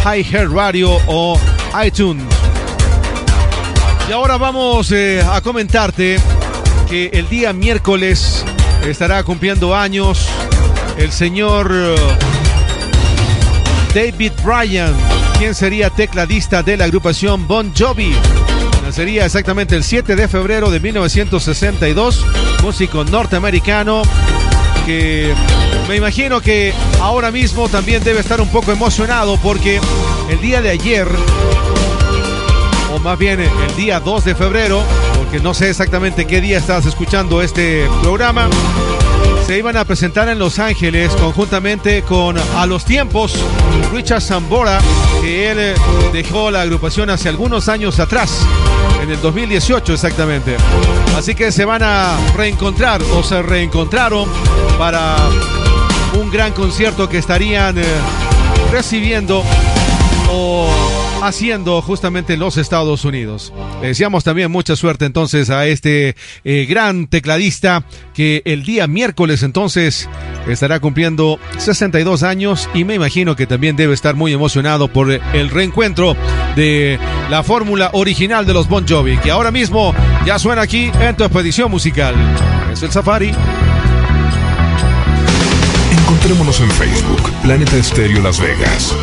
iHeart 0.03 0.51
Radio 0.51 0.97
o 1.07 1.39
iTunes. 1.85 2.25
Y 4.09 4.11
ahora 4.11 4.37
vamos 4.37 4.91
eh, 4.91 5.23
a 5.27 5.41
comentarte 5.41 6.17
que 6.89 7.07
el 7.13 7.27
día 7.29 7.53
miércoles 7.53 8.43
estará 8.85 9.23
cumpliendo 9.23 9.75
años 9.75 10.27
el 10.97 11.11
señor 11.11 11.71
eh, 11.73 11.95
David 13.93 14.31
Bryan, 14.43 14.93
quien 15.37 15.55
sería 15.55 15.89
tecladista 15.89 16.63
de 16.63 16.77
la 16.77 16.85
agrupación 16.85 17.47
Bon 17.47 17.73
Jovi. 17.77 18.13
Nacería 18.83 19.25
exactamente 19.25 19.75
el 19.75 19.83
7 19.83 20.15
de 20.15 20.27
febrero 20.27 20.69
de 20.69 20.79
1962, 20.79 22.25
músico 22.61 23.03
norteamericano 23.03 24.03
que 24.85 25.33
me 25.89 25.95
imagino 25.95 26.41
que 26.41 26.71
ahora 27.01 27.31
mismo 27.31 27.67
también 27.67 28.03
debe 28.03 28.19
estar 28.19 28.39
un 28.39 28.49
poco 28.49 28.71
emocionado 28.71 29.37
porque 29.37 29.81
el 30.29 30.39
día 30.41 30.61
de 30.61 30.69
ayer, 30.69 31.07
o 32.93 32.99
más 32.99 33.17
bien 33.17 33.39
el 33.39 33.75
día 33.75 33.99
2 33.99 34.25
de 34.25 34.35
febrero, 34.35 34.83
porque 35.25 35.39
no 35.39 35.53
sé 35.55 35.69
exactamente 35.69 36.25
qué 36.25 36.39
día 36.39 36.59
estás 36.59 36.85
escuchando 36.85 37.41
este 37.41 37.87
programa, 38.01 38.47
se 39.47 39.57
iban 39.57 39.75
a 39.75 39.83
presentar 39.83 40.29
en 40.29 40.37
Los 40.37 40.59
Ángeles 40.59 41.11
conjuntamente 41.15 42.03
con 42.03 42.37
A 42.37 42.65
los 42.67 42.85
Tiempos, 42.85 43.33
Richard 43.91 44.21
Zambora, 44.21 44.79
que 45.21 45.49
él 45.49 45.57
eh, 45.59 45.75
dejó 46.13 46.51
la 46.51 46.61
agrupación 46.61 47.09
hace 47.09 47.29
algunos 47.29 47.69
años 47.69 47.99
atrás, 47.99 48.45
en 49.01 49.09
el 49.09 49.19
2018 49.21 49.93
exactamente. 49.93 50.57
Así 51.17 51.33
que 51.33 51.51
se 51.51 51.65
van 51.65 51.81
a 51.81 52.17
reencontrar 52.35 53.01
o 53.01 53.23
se 53.23 53.41
reencontraron 53.41 54.29
para 54.77 55.15
un 56.19 56.29
gran 56.29 56.51
concierto 56.51 57.09
que 57.09 57.17
estarían 57.17 57.77
eh, 57.79 57.83
recibiendo 58.71 59.43
o 60.29 61.04
haciendo 61.21 61.81
justamente 61.81 62.33
en 62.33 62.39
los 62.39 62.57
Estados 62.57 63.05
Unidos. 63.05 63.53
Le 63.81 63.87
deseamos 63.87 64.23
también 64.23 64.51
mucha 64.51 64.75
suerte 64.75 65.05
entonces 65.05 65.49
a 65.49 65.65
este 65.67 66.15
eh, 66.43 66.65
gran 66.67 67.07
tecladista 67.07 67.83
que 68.13 68.41
el 68.45 68.63
día 68.63 68.87
miércoles 68.87 69.43
entonces 69.43 70.09
estará 70.47 70.79
cumpliendo 70.79 71.39
62 71.57 72.23
años 72.23 72.69
y 72.73 72.83
me 72.83 72.95
imagino 72.95 73.35
que 73.35 73.47
también 73.47 73.75
debe 73.75 73.93
estar 73.93 74.15
muy 74.15 74.33
emocionado 74.33 74.87
por 74.87 75.11
el 75.11 75.49
reencuentro 75.49 76.15
de 76.55 76.99
la 77.29 77.43
fórmula 77.43 77.89
original 77.93 78.45
de 78.45 78.53
los 78.53 78.67
Bon 78.67 78.87
Jovi 78.87 79.17
que 79.17 79.31
ahora 79.31 79.51
mismo 79.51 79.93
ya 80.25 80.39
suena 80.39 80.61
aquí 80.61 80.91
en 80.99 81.15
tu 81.15 81.23
expedición 81.23 81.71
musical. 81.71 82.15
Es 82.71 82.83
el 82.83 82.91
Safari. 82.91 83.31
Encontrémonos 85.91 86.59
en 86.59 86.71
Facebook, 86.71 87.31
Planeta 87.41 87.77
Estéreo 87.77 88.21
Las 88.21 88.39
Vegas. 88.39 88.95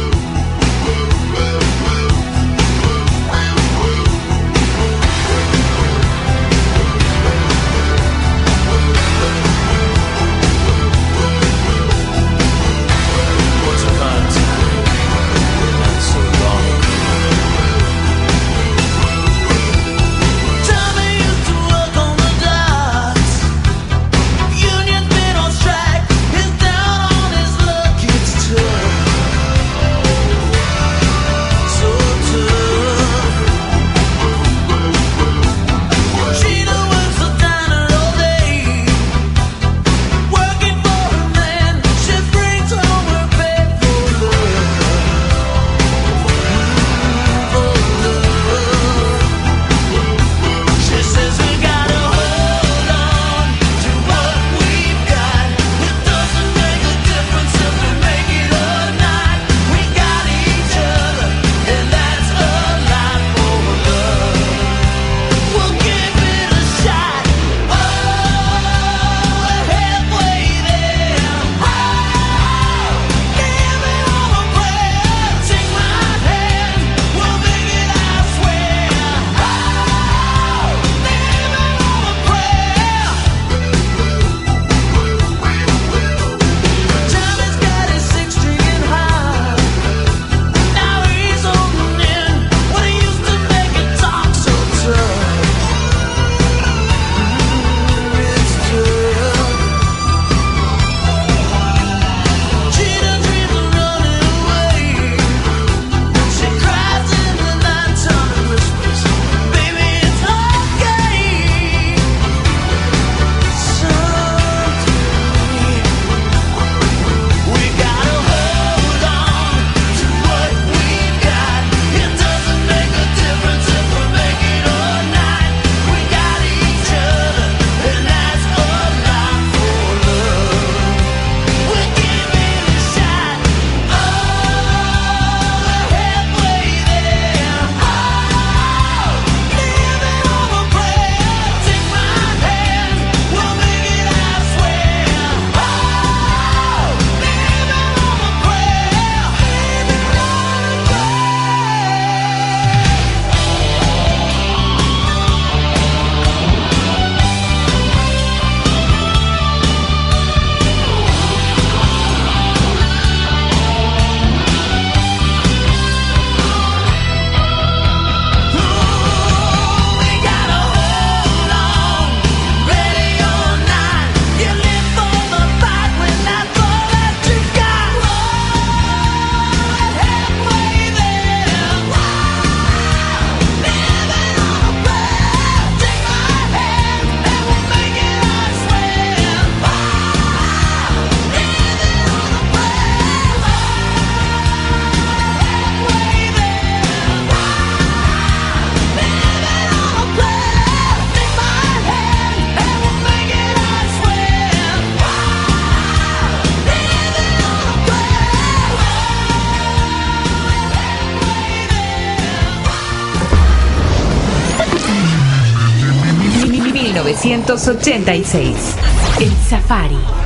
1986. 217.46 218.76
El 219.20 219.32
Safari. 219.48 220.21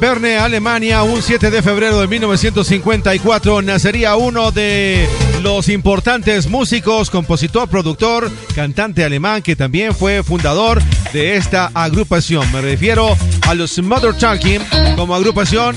Berne, 0.00 0.38
Alemania, 0.38 1.02
un 1.02 1.20
7 1.20 1.50
de 1.50 1.60
febrero 1.60 2.00
de 2.00 2.08
1954, 2.08 3.60
nacería 3.60 4.16
uno 4.16 4.50
de 4.50 5.06
los 5.42 5.68
importantes 5.68 6.48
músicos, 6.48 7.10
compositor, 7.10 7.68
productor, 7.68 8.30
cantante 8.54 9.04
alemán 9.04 9.42
que 9.42 9.56
también 9.56 9.94
fue 9.94 10.22
fundador 10.22 10.82
de 11.12 11.36
esta 11.36 11.70
agrupación. 11.74 12.50
Me 12.50 12.62
refiero 12.62 13.14
a 13.46 13.54
los 13.54 13.78
Mother 13.78 14.14
Talking 14.14 14.60
como 14.96 15.14
agrupación 15.14 15.76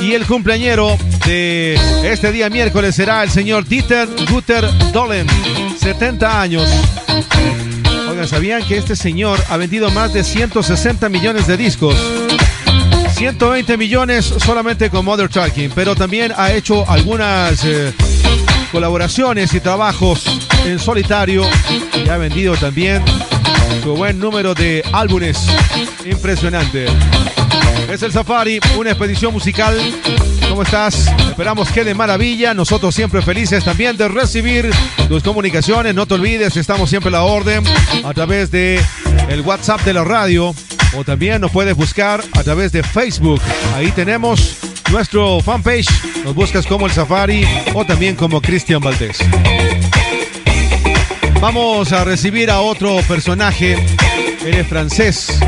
y 0.00 0.12
el 0.12 0.24
cumpleañero 0.24 0.96
de 1.26 1.76
este 2.04 2.30
día 2.30 2.48
miércoles 2.50 2.94
será 2.94 3.24
el 3.24 3.30
señor 3.30 3.66
Dieter 3.66 4.08
Guter 4.30 4.64
Dolen, 4.92 5.26
70 5.80 6.40
años. 6.40 6.68
Oigan, 8.08 8.28
¿sabían 8.28 8.62
que 8.62 8.78
este 8.78 8.94
señor 8.94 9.40
ha 9.48 9.56
vendido 9.56 9.90
más 9.90 10.12
de 10.12 10.22
160 10.22 11.08
millones 11.08 11.48
de 11.48 11.56
discos? 11.56 11.96
120 13.24 13.78
millones 13.78 14.26
solamente 14.44 14.90
con 14.90 15.02
Mother 15.02 15.30
Talking, 15.30 15.70
pero 15.74 15.96
también 15.96 16.30
ha 16.36 16.52
hecho 16.52 16.84
algunas 16.86 17.64
eh, 17.64 17.90
colaboraciones 18.70 19.54
y 19.54 19.60
trabajos 19.60 20.26
en 20.66 20.78
solitario 20.78 21.46
y 22.04 22.06
ha 22.10 22.18
vendido 22.18 22.54
también 22.54 23.02
su 23.82 23.94
buen 23.96 24.18
número 24.18 24.52
de 24.52 24.84
álbumes. 24.92 25.46
Impresionante. 26.04 26.84
Es 27.90 28.02
el 28.02 28.12
Safari, 28.12 28.60
una 28.76 28.90
expedición 28.90 29.32
musical. 29.32 29.74
¿Cómo 30.50 30.62
estás? 30.62 31.06
Esperamos 31.26 31.70
que 31.70 31.82
de 31.82 31.94
maravilla. 31.94 32.52
Nosotros 32.52 32.94
siempre 32.94 33.22
felices 33.22 33.64
también 33.64 33.96
de 33.96 34.06
recibir 34.08 34.70
tus 35.08 35.22
comunicaciones. 35.22 35.94
No 35.94 36.04
te 36.04 36.12
olvides, 36.12 36.58
estamos 36.58 36.90
siempre 36.90 37.08
a 37.08 37.12
la 37.12 37.22
orden 37.22 37.64
a 38.04 38.12
través 38.12 38.50
de 38.50 38.82
el 39.30 39.40
WhatsApp 39.40 39.80
de 39.80 39.94
la 39.94 40.04
radio 40.04 40.54
o 40.96 41.04
también 41.04 41.40
nos 41.40 41.50
puedes 41.50 41.74
buscar 41.76 42.22
a 42.32 42.42
través 42.42 42.72
de 42.72 42.82
Facebook. 42.82 43.40
Ahí 43.74 43.90
tenemos 43.92 44.56
nuestro 44.90 45.40
fanpage. 45.40 45.88
Nos 46.24 46.34
buscas 46.34 46.66
como 46.66 46.86
el 46.86 46.92
Safari 46.92 47.46
o 47.74 47.84
también 47.84 48.16
como 48.16 48.40
Cristian 48.40 48.80
Valdés. 48.80 49.18
Vamos 51.40 51.92
a 51.92 52.04
recibir 52.04 52.50
a 52.50 52.60
otro 52.60 52.96
personaje. 53.08 53.74
Él 54.44 54.54
es 54.54 54.66
francés. 54.66 55.38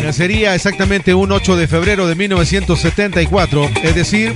que 0.00 0.12
sería 0.12 0.54
exactamente 0.54 1.14
un 1.14 1.30
8 1.30 1.56
de 1.56 1.68
febrero 1.68 2.06
de 2.06 2.14
1974, 2.14 3.70
es 3.84 3.94
decir, 3.94 4.34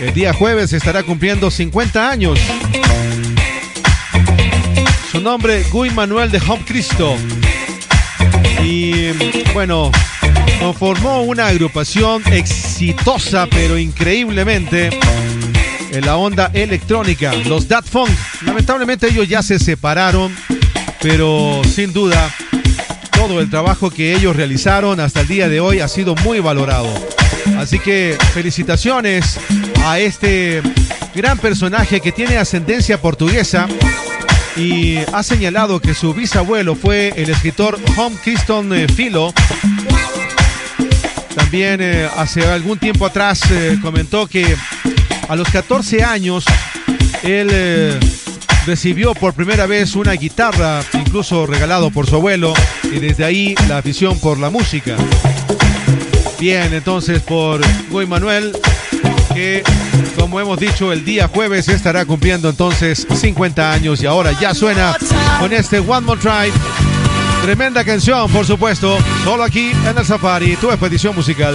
el 0.00 0.14
día 0.14 0.32
jueves 0.32 0.72
estará 0.72 1.02
cumpliendo 1.02 1.50
50 1.50 2.10
años. 2.10 2.38
Su 5.10 5.20
nombre, 5.20 5.64
Guy 5.70 5.90
Manuel 5.90 6.30
de 6.30 6.38
Home 6.46 6.64
Cristo. 6.64 7.16
Y 8.62 9.12
bueno, 9.52 9.90
conformó 10.60 11.22
una 11.22 11.48
agrupación 11.48 12.22
exitosa, 12.32 13.46
pero 13.50 13.78
increíblemente 13.78 14.90
en 15.90 16.06
la 16.06 16.16
onda 16.16 16.50
electrónica, 16.54 17.32
los 17.34 17.68
Dat 17.68 17.84
Funk. 17.84 18.10
Lamentablemente 18.42 19.08
ellos 19.08 19.28
ya 19.28 19.42
se 19.42 19.58
separaron, 19.58 20.34
pero 21.00 21.62
sin 21.64 21.92
duda 21.92 22.34
todo 23.12 23.40
el 23.40 23.48
trabajo 23.48 23.90
que 23.90 24.14
ellos 24.14 24.36
realizaron 24.36 25.00
hasta 25.00 25.20
el 25.20 25.28
día 25.28 25.48
de 25.48 25.60
hoy 25.60 25.80
ha 25.80 25.88
sido 25.88 26.14
muy 26.16 26.40
valorado. 26.40 26.88
Así 27.58 27.78
que 27.78 28.16
felicitaciones 28.32 29.38
a 29.84 29.98
este 29.98 30.62
gran 31.14 31.38
personaje 31.38 32.00
que 32.00 32.10
tiene 32.10 32.38
ascendencia 32.38 33.00
portuguesa 33.00 33.68
y 34.56 34.98
ha 35.12 35.22
señalado 35.22 35.80
que 35.80 35.94
su 35.94 36.14
bisabuelo 36.14 36.74
fue 36.74 37.12
el 37.16 37.30
escritor 37.30 37.78
Home 37.96 38.16
Criston 38.22 38.72
eh, 38.74 38.86
Philo. 38.86 39.32
También 41.34 41.80
eh, 41.80 42.08
hace 42.16 42.44
algún 42.46 42.78
tiempo 42.78 43.06
atrás 43.06 43.40
eh, 43.50 43.78
comentó 43.82 44.26
que 44.26 44.56
a 45.28 45.36
los 45.36 45.48
14 45.48 46.02
años 46.02 46.44
él 47.22 47.48
eh, 47.52 47.98
recibió 48.66 49.14
por 49.14 49.34
primera 49.34 49.66
vez 49.66 49.96
una 49.96 50.12
guitarra, 50.12 50.82
incluso 50.94 51.46
regalado 51.46 51.90
por 51.90 52.06
su 52.06 52.16
abuelo, 52.16 52.54
y 52.84 52.98
desde 52.98 53.24
ahí 53.24 53.54
la 53.68 53.78
afición 53.78 54.18
por 54.20 54.38
la 54.38 54.50
música. 54.50 54.96
Bien, 56.38 56.72
entonces 56.74 57.22
por 57.22 57.60
Guy 57.90 58.06
Manuel, 58.06 58.52
que 59.34 59.62
como 60.18 60.40
hemos 60.40 60.58
dicho 60.58 60.92
el 60.92 61.04
día 61.04 61.28
jueves 61.28 61.68
estará 61.68 62.04
cumpliendo 62.04 62.48
entonces 62.48 63.06
50 63.14 63.72
años 63.72 64.02
y 64.02 64.06
ahora 64.06 64.32
ya 64.40 64.54
suena 64.54 64.96
con 65.40 65.52
este 65.52 65.78
One 65.78 66.00
More 66.00 66.20
Try. 66.20 66.52
Tremenda 67.42 67.84
canción, 67.84 68.30
por 68.30 68.46
supuesto, 68.46 68.98
solo 69.22 69.44
aquí 69.44 69.72
en 69.86 69.98
el 69.98 70.04
Safari, 70.04 70.56
tu 70.56 70.70
expedición 70.70 71.14
musical. 71.14 71.54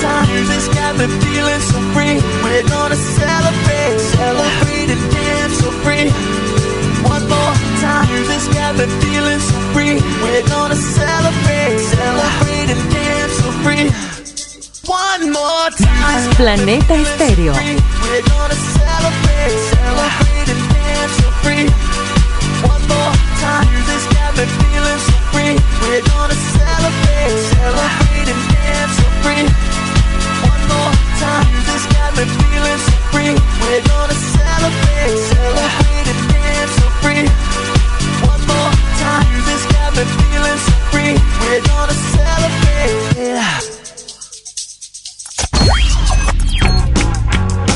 time. 0.00 0.26
Music's 0.32 0.68
got 0.68 0.96
me 0.96 1.06
feeling 1.20 1.60
so 1.60 1.78
free. 1.92 2.16
We're 2.42 2.66
gonna 2.68 2.96
celebrate, 2.96 3.98
celebrate 4.16 4.88
and 4.94 5.04
dance 5.12 5.54
so 5.60 5.70
free. 5.84 6.08
One 7.04 7.24
more 7.28 7.54
time. 7.84 8.08
Got 8.56 8.76
me 8.80 8.86
feeling 9.00 9.40
so 9.40 9.56
free. 9.72 9.96
We're 10.22 10.46
gonna 10.48 10.76
celebrate, 10.76 11.78
celebrate 11.92 12.68
and 12.74 12.82
dance 12.92 13.34
so 13.40 13.48
free. 13.64 13.86
One 14.88 15.22
more 15.36 15.68
time. 15.76 16.20
Planeta 16.40 16.94
Estéreo. 17.04 17.52
We're 17.52 18.24
gonna 18.32 18.58
celebrate, 18.76 19.56
celebrate 19.72 20.48
and 20.54 20.62
dance 20.72 21.14
so 21.20 21.28
free. 21.44 21.66
One 22.72 22.82
more 22.92 23.14
time. 23.44 23.68
Got 24.16 24.32
me 24.36 24.44
feeling 24.58 25.00
so 25.08 25.16
free. 25.32 25.54
We're 25.82 26.04
gonna 26.12 26.38
celebrate, 26.56 27.36
celebrate 27.52 28.28
and 28.32 28.42
dance 28.52 28.92
so 28.96 29.06
free. 29.22 29.69
more 30.70 31.00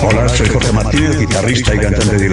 Hola, 0.07 0.29
soy 0.29 0.49
Jorge 0.49 0.73
guitarrista 1.19 1.75
y 1.75 1.79
cantante 1.79 2.17
de 2.17 2.27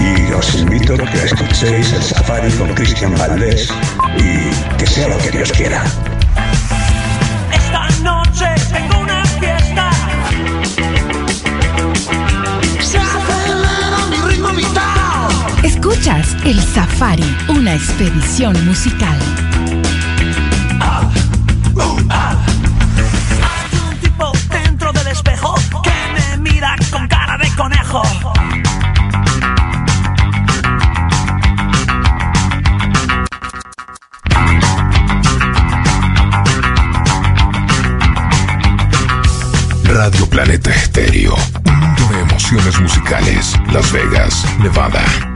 y 0.00 0.32
invito 0.54 0.94
a 0.94 0.96
escuchéis 1.24 1.92
el 1.92 2.02
Safari 2.02 2.50
con 2.52 2.74
Valdés 3.16 3.68
y 4.18 4.76
que 4.76 4.86
sea 4.86 5.08
lo 5.08 5.18
que 5.18 5.30
Dios 5.30 5.52
quiera. 5.52 5.84
Escuchas 15.90 16.36
El 16.44 16.62
Safari, 16.62 17.36
una 17.48 17.74
expedición 17.74 18.64
musical. 18.64 19.18
Hay 22.08 23.78
un 23.88 23.96
tipo 23.98 24.30
dentro 24.48 24.92
del 24.92 25.08
espejo 25.08 25.52
que 25.82 25.90
me 26.14 26.50
mira 26.52 26.76
con 26.92 27.08
cara 27.08 27.36
de 27.38 27.48
conejo. 27.56 28.02
Radio 39.82 40.26
Planeta 40.30 40.70
Estéreo. 40.70 41.34
Un 41.66 41.80
mundo 41.80 42.02
de 42.12 42.20
emociones 42.20 42.80
musicales. 42.80 43.58
Las 43.72 43.90
Vegas, 43.90 44.46
Nevada. 44.60 45.29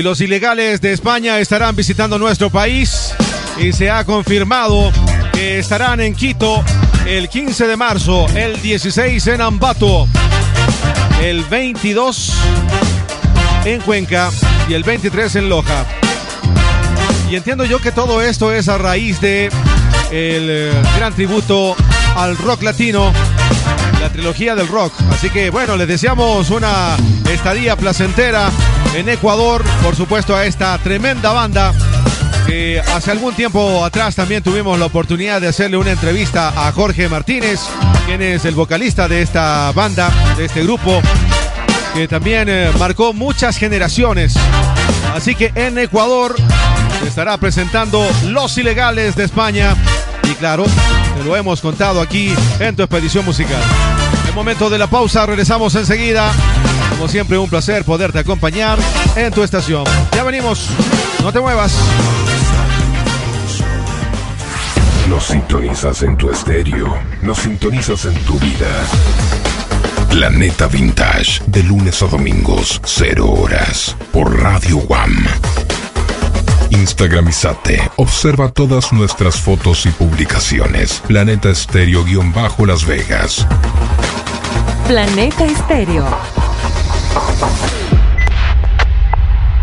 Y 0.00 0.02
los 0.02 0.22
ilegales 0.22 0.80
de 0.80 0.94
España 0.94 1.40
estarán 1.40 1.76
visitando 1.76 2.18
nuestro 2.18 2.48
país 2.48 3.12
y 3.58 3.70
se 3.74 3.90
ha 3.90 4.02
confirmado 4.06 4.90
que 5.30 5.58
estarán 5.58 6.00
en 6.00 6.14
Quito 6.14 6.64
el 7.04 7.28
15 7.28 7.66
de 7.66 7.76
marzo, 7.76 8.26
el 8.34 8.62
16 8.62 9.26
en 9.26 9.42
Ambato, 9.42 10.08
el 11.20 11.44
22 11.44 12.32
en 13.66 13.82
Cuenca 13.82 14.30
y 14.70 14.72
el 14.72 14.84
23 14.84 15.36
en 15.36 15.50
Loja. 15.50 15.84
Y 17.30 17.36
entiendo 17.36 17.66
yo 17.66 17.78
que 17.78 17.92
todo 17.92 18.22
esto 18.22 18.54
es 18.54 18.70
a 18.70 18.78
raíz 18.78 19.20
de 19.20 19.50
el 20.10 20.48
eh, 20.48 20.72
gran 20.96 21.12
tributo 21.12 21.76
al 22.16 22.38
rock 22.38 22.62
latino, 22.62 23.12
la 24.00 24.08
trilogía 24.08 24.54
del 24.54 24.66
rock. 24.66 24.94
Así 25.12 25.28
que 25.28 25.50
bueno, 25.50 25.76
les 25.76 25.88
deseamos 25.88 26.48
una 26.48 26.96
estadía 27.28 27.76
placentera 27.76 28.50
en 28.94 29.08
Ecuador, 29.08 29.64
por 29.82 29.96
supuesto 29.96 30.36
a 30.36 30.44
esta 30.44 30.76
tremenda 30.78 31.32
banda 31.32 31.72
que 32.46 32.80
hace 32.80 33.10
algún 33.10 33.34
tiempo 33.34 33.84
atrás 33.84 34.16
también 34.16 34.42
tuvimos 34.42 34.78
la 34.78 34.86
oportunidad 34.86 35.40
de 35.40 35.48
hacerle 35.48 35.76
una 35.76 35.92
entrevista 35.92 36.48
a 36.48 36.72
Jorge 36.72 37.08
Martínez, 37.08 37.60
quien 38.06 38.22
es 38.22 38.44
el 38.44 38.54
vocalista 38.54 39.06
de 39.06 39.22
esta 39.22 39.70
banda, 39.72 40.10
de 40.36 40.46
este 40.46 40.62
grupo, 40.62 41.00
que 41.94 42.08
también 42.08 42.48
eh, 42.48 42.70
marcó 42.78 43.12
muchas 43.12 43.56
generaciones. 43.56 44.34
Así 45.14 45.34
que 45.34 45.52
en 45.54 45.78
Ecuador 45.78 46.34
se 47.00 47.08
estará 47.08 47.36
presentando 47.38 48.06
Los 48.26 48.58
Ilegales 48.58 49.14
de 49.16 49.24
España. 49.24 49.76
Y 50.24 50.34
claro, 50.34 50.64
te 51.16 51.24
lo 51.24 51.36
hemos 51.36 51.60
contado 51.60 52.00
aquí 52.00 52.34
en 52.58 52.74
tu 52.74 52.82
expedición 52.82 53.24
musical. 53.24 53.62
En 54.28 54.34
momento 54.34 54.70
de 54.70 54.78
la 54.78 54.86
pausa, 54.86 55.26
regresamos 55.26 55.74
enseguida. 55.74 56.32
Como 57.00 57.08
siempre, 57.08 57.38
un 57.38 57.48
placer 57.48 57.82
poderte 57.82 58.18
acompañar 58.18 58.78
en 59.16 59.32
tu 59.32 59.42
estación. 59.42 59.84
Ya 60.12 60.22
venimos, 60.22 60.68
no 61.22 61.32
te 61.32 61.40
muevas. 61.40 61.72
Nos 65.08 65.24
sintonizas 65.24 66.02
en 66.02 66.18
tu 66.18 66.30
estéreo. 66.30 66.94
Nos 67.22 67.38
sintonizas 67.38 68.04
en 68.04 68.14
tu 68.24 68.38
vida. 68.38 68.68
Planeta 70.10 70.66
Vintage, 70.66 71.40
de 71.46 71.62
lunes 71.62 72.02
a 72.02 72.06
domingos, 72.06 72.82
0 72.84 73.30
horas, 73.30 73.96
por 74.12 74.38
Radio 74.38 74.76
Guam. 74.80 75.24
Instagramizate. 76.68 77.80
Observa 77.96 78.50
todas 78.50 78.92
nuestras 78.92 79.36
fotos 79.36 79.86
y 79.86 79.88
publicaciones. 79.88 81.02
Planeta 81.06 81.48
Estéreo-Las 81.48 82.84
Vegas. 82.84 83.46
Planeta 84.86 85.46
Estéreo. 85.46 86.04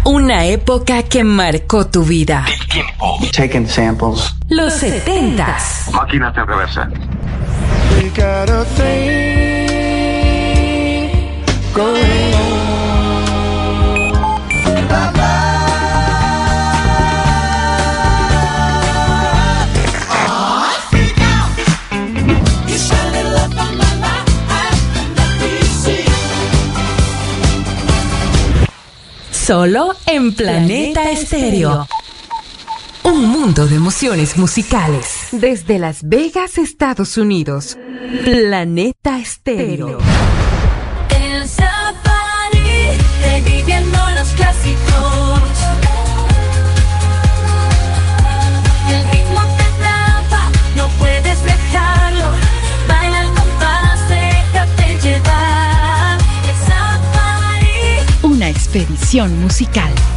Una 0.05 0.45
época 0.45 1.03
que 1.03 1.23
marcó 1.23 1.87
tu 1.87 2.03
vida. 2.03 2.45
Taking 3.35 3.67
samples. 3.67 4.33
Los 4.49 4.73
setentas. 4.73 5.89
Máquinas 5.91 6.35
en 6.37 6.47
reversa. 6.47 6.89
We 7.97 8.09
got 8.09 8.49
a 8.49 8.63
thing 8.75 9.57
going 11.73 12.46
Solo 29.47 29.95
en 30.05 30.35
Planeta 30.35 31.09
Estéreo. 31.09 31.87
Un 33.03 33.29
mundo 33.29 33.65
de 33.65 33.77
emociones 33.77 34.35
musicales. 34.35 35.29
Desde 35.31 35.79
Las 35.79 36.03
Vegas, 36.03 36.57
Estados 36.57 37.15
Unidos. 37.15 37.77
Planeta 38.25 39.17
Estéreo. 39.19 39.99
El 41.09 41.47
safari, 41.47 42.97
reviviendo 43.23 43.97
los 44.17 44.27
clásicos. 44.31 45.36
Expedición 58.67 59.39
musical. 59.39 60.16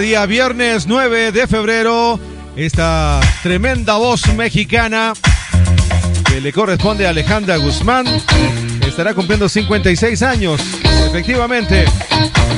Día, 0.00 0.24
viernes 0.24 0.86
9 0.86 1.30
de 1.30 1.46
febrero, 1.46 2.18
esta 2.56 3.20
tremenda 3.42 3.98
voz 3.98 4.26
mexicana 4.34 5.12
que 6.24 6.40
le 6.40 6.52
corresponde 6.52 7.06
a 7.06 7.10
Alejandra 7.10 7.56
Guzmán 7.58 8.06
estará 8.86 9.12
cumpliendo 9.12 9.48
56 9.48 10.22
años. 10.22 10.60
Efectivamente, 11.06 11.84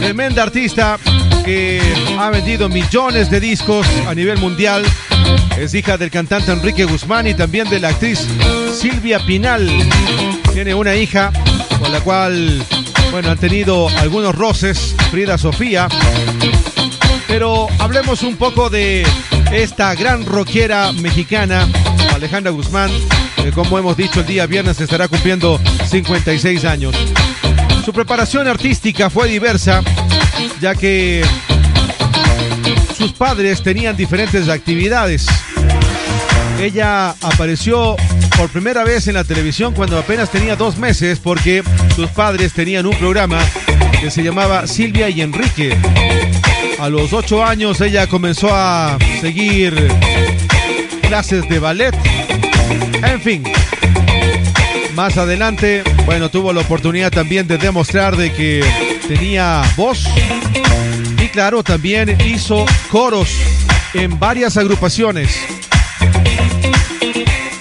tremenda 0.01 0.45
artista 0.45 0.99
que 1.45 1.81
ha 2.17 2.31
vendido 2.31 2.69
millones 2.69 3.29
de 3.29 3.41
discos 3.41 3.87
a 4.07 4.15
nivel 4.15 4.39
mundial. 4.39 4.85
Es 5.59 5.75
hija 5.75 5.99
del 5.99 6.11
cantante 6.11 6.53
Enrique 6.53 6.85
Guzmán 6.85 7.27
y 7.27 7.35
también 7.35 7.69
de 7.69 7.81
la 7.81 7.89
actriz 7.89 8.27
Silvia 8.73 9.19
Pinal. 9.27 9.69
Tiene 10.53 10.75
una 10.75 10.95
hija 10.95 11.33
con 11.81 11.91
la 11.93 12.01
cual 12.01 12.65
Bueno, 13.11 13.31
han 13.31 13.39
tenido 13.39 13.89
algunos 13.99 14.35
roces, 14.35 14.95
Frida 15.11 15.37
Sofía. 15.37 15.89
Pero 17.33 17.67
hablemos 17.79 18.23
un 18.25 18.37
poco 18.37 18.69
de 18.69 19.07
esta 19.53 19.95
gran 19.95 20.27
rockera 20.27 20.93
mexicana, 20.93 21.67
Alejandra 22.15 22.53
Guzmán, 22.53 22.91
que 23.43 23.51
como 23.53 23.79
hemos 23.79 23.97
dicho 23.97 24.21
el 24.21 24.27
día 24.27 24.45
viernes 24.45 24.79
estará 24.83 25.09
cumpliendo 25.09 25.59
56 25.89 26.63
años. 26.67 26.95
Su 27.87 27.95
preparación 27.95 28.47
artística 28.49 29.09
fue 29.09 29.29
diversa, 29.29 29.83
ya 30.61 30.75
que 30.75 31.25
sus 32.99 33.15
padres 33.15 33.63
tenían 33.63 33.97
diferentes 33.97 34.51
actividades. 34.51 35.25
Ella 36.61 37.15
apareció 37.23 37.97
por 38.37 38.51
primera 38.51 38.85
vez 38.85 39.09
en 39.09 39.15
la 39.15 39.25
televisión 39.25 39.73
cuando 39.73 39.99
apenas 39.99 40.31
tenía 40.31 40.55
dos 40.55 40.77
meses 40.77 41.19
porque 41.19 41.63
sus 41.97 42.11
padres 42.11 42.53
tenían 42.53 42.85
un 42.85 42.95
programa 42.99 43.41
que 44.03 44.11
se 44.11 44.23
llamaba 44.23 44.67
Silvia 44.67 45.09
y 45.09 45.23
Enrique. 45.23 45.79
A 46.83 46.89
los 46.89 47.13
ocho 47.13 47.45
años 47.45 47.81
ella 47.81 48.09
comenzó 48.09 48.49
a 48.53 48.99
seguir 49.21 49.73
clases 51.03 51.49
de 51.49 51.61
ballet. 51.61 51.95
En 53.05 53.21
fin, 53.21 53.45
más 54.93 55.17
adelante, 55.17 55.85
bueno, 56.07 56.29
tuvo 56.29 56.53
la 56.53 56.63
oportunidad 56.63 57.13
también 57.13 57.47
de 57.47 57.57
demostrar 57.57 58.17
de 58.17 58.33
que 58.33 58.65
tenía 59.07 59.63
voz 59.77 60.09
y 61.23 61.29
claro, 61.29 61.63
también 61.63 62.19
hizo 62.27 62.67
coros 62.91 63.29
en 63.95 64.19
varias 64.19 64.57
agrupaciones. 64.57 65.39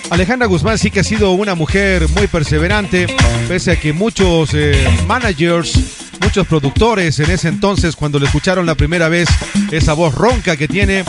Alejandra 0.10 0.48
Guzmán 0.48 0.80
sí 0.80 0.90
que 0.90 1.02
ha 1.02 1.04
sido 1.04 1.34
una 1.34 1.54
mujer 1.54 2.10
muy 2.10 2.26
perseverante, 2.26 3.06
pese 3.48 3.74
a 3.74 3.80
que 3.80 3.94
muchos 3.94 4.56
eh, 4.56 4.84
managers, 5.06 6.01
muchos 6.22 6.48
productores 6.48 7.20
en 7.20 7.32
ese 7.32 7.48
entonces, 7.48 7.96
cuando 7.96 8.20
le 8.20 8.26
escucharon 8.26 8.66
la 8.66 8.76
primera 8.76 9.10
vez 9.10 9.28
esa 9.72 9.94
voz 9.94 10.16
ronca 10.16 10.56
que 10.56 10.68
tiene, 10.68 11.04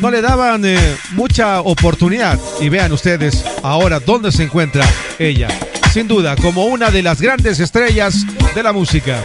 no 0.00 0.10
le 0.10 0.20
daban 0.20 0.64
eh, 0.64 0.78
mucha 1.12 1.60
oportunidad. 1.60 2.38
Y 2.60 2.68
vean 2.68 2.92
ustedes 2.92 3.44
ahora 3.62 4.00
dónde 4.00 4.32
se 4.32 4.44
encuentra 4.44 4.84
ella. 5.18 5.48
Sin 5.92 6.08
duda, 6.08 6.36
como 6.36 6.66
una 6.66 6.90
de 6.90 7.02
las 7.02 7.20
grandes 7.20 7.60
estrellas 7.60 8.24
de 8.54 8.62
la 8.62 8.72
música. 8.72 9.24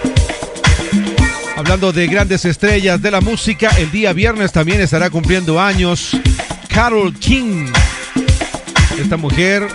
Hablando 1.58 1.92
de 1.92 2.08
grandes 2.08 2.46
estrellas 2.46 3.02
de 3.02 3.12
la 3.12 3.22
música, 3.22 3.70
el 3.78 3.92
día 3.92 4.14
viernes 4.14 4.52
también 4.52 4.82
estará 4.82 5.10
cumpliendo 5.10 5.60
años 5.60 6.18
Carol 6.70 7.14
King. 7.20 7.68
Esta 9.00 9.18
mujer 9.18 9.68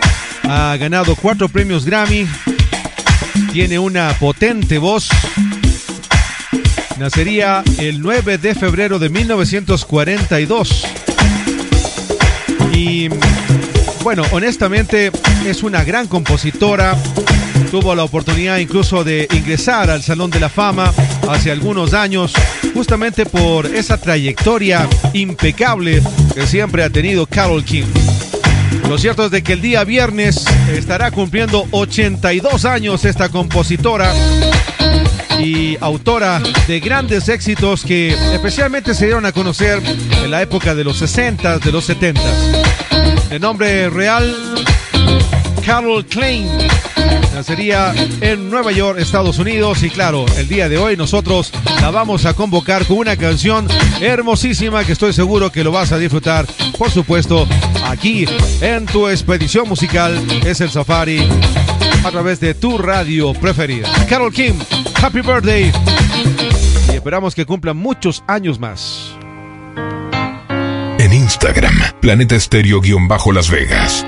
ha 0.45 0.77
ganado 0.79 1.15
cuatro 1.17 1.49
premios 1.49 1.85
Grammy, 1.85 2.27
tiene 3.53 3.79
una 3.79 4.15
potente 4.19 4.79
voz. 4.79 5.09
Nacería 6.99 7.63
el 7.79 8.01
9 8.01 8.39
de 8.39 8.55
febrero 8.55 8.99
de 8.99 9.11
1942. 9.11 10.87
Y 12.73 13.09
bueno, 14.03 14.23
honestamente 14.33 15.13
es 15.47 15.63
una 15.63 15.85
gran 15.85 16.07
compositora. 16.07 16.97
Tuvo 17.71 17.95
la 17.95 18.05
oportunidad 18.05 18.59
incluso 18.59 19.05
de 19.05 19.29
ingresar 19.33 19.91
al 19.91 20.03
Salón 20.03 20.31
de 20.31 20.41
la 20.41 20.49
Fama 20.49 20.93
hace 21.29 21.51
algunos 21.51 21.93
años, 21.93 22.33
justamente 22.73 23.27
por 23.27 23.67
esa 23.67 23.99
trayectoria 23.99 24.89
impecable 25.13 26.03
que 26.35 26.47
siempre 26.47 26.83
ha 26.83 26.91
tenido 26.91 27.27
Carol 27.27 27.63
King. 27.65 27.87
Lo 28.89 28.97
cierto 28.97 29.27
es 29.27 29.31
de 29.31 29.43
que 29.43 29.53
el 29.53 29.61
día 29.61 29.85
viernes 29.85 30.45
estará 30.73 31.11
cumpliendo 31.11 31.67
82 31.73 32.65
años 32.65 33.05
esta 33.05 33.29
compositora 33.29 34.15
y 35.39 35.77
autora 35.81 36.41
de 36.67 36.81
grandes 36.81 37.29
éxitos 37.29 37.85
que 37.85 38.11
especialmente 38.33 38.95
se 38.95 39.07
dieron 39.07 39.27
a 39.27 39.33
conocer 39.33 39.83
en 40.23 40.31
la 40.31 40.43
época 40.43 40.75
de 40.75 40.85
los 40.85 40.99
60, 40.99 41.59
de 41.59 41.73
los 41.73 41.85
70. 41.85 42.21
El 43.31 43.41
nombre 43.41 43.91
real, 43.91 44.35
Carol 45.65 46.05
Klein. 46.07 46.49
Nacería 47.35 47.95
en 48.23 48.49
Nueva 48.49 48.73
York, 48.73 48.99
Estados 48.99 49.39
Unidos. 49.39 49.83
Y 49.83 49.91
claro, 49.91 50.25
el 50.39 50.49
día 50.49 50.71
de 50.71 50.79
hoy 50.79 50.97
nosotros 50.97 51.53
la 51.83 51.91
vamos 51.91 52.25
a 52.25 52.33
convocar 52.33 52.87
con 52.87 52.97
una 52.97 53.17
canción 53.17 53.69
hermosísima 54.01 54.85
que 54.85 54.93
estoy 54.93 55.13
seguro 55.13 55.53
que 55.53 55.63
lo 55.63 55.71
vas 55.71 55.93
a 55.93 55.99
disfrutar. 55.99 56.47
Por 56.79 56.91
supuesto, 56.91 57.47
aquí 57.85 58.25
en 58.63 58.87
tu 58.87 59.07
expedición 59.09 59.69
musical 59.69 60.19
es 60.47 60.63
el 60.63 60.71
Safari 60.71 61.29
a 62.05 62.11
través 62.11 62.41
de 62.41 62.55
tu 62.55 62.79
radio 62.79 63.33
preferida. 63.35 63.89
Carol 64.09 64.33
Kim, 64.33 64.59
Happy 65.03 65.21
Birthday. 65.21 65.73
Y 66.93 66.95
esperamos 66.95 67.35
que 67.35 67.47
cumpla 67.47 67.75
muchos 67.75 68.25
años 68.27 68.59
más. 68.59 69.17
En 70.99 71.13
Instagram, 71.13 71.75
Planeta 72.01 72.35
Estéreo-Las 72.35 73.51
Vegas. 73.51 74.07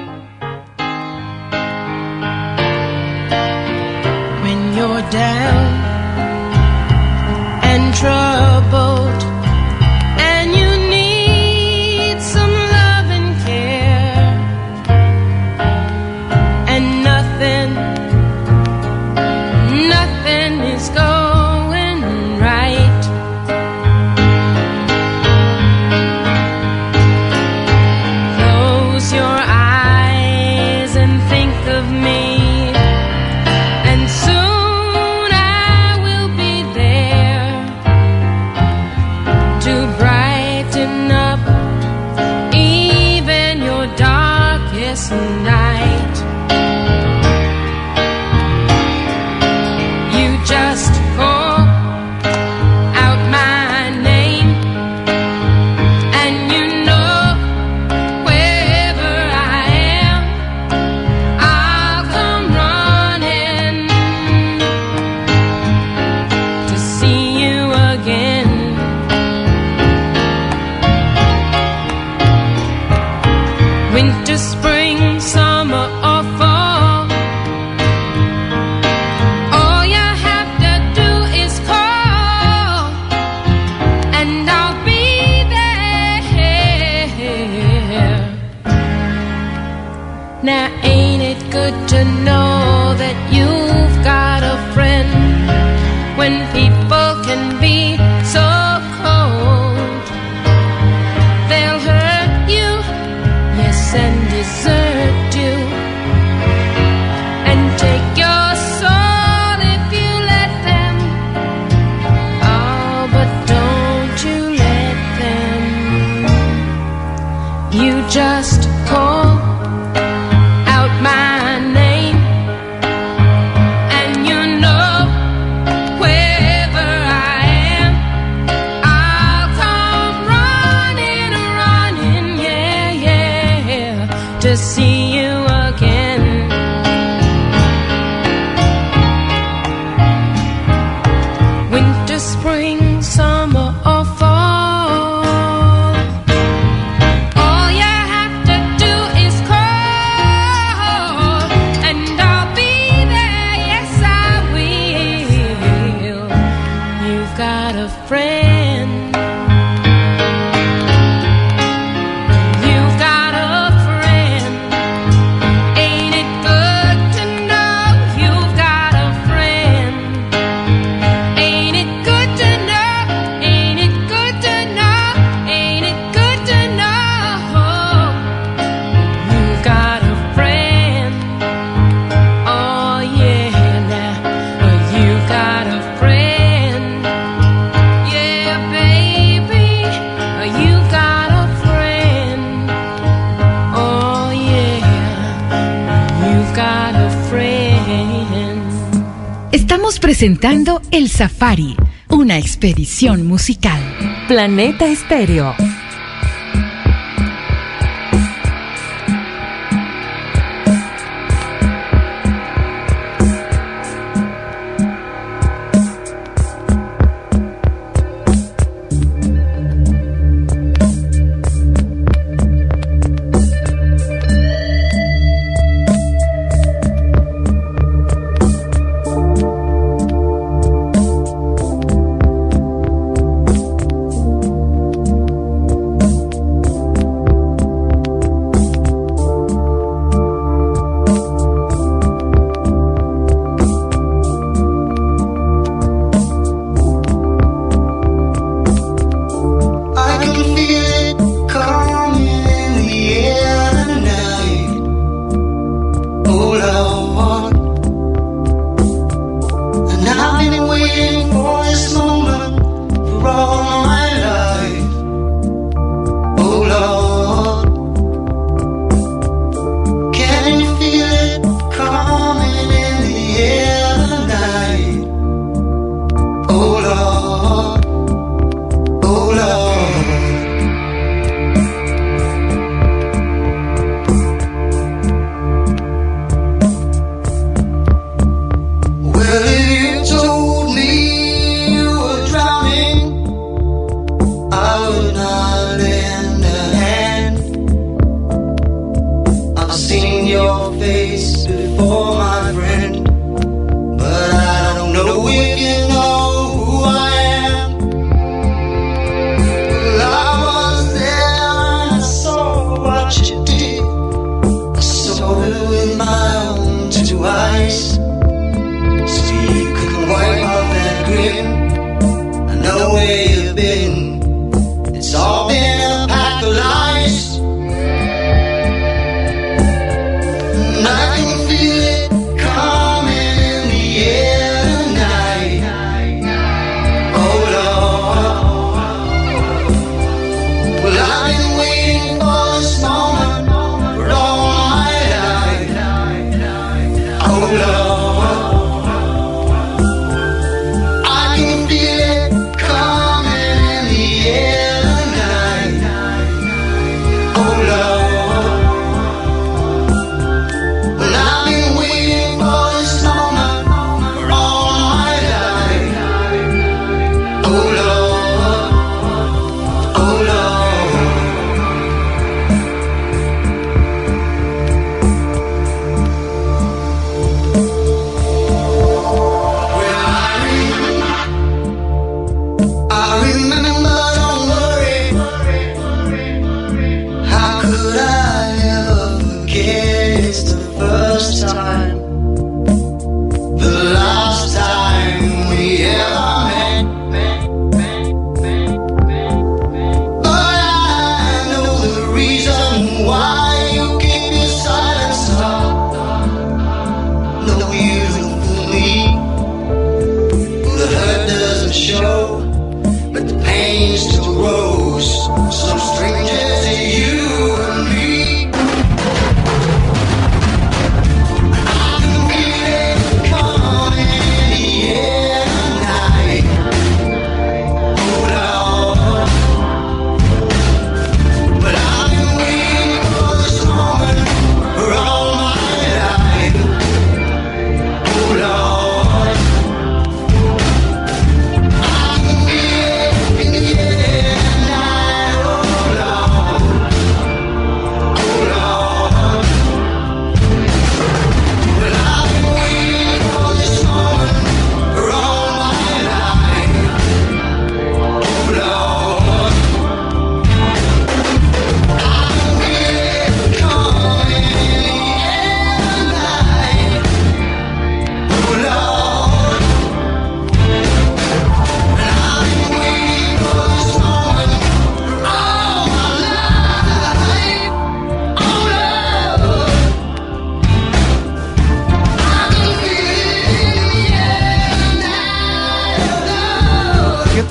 Presentando 200.19 200.83
El 200.91 201.09
Safari, 201.09 201.77
una 202.09 202.39
expedición 202.39 203.25
musical. 203.25 203.81
Planeta 204.27 204.89
Estéreo. 204.89 205.55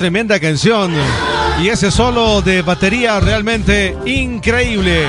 Tremenda 0.08 0.40
canción. 0.40 0.90
Y 1.62 1.68
ese 1.68 1.90
solo 1.90 2.40
de 2.40 2.62
batería 2.62 3.20
realmente 3.20 3.94
increíble. 4.06 5.06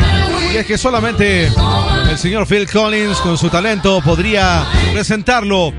Y 0.54 0.58
es 0.58 0.66
que 0.66 0.78
solamente 0.78 1.50
el 2.10 2.18
señor 2.18 2.46
Phil 2.46 2.70
Collins 2.70 3.18
con 3.20 3.38
su 3.38 3.48
talento 3.48 4.02
podría 4.02 4.66
presentarlo 4.92 5.72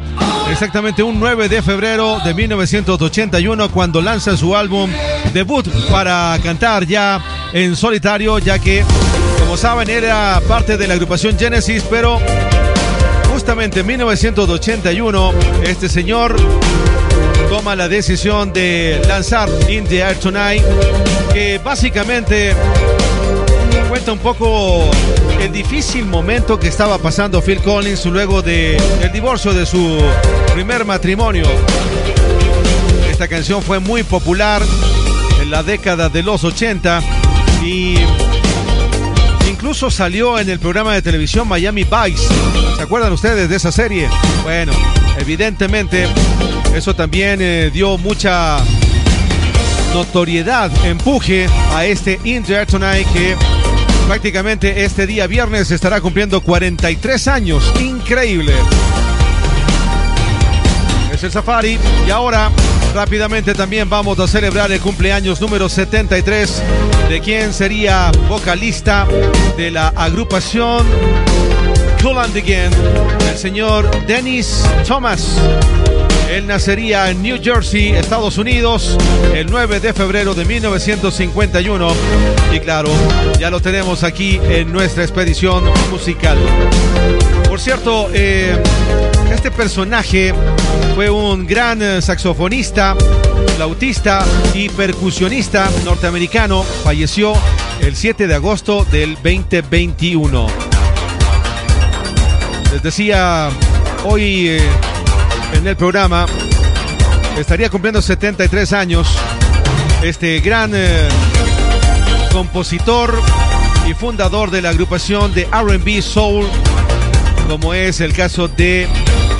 exactamente 0.51 1.03
un 1.03 1.21
9 1.21 1.51
de 1.51 1.61
febrero 1.61 2.19
de 2.25 2.33
1981 2.33 3.71
cuando 3.71 4.01
lanza 4.01 4.39
su 4.39 4.57
álbum 4.57 4.91
debut 5.35 5.69
para 5.91 6.39
cantar 6.43 6.87
ya 6.87 7.23
en 7.53 7.77
solitario 7.77 8.39
ya 8.39 8.59
que 8.59 8.83
como 9.39 9.59
saben 9.59 9.91
era 9.91 10.41
parte 10.49 10.79
de 10.79 10.89
la 10.89 10.95
agrupación 10.95 11.39
Genesis 11.39 11.85
pero 11.91 12.19
justamente 13.31 13.81
en 13.81 13.87
1981 13.87 15.33
este 15.65 15.91
señor 15.91 16.37
toma 17.51 17.75
la 17.75 17.89
decisión 17.89 18.53
de 18.53 19.03
lanzar 19.09 19.49
In 19.69 19.85
the 19.85 19.99
Air 19.99 20.17
Tonight 20.21 20.63
que 21.33 21.59
básicamente 21.59 22.55
cuenta 23.89 24.13
un 24.13 24.21
poco 24.21 24.89
el 25.41 25.51
difícil 25.51 26.07
momento 26.07 26.61
que 26.61 26.69
estaba 26.69 26.99
pasando 26.99 27.43
Phil 27.43 27.59
Collins 27.61 28.07
luego 28.07 28.41
de 28.41 28.77
el 29.03 29.11
divorcio 29.11 29.53
de 29.53 29.67
su 29.67 29.99
primer 30.55 30.85
matrimonio. 30.85 31.43
Esta 33.11 33.27
canción 33.27 33.63
fue 33.65 33.81
muy 33.81 34.05
popular 34.05 34.63
en 35.43 35.51
la 35.51 35.65
década 35.65 36.09
de 36.09 36.23
los 36.23 36.45
80 36.45 37.03
y 37.65 37.97
incluso 39.51 39.91
salió 39.91 40.39
en 40.39 40.51
el 40.51 40.61
programa 40.61 40.95
de 40.95 41.03
televisión 41.03 41.49
Miami 41.49 41.83
Vice. 41.83 42.29
¿Se 42.77 42.83
acuerdan 42.83 43.13
ustedes 43.13 43.49
de 43.49 43.57
esa 43.57 43.73
serie? 43.73 44.09
Bueno, 44.45 44.73
evidentemente 45.19 46.07
eso 46.75 46.95
también 46.95 47.41
eh, 47.41 47.71
dio 47.73 47.99
mucha 47.99 48.59
notoriedad, 49.95 50.71
empuje 50.85 51.49
a 51.75 51.85
este 51.85 52.21
In 52.25 52.43
the 52.45 52.55
Air 52.55 52.67
Tonight 52.67 53.07
que 53.13 53.37
prácticamente 54.07 54.85
este 54.85 55.07
día 55.07 55.27
viernes 55.27 55.71
estará 55.71 56.01
cumpliendo 56.01 56.41
43 56.41 57.29
años. 57.29 57.73
Increíble. 57.81 58.55
Es 61.13 61.25
el 61.25 61.31
Safari 61.31 61.79
y 62.07 62.11
ahora 62.11 62.51
rápidamente 62.95 63.55
también 63.55 63.89
vamos 63.89 64.19
a 64.19 64.27
celebrar 64.27 64.73
el 64.73 64.81
cumpleaños 64.81 65.41
número 65.41 65.69
73 65.69 66.63
de 67.09 67.21
quien 67.21 67.53
sería 67.53 68.11
vocalista 68.29 69.07
de 69.57 69.71
la 69.71 69.89
agrupación 69.89 70.87
Cool 72.03 72.19
and 72.19 72.37
Again, 72.37 72.73
el 73.31 73.37
señor 73.37 73.91
Dennis 74.07 74.65
Thomas. 74.87 75.37
Él 76.31 76.47
nacería 76.47 77.11
en 77.11 77.23
New 77.23 77.39
Jersey, 77.43 77.89
Estados 77.89 78.39
Unidos, 78.39 78.97
el 79.35 79.51
9 79.51 79.81
de 79.81 79.93
febrero 79.93 80.33
de 80.33 80.45
1951. 80.45 81.89
Y 82.55 82.61
claro, 82.61 82.89
ya 83.41 83.51
lo 83.51 83.61
tenemos 83.61 84.05
aquí 84.05 84.41
en 84.45 84.73
nuestra 84.73 85.03
expedición 85.03 85.65
musical. 85.91 86.39
Por 87.49 87.59
cierto, 87.59 88.09
eh, 88.15 88.57
este 89.35 89.51
personaje 89.51 90.33
fue 90.95 91.11
un 91.11 91.49
gran 91.49 91.83
eh, 91.83 92.01
saxofonista, 92.01 92.95
flautista 93.57 94.25
y 94.55 94.69
percusionista 94.69 95.69
norteamericano. 95.85 96.63
Falleció 96.63 97.33
el 97.81 97.97
7 97.97 98.29
de 98.29 98.35
agosto 98.37 98.85
del 98.85 99.15
2021. 99.15 100.47
Les 102.73 102.83
decía 102.85 103.51
hoy 104.05 104.49
eh, 104.49 104.61
en 105.55 105.67
el 105.67 105.77
programa, 105.77 106.27
estaría 107.39 107.69
cumpliendo 107.69 108.01
73 108.03 108.73
años 108.73 109.09
este 110.03 110.41
gran 110.41 110.73
eh, 110.75 111.09
compositor 112.33 113.21
y 113.89 113.95
fundador 113.95 114.51
de 114.51 114.63
la 114.63 114.71
agrupación 114.71 115.33
de 115.35 115.45
RB 115.47 116.03
Soul, 116.03 116.47
como 117.49 117.75
es 117.75 118.01
el 118.01 118.13
caso 118.13 118.49
de 118.49 118.89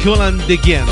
Cullen 0.03 0.41
Again. 0.43 0.85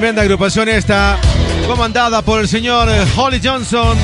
Tremenda 0.00 0.22
agrupación 0.22 0.70
esta, 0.70 1.18
comandada 1.66 2.22
por 2.22 2.40
el 2.40 2.48
señor 2.48 2.88
eh, 2.88 3.04
Holly 3.14 3.38
Johnson, 3.44 3.98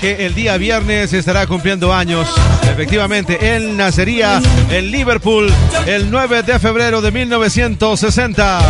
que 0.00 0.24
el 0.24 0.36
día 0.36 0.56
viernes 0.56 1.12
estará 1.12 1.48
cumpliendo 1.48 1.92
años. 1.92 2.28
Efectivamente, 2.70 3.56
él 3.56 3.76
nacería 3.76 4.40
en 4.70 4.92
Liverpool 4.92 5.52
el 5.86 6.12
9 6.12 6.44
de 6.44 6.60
febrero 6.60 7.02
de 7.02 7.10
1960. 7.10 8.60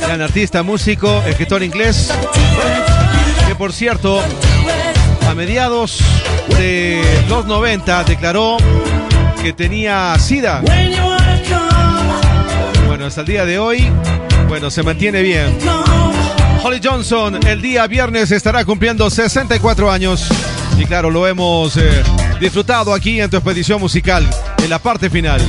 Gran 0.00 0.22
artista, 0.22 0.64
músico, 0.64 1.22
escritor 1.24 1.62
inglés, 1.62 2.12
que 3.46 3.54
por 3.54 3.72
cierto, 3.72 4.20
a 5.28 5.34
mediados 5.36 6.00
de 6.58 7.00
los 7.28 7.46
90 7.46 8.02
declaró 8.02 8.56
que 9.40 9.52
tenía 9.52 10.18
SIDA. 10.18 10.64
Bueno, 12.88 13.06
hasta 13.06 13.20
el 13.20 13.26
día 13.28 13.44
de 13.44 13.60
hoy, 13.60 13.88
bueno, 14.48 14.70
se 14.70 14.82
mantiene 14.82 15.22
bien. 15.22 15.56
Holly 16.62 16.80
Johnson 16.82 17.38
el 17.46 17.60
día 17.60 17.86
viernes 17.86 18.30
estará 18.30 18.64
cumpliendo 18.64 19.10
64 19.10 19.90
años. 19.90 20.26
Y 20.78 20.86
claro, 20.86 21.10
lo 21.10 21.26
hemos 21.26 21.76
eh, 21.76 22.02
disfrutado 22.40 22.92
aquí 22.94 23.20
en 23.20 23.30
tu 23.30 23.36
expedición 23.36 23.80
musical, 23.80 24.28
en 24.62 24.70
la 24.70 24.78
parte 24.78 25.10
final. 25.10 25.40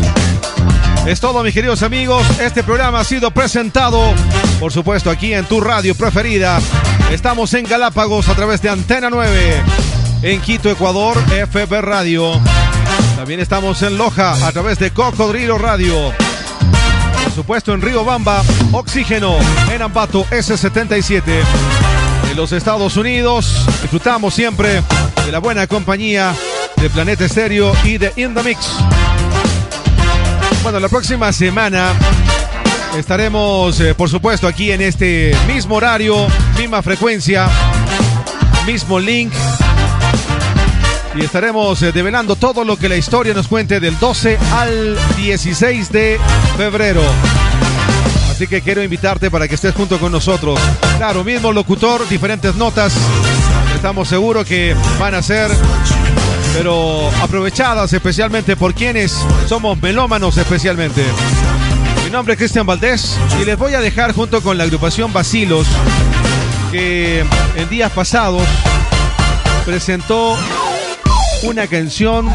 Es 1.07 1.19
todo, 1.19 1.43
mis 1.43 1.53
queridos 1.53 1.83
amigos. 1.83 2.25
Este 2.39 2.63
programa 2.63 2.99
ha 2.99 3.03
sido 3.03 3.31
presentado, 3.31 4.13
por 4.59 4.71
supuesto, 4.71 5.09
aquí 5.09 5.33
en 5.33 5.45
tu 5.45 5.61
radio 5.61 5.95
preferida. 5.95 6.59
Estamos 7.11 7.53
en 7.53 7.65
Galápagos 7.65 8.27
a 8.27 8.35
través 8.35 8.61
de 8.61 8.69
Antena 8.69 9.09
9. 9.09 9.61
En 10.21 10.41
Quito, 10.41 10.69
Ecuador, 10.69 11.17
FB 11.29 11.81
Radio. 11.81 12.41
También 13.15 13.39
estamos 13.39 13.81
en 13.83 13.97
Loja 13.97 14.47
a 14.47 14.51
través 14.51 14.79
de 14.79 14.91
Cocodrilo 14.91 15.57
Radio. 15.57 16.11
Supuesto, 17.35 17.73
en 17.73 17.81
Río 17.81 18.05
Bamba, 18.05 18.41
Oxígeno. 18.71 19.35
En 19.69 19.81
Ambato, 19.81 20.25
S77. 20.31 21.21
En 22.31 22.37
los 22.37 22.53
Estados 22.53 22.95
Unidos, 22.95 23.65
disfrutamos 23.81 24.33
siempre 24.33 24.81
de 25.25 25.31
la 25.33 25.39
buena 25.39 25.67
compañía 25.67 26.33
de 26.77 26.89
Planeta 26.89 27.25
Estéreo 27.25 27.73
y 27.83 27.97
de 27.97 28.13
In 28.15 28.33
Mix. 28.35 28.69
Bueno, 30.63 30.79
la 30.79 30.87
próxima 30.87 31.33
semana 31.33 31.91
estaremos, 32.97 33.81
eh, 33.81 33.93
por 33.93 34.09
supuesto, 34.09 34.47
aquí 34.47 34.71
en 34.71 34.81
este 34.81 35.35
mismo 35.45 35.75
horario, 35.75 36.27
misma 36.57 36.81
frecuencia, 36.81 37.49
mismo 38.65 38.97
link. 38.97 39.33
Y 41.15 41.23
estaremos 41.23 41.81
eh, 41.81 41.93
develando 41.93 42.35
todo 42.35 42.65
lo 42.65 42.75
que 42.77 42.89
la 42.89 42.97
historia 42.97 43.33
nos 43.33 43.47
cuente 43.47 43.79
del 43.79 43.97
12 43.99 44.37
al 44.53 44.97
16 45.15 45.91
de 45.91 46.19
febrero. 46.57 47.01
Así 48.29 48.47
que 48.47 48.61
quiero 48.61 48.83
invitarte 48.83 49.31
para 49.31 49.47
que 49.47 49.55
estés 49.55 49.73
junto 49.73 49.97
con 49.97 50.11
nosotros. 50.11 50.59
Claro, 50.97 51.23
mismo 51.23 51.53
locutor, 51.53 52.05
diferentes 52.09 52.53
notas. 52.55 52.93
Estamos 53.73 54.09
seguros 54.09 54.45
que 54.45 54.75
van 54.99 55.15
a 55.15 55.21
ser, 55.21 55.51
pero 56.53 57.09
aprovechadas 57.21 57.93
especialmente 57.93 58.57
por 58.57 58.73
quienes 58.73 59.15
somos 59.47 59.81
melómanos 59.81 60.37
especialmente. 60.37 61.01
Mi 62.03 62.09
nombre 62.09 62.33
es 62.33 62.37
Cristian 62.37 62.65
Valdés 62.65 63.17
y 63.41 63.45
les 63.45 63.57
voy 63.57 63.73
a 63.73 63.79
dejar 63.79 64.11
junto 64.11 64.41
con 64.41 64.57
la 64.57 64.65
agrupación 64.65 65.13
Basilos 65.13 65.65
que 66.73 67.23
en 67.55 67.69
días 67.69 67.91
pasados 67.93 68.43
presentó 69.65 70.37
una 71.43 71.67
canción 71.67 72.27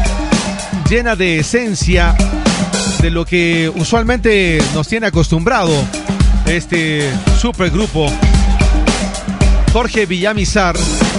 llena 0.89 1.15
de 1.15 1.39
esencia 1.39 2.15
de 3.01 3.09
lo 3.09 3.25
que 3.25 3.71
usualmente 3.75 4.61
nos 4.73 4.87
tiene 4.87 5.07
acostumbrado 5.07 5.71
este 6.45 7.09
supergrupo. 7.39 8.11
Jorge 9.73 10.05
Villamizar 10.05 10.75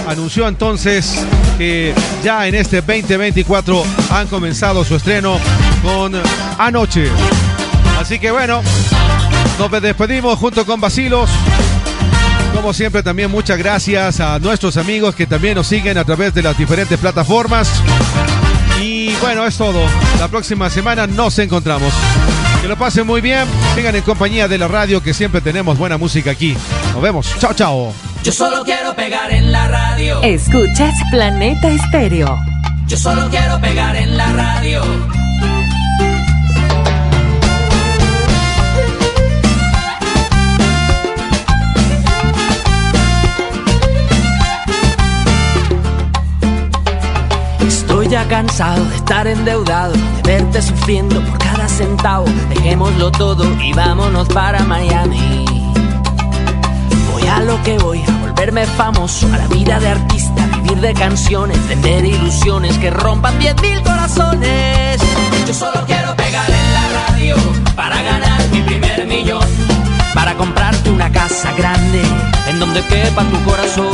anunció 0.07 0.47
entonces 0.47 1.15
que 1.57 1.93
ya 2.23 2.47
en 2.47 2.55
este 2.55 2.81
2024 2.81 3.83
han 4.11 4.27
comenzado 4.27 4.83
su 4.83 4.95
estreno 4.95 5.37
con 5.81 6.13
Anoche. 6.57 7.07
Así 7.99 8.19
que 8.19 8.31
bueno, 8.31 8.61
nos 9.59 9.81
despedimos 9.81 10.37
junto 10.39 10.65
con 10.65 10.79
Basilos. 10.79 11.29
Como 12.53 12.73
siempre 12.73 13.03
también 13.03 13.29
muchas 13.29 13.57
gracias 13.57 14.19
a 14.19 14.39
nuestros 14.39 14.77
amigos 14.77 15.15
que 15.15 15.25
también 15.25 15.55
nos 15.55 15.67
siguen 15.67 15.97
a 15.97 16.03
través 16.05 16.33
de 16.33 16.41
las 16.41 16.57
diferentes 16.57 16.97
plataformas. 16.99 17.69
Y 18.81 19.13
bueno, 19.15 19.45
es 19.45 19.57
todo. 19.57 19.81
La 20.19 20.27
próxima 20.27 20.69
semana 20.69 21.07
nos 21.07 21.37
encontramos. 21.39 21.93
Que 22.61 22.67
lo 22.67 22.77
pasen 22.77 23.05
muy 23.05 23.21
bien. 23.21 23.45
Sigan 23.75 23.95
en 23.95 24.01
compañía 24.03 24.47
de 24.47 24.57
la 24.57 24.67
radio 24.67 25.03
que 25.03 25.13
siempre 25.13 25.41
tenemos 25.41 25.77
buena 25.77 25.97
música 25.97 26.31
aquí. 26.31 26.55
Nos 26.93 27.01
vemos. 27.01 27.33
Chao, 27.39 27.53
chao. 27.53 27.93
Yo 28.23 28.31
solo 28.31 28.63
quiero 28.63 28.95
pegar 28.95 29.31
en 29.33 29.51
la 29.51 29.67
radio. 29.67 30.21
Escuchas 30.21 30.93
Planeta 31.11 31.69
Estéreo. 31.69 32.39
Yo 32.87 32.97
solo 32.97 33.29
quiero 33.29 33.59
pegar 33.59 33.95
en 33.95 34.15
la 34.15 34.31
radio. 34.31 35.22
Ya 48.13 48.27
cansado 48.27 48.85
de 48.85 48.95
estar 48.97 49.25
endeudado, 49.25 49.91
de 49.93 50.21
verte 50.23 50.61
sufriendo 50.61 51.19
por 51.21 51.39
cada 51.39 51.67
centavo. 51.67 52.25
Dejémoslo 52.49 53.11
todo 53.11 53.43
y 53.59 53.73
vámonos 53.73 54.27
para 54.27 54.59
Miami. 54.65 55.45
Voy 57.11 57.27
a 57.27 57.39
lo 57.39 57.59
que 57.63 57.75
voy, 57.79 58.03
a 58.07 58.11
volverme 58.17 58.67
famoso, 58.67 59.25
a 59.33 59.37
la 59.39 59.47
vida 59.47 59.79
de 59.79 59.87
artista, 59.87 60.45
vivir 60.61 60.79
de 60.79 60.93
canciones, 60.93 61.57
tener 61.67 62.05
ilusiones 62.05 62.77
que 62.77 62.91
rompan 62.91 63.39
diez 63.39 63.59
mil 63.63 63.81
corazones. 63.81 65.01
Yo 65.47 65.53
solo 65.55 65.83
quiero 65.87 66.15
pegar 66.15 66.47
en 66.51 66.73
la 66.73 67.07
radio 67.07 67.35
para 67.75 67.99
ganar 68.03 68.47
mi 68.51 68.61
primer 68.61 69.07
millón. 69.07 69.47
Para 70.13 70.35
comprarte 70.35 70.91
una 70.91 71.11
casa 71.11 71.51
grande 71.53 72.03
en 72.47 72.59
donde 72.59 72.83
quepa 72.85 73.23
tu 73.23 73.43
corazón. 73.43 73.87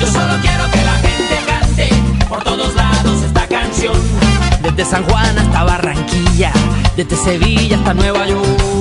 Yo 0.00 0.06
solo 0.06 0.32
quiero 0.40 0.70
que 0.70 0.82
la 0.82 0.94
gente 0.94 1.36
cante 1.46 2.24
por 2.30 2.42
todos 2.42 2.74
lados 2.74 2.85
canción. 3.46 3.96
Desde 4.62 4.84
San 4.84 5.04
Juan 5.04 5.38
hasta 5.38 5.64
Barranquilla, 5.64 6.52
desde 6.96 7.16
Sevilla 7.16 7.76
hasta 7.76 7.94
Nueva 7.94 8.26
York. 8.26 8.75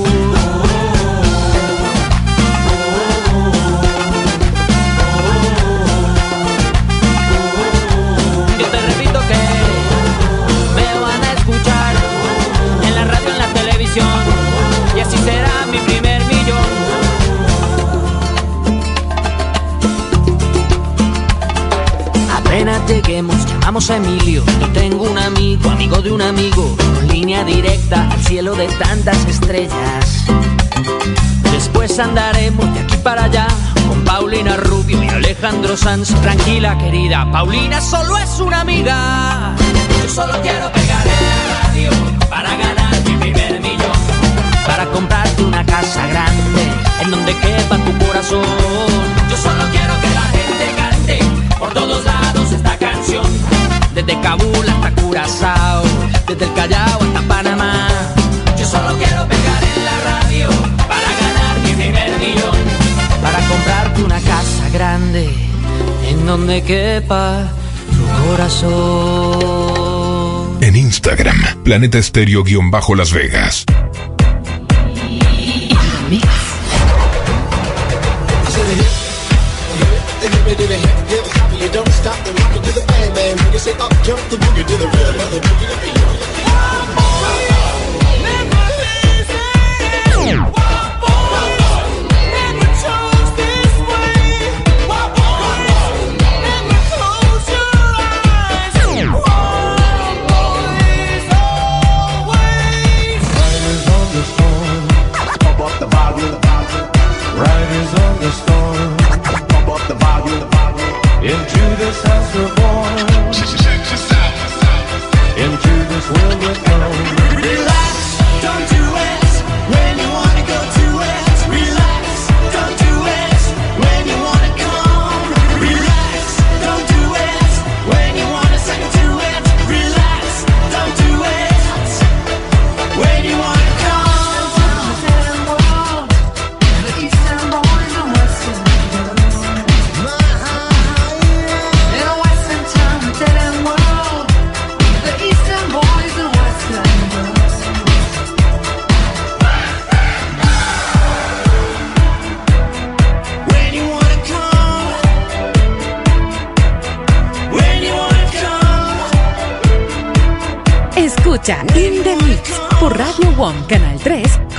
Emilio. 23.76 24.42
Yo 24.62 24.70
tengo 24.70 25.04
un 25.04 25.18
amigo, 25.18 25.70
amigo 25.70 26.02
de 26.02 26.10
un 26.10 26.22
amigo, 26.22 26.78
con 26.78 27.08
línea 27.10 27.44
directa 27.44 28.10
al 28.10 28.24
cielo 28.24 28.56
de 28.56 28.68
tantas 28.68 29.18
estrellas. 29.26 30.24
Después 31.52 32.00
andaremos 32.00 32.74
de 32.74 32.80
aquí 32.80 32.96
para 33.04 33.26
allá 33.26 33.48
con 33.86 34.02
Paulina 34.06 34.56
Rubio 34.56 35.04
y 35.04 35.10
Alejandro 35.10 35.76
Sanz. 35.76 36.10
Tranquila, 36.22 36.78
querida, 36.78 37.30
Paulina 37.34 37.82
solo 37.82 38.18
es 38.18 38.40
una 38.40 38.62
amiga. 38.62 39.54
Yo 40.02 40.10
solo 40.10 40.42
quiero 40.42 40.72
pegar 40.72 41.06
en 41.06 41.26
la 41.26 41.62
radio 41.68 41.90
para 42.30 42.56
ganar 42.56 42.94
mi 43.06 43.18
primer 43.18 43.60
millón. 43.60 44.00
Para 44.66 44.86
comprarte 44.86 45.44
una 45.44 45.66
casa 45.66 46.08
grande 46.08 46.64
en 47.02 47.12
donde 47.12 47.36
quepa 47.40 47.78
tu 47.80 48.06
corazón. 48.06 48.46
Yo 49.30 49.36
solo 49.36 49.64
quiero 49.70 50.00
que 50.00 50.10
la 50.12 50.22
gente 50.22 50.76
cante 50.78 51.20
por 51.60 51.74
todos 51.74 52.06
lados 52.06 52.35
Kabul 54.38 54.68
hasta 54.68 54.92
Curazao, 55.02 55.84
desde 56.28 56.44
el 56.44 56.54
Callao 56.54 57.02
hasta 57.02 57.22
Panamá. 57.22 57.88
Yo 58.60 58.66
solo 58.66 58.98
quiero 58.98 59.26
pegar 59.30 59.64
en 59.64 59.86
la 59.86 59.98
radio 60.12 60.50
para 60.90 61.10
ganar 61.22 61.58
mi 61.64 61.72
primer 61.72 62.20
millón. 62.20 62.58
Para 63.22 63.40
comprarte 63.48 64.04
una 64.04 64.20
casa 64.20 64.68
grande 64.74 65.30
en 66.10 66.26
donde 66.26 66.64
quepa 66.64 67.48
tu 67.96 68.06
corazón. 68.28 68.74
En 70.60 70.76
Instagram, 70.76 71.42
Planeta 71.64 71.98
Estéreo-Las 71.98 73.14
Vegas. 73.14 73.66
You 76.08 76.45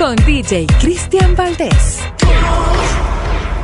con 0.07 0.15
DJ 0.25 0.67
Cristian 0.79 1.35
Valdés. 1.35 1.99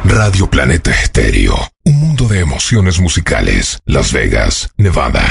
Radio 0.03 0.49
Planeta 0.49 0.91
Estéreo. 0.91 1.55
Un 1.85 2.01
mundo 2.01 2.27
de 2.27 2.41
emociones 2.41 2.99
musicales. 2.99 3.79
Las 3.85 4.11
Vegas, 4.11 4.69
Nevada. 4.75 5.23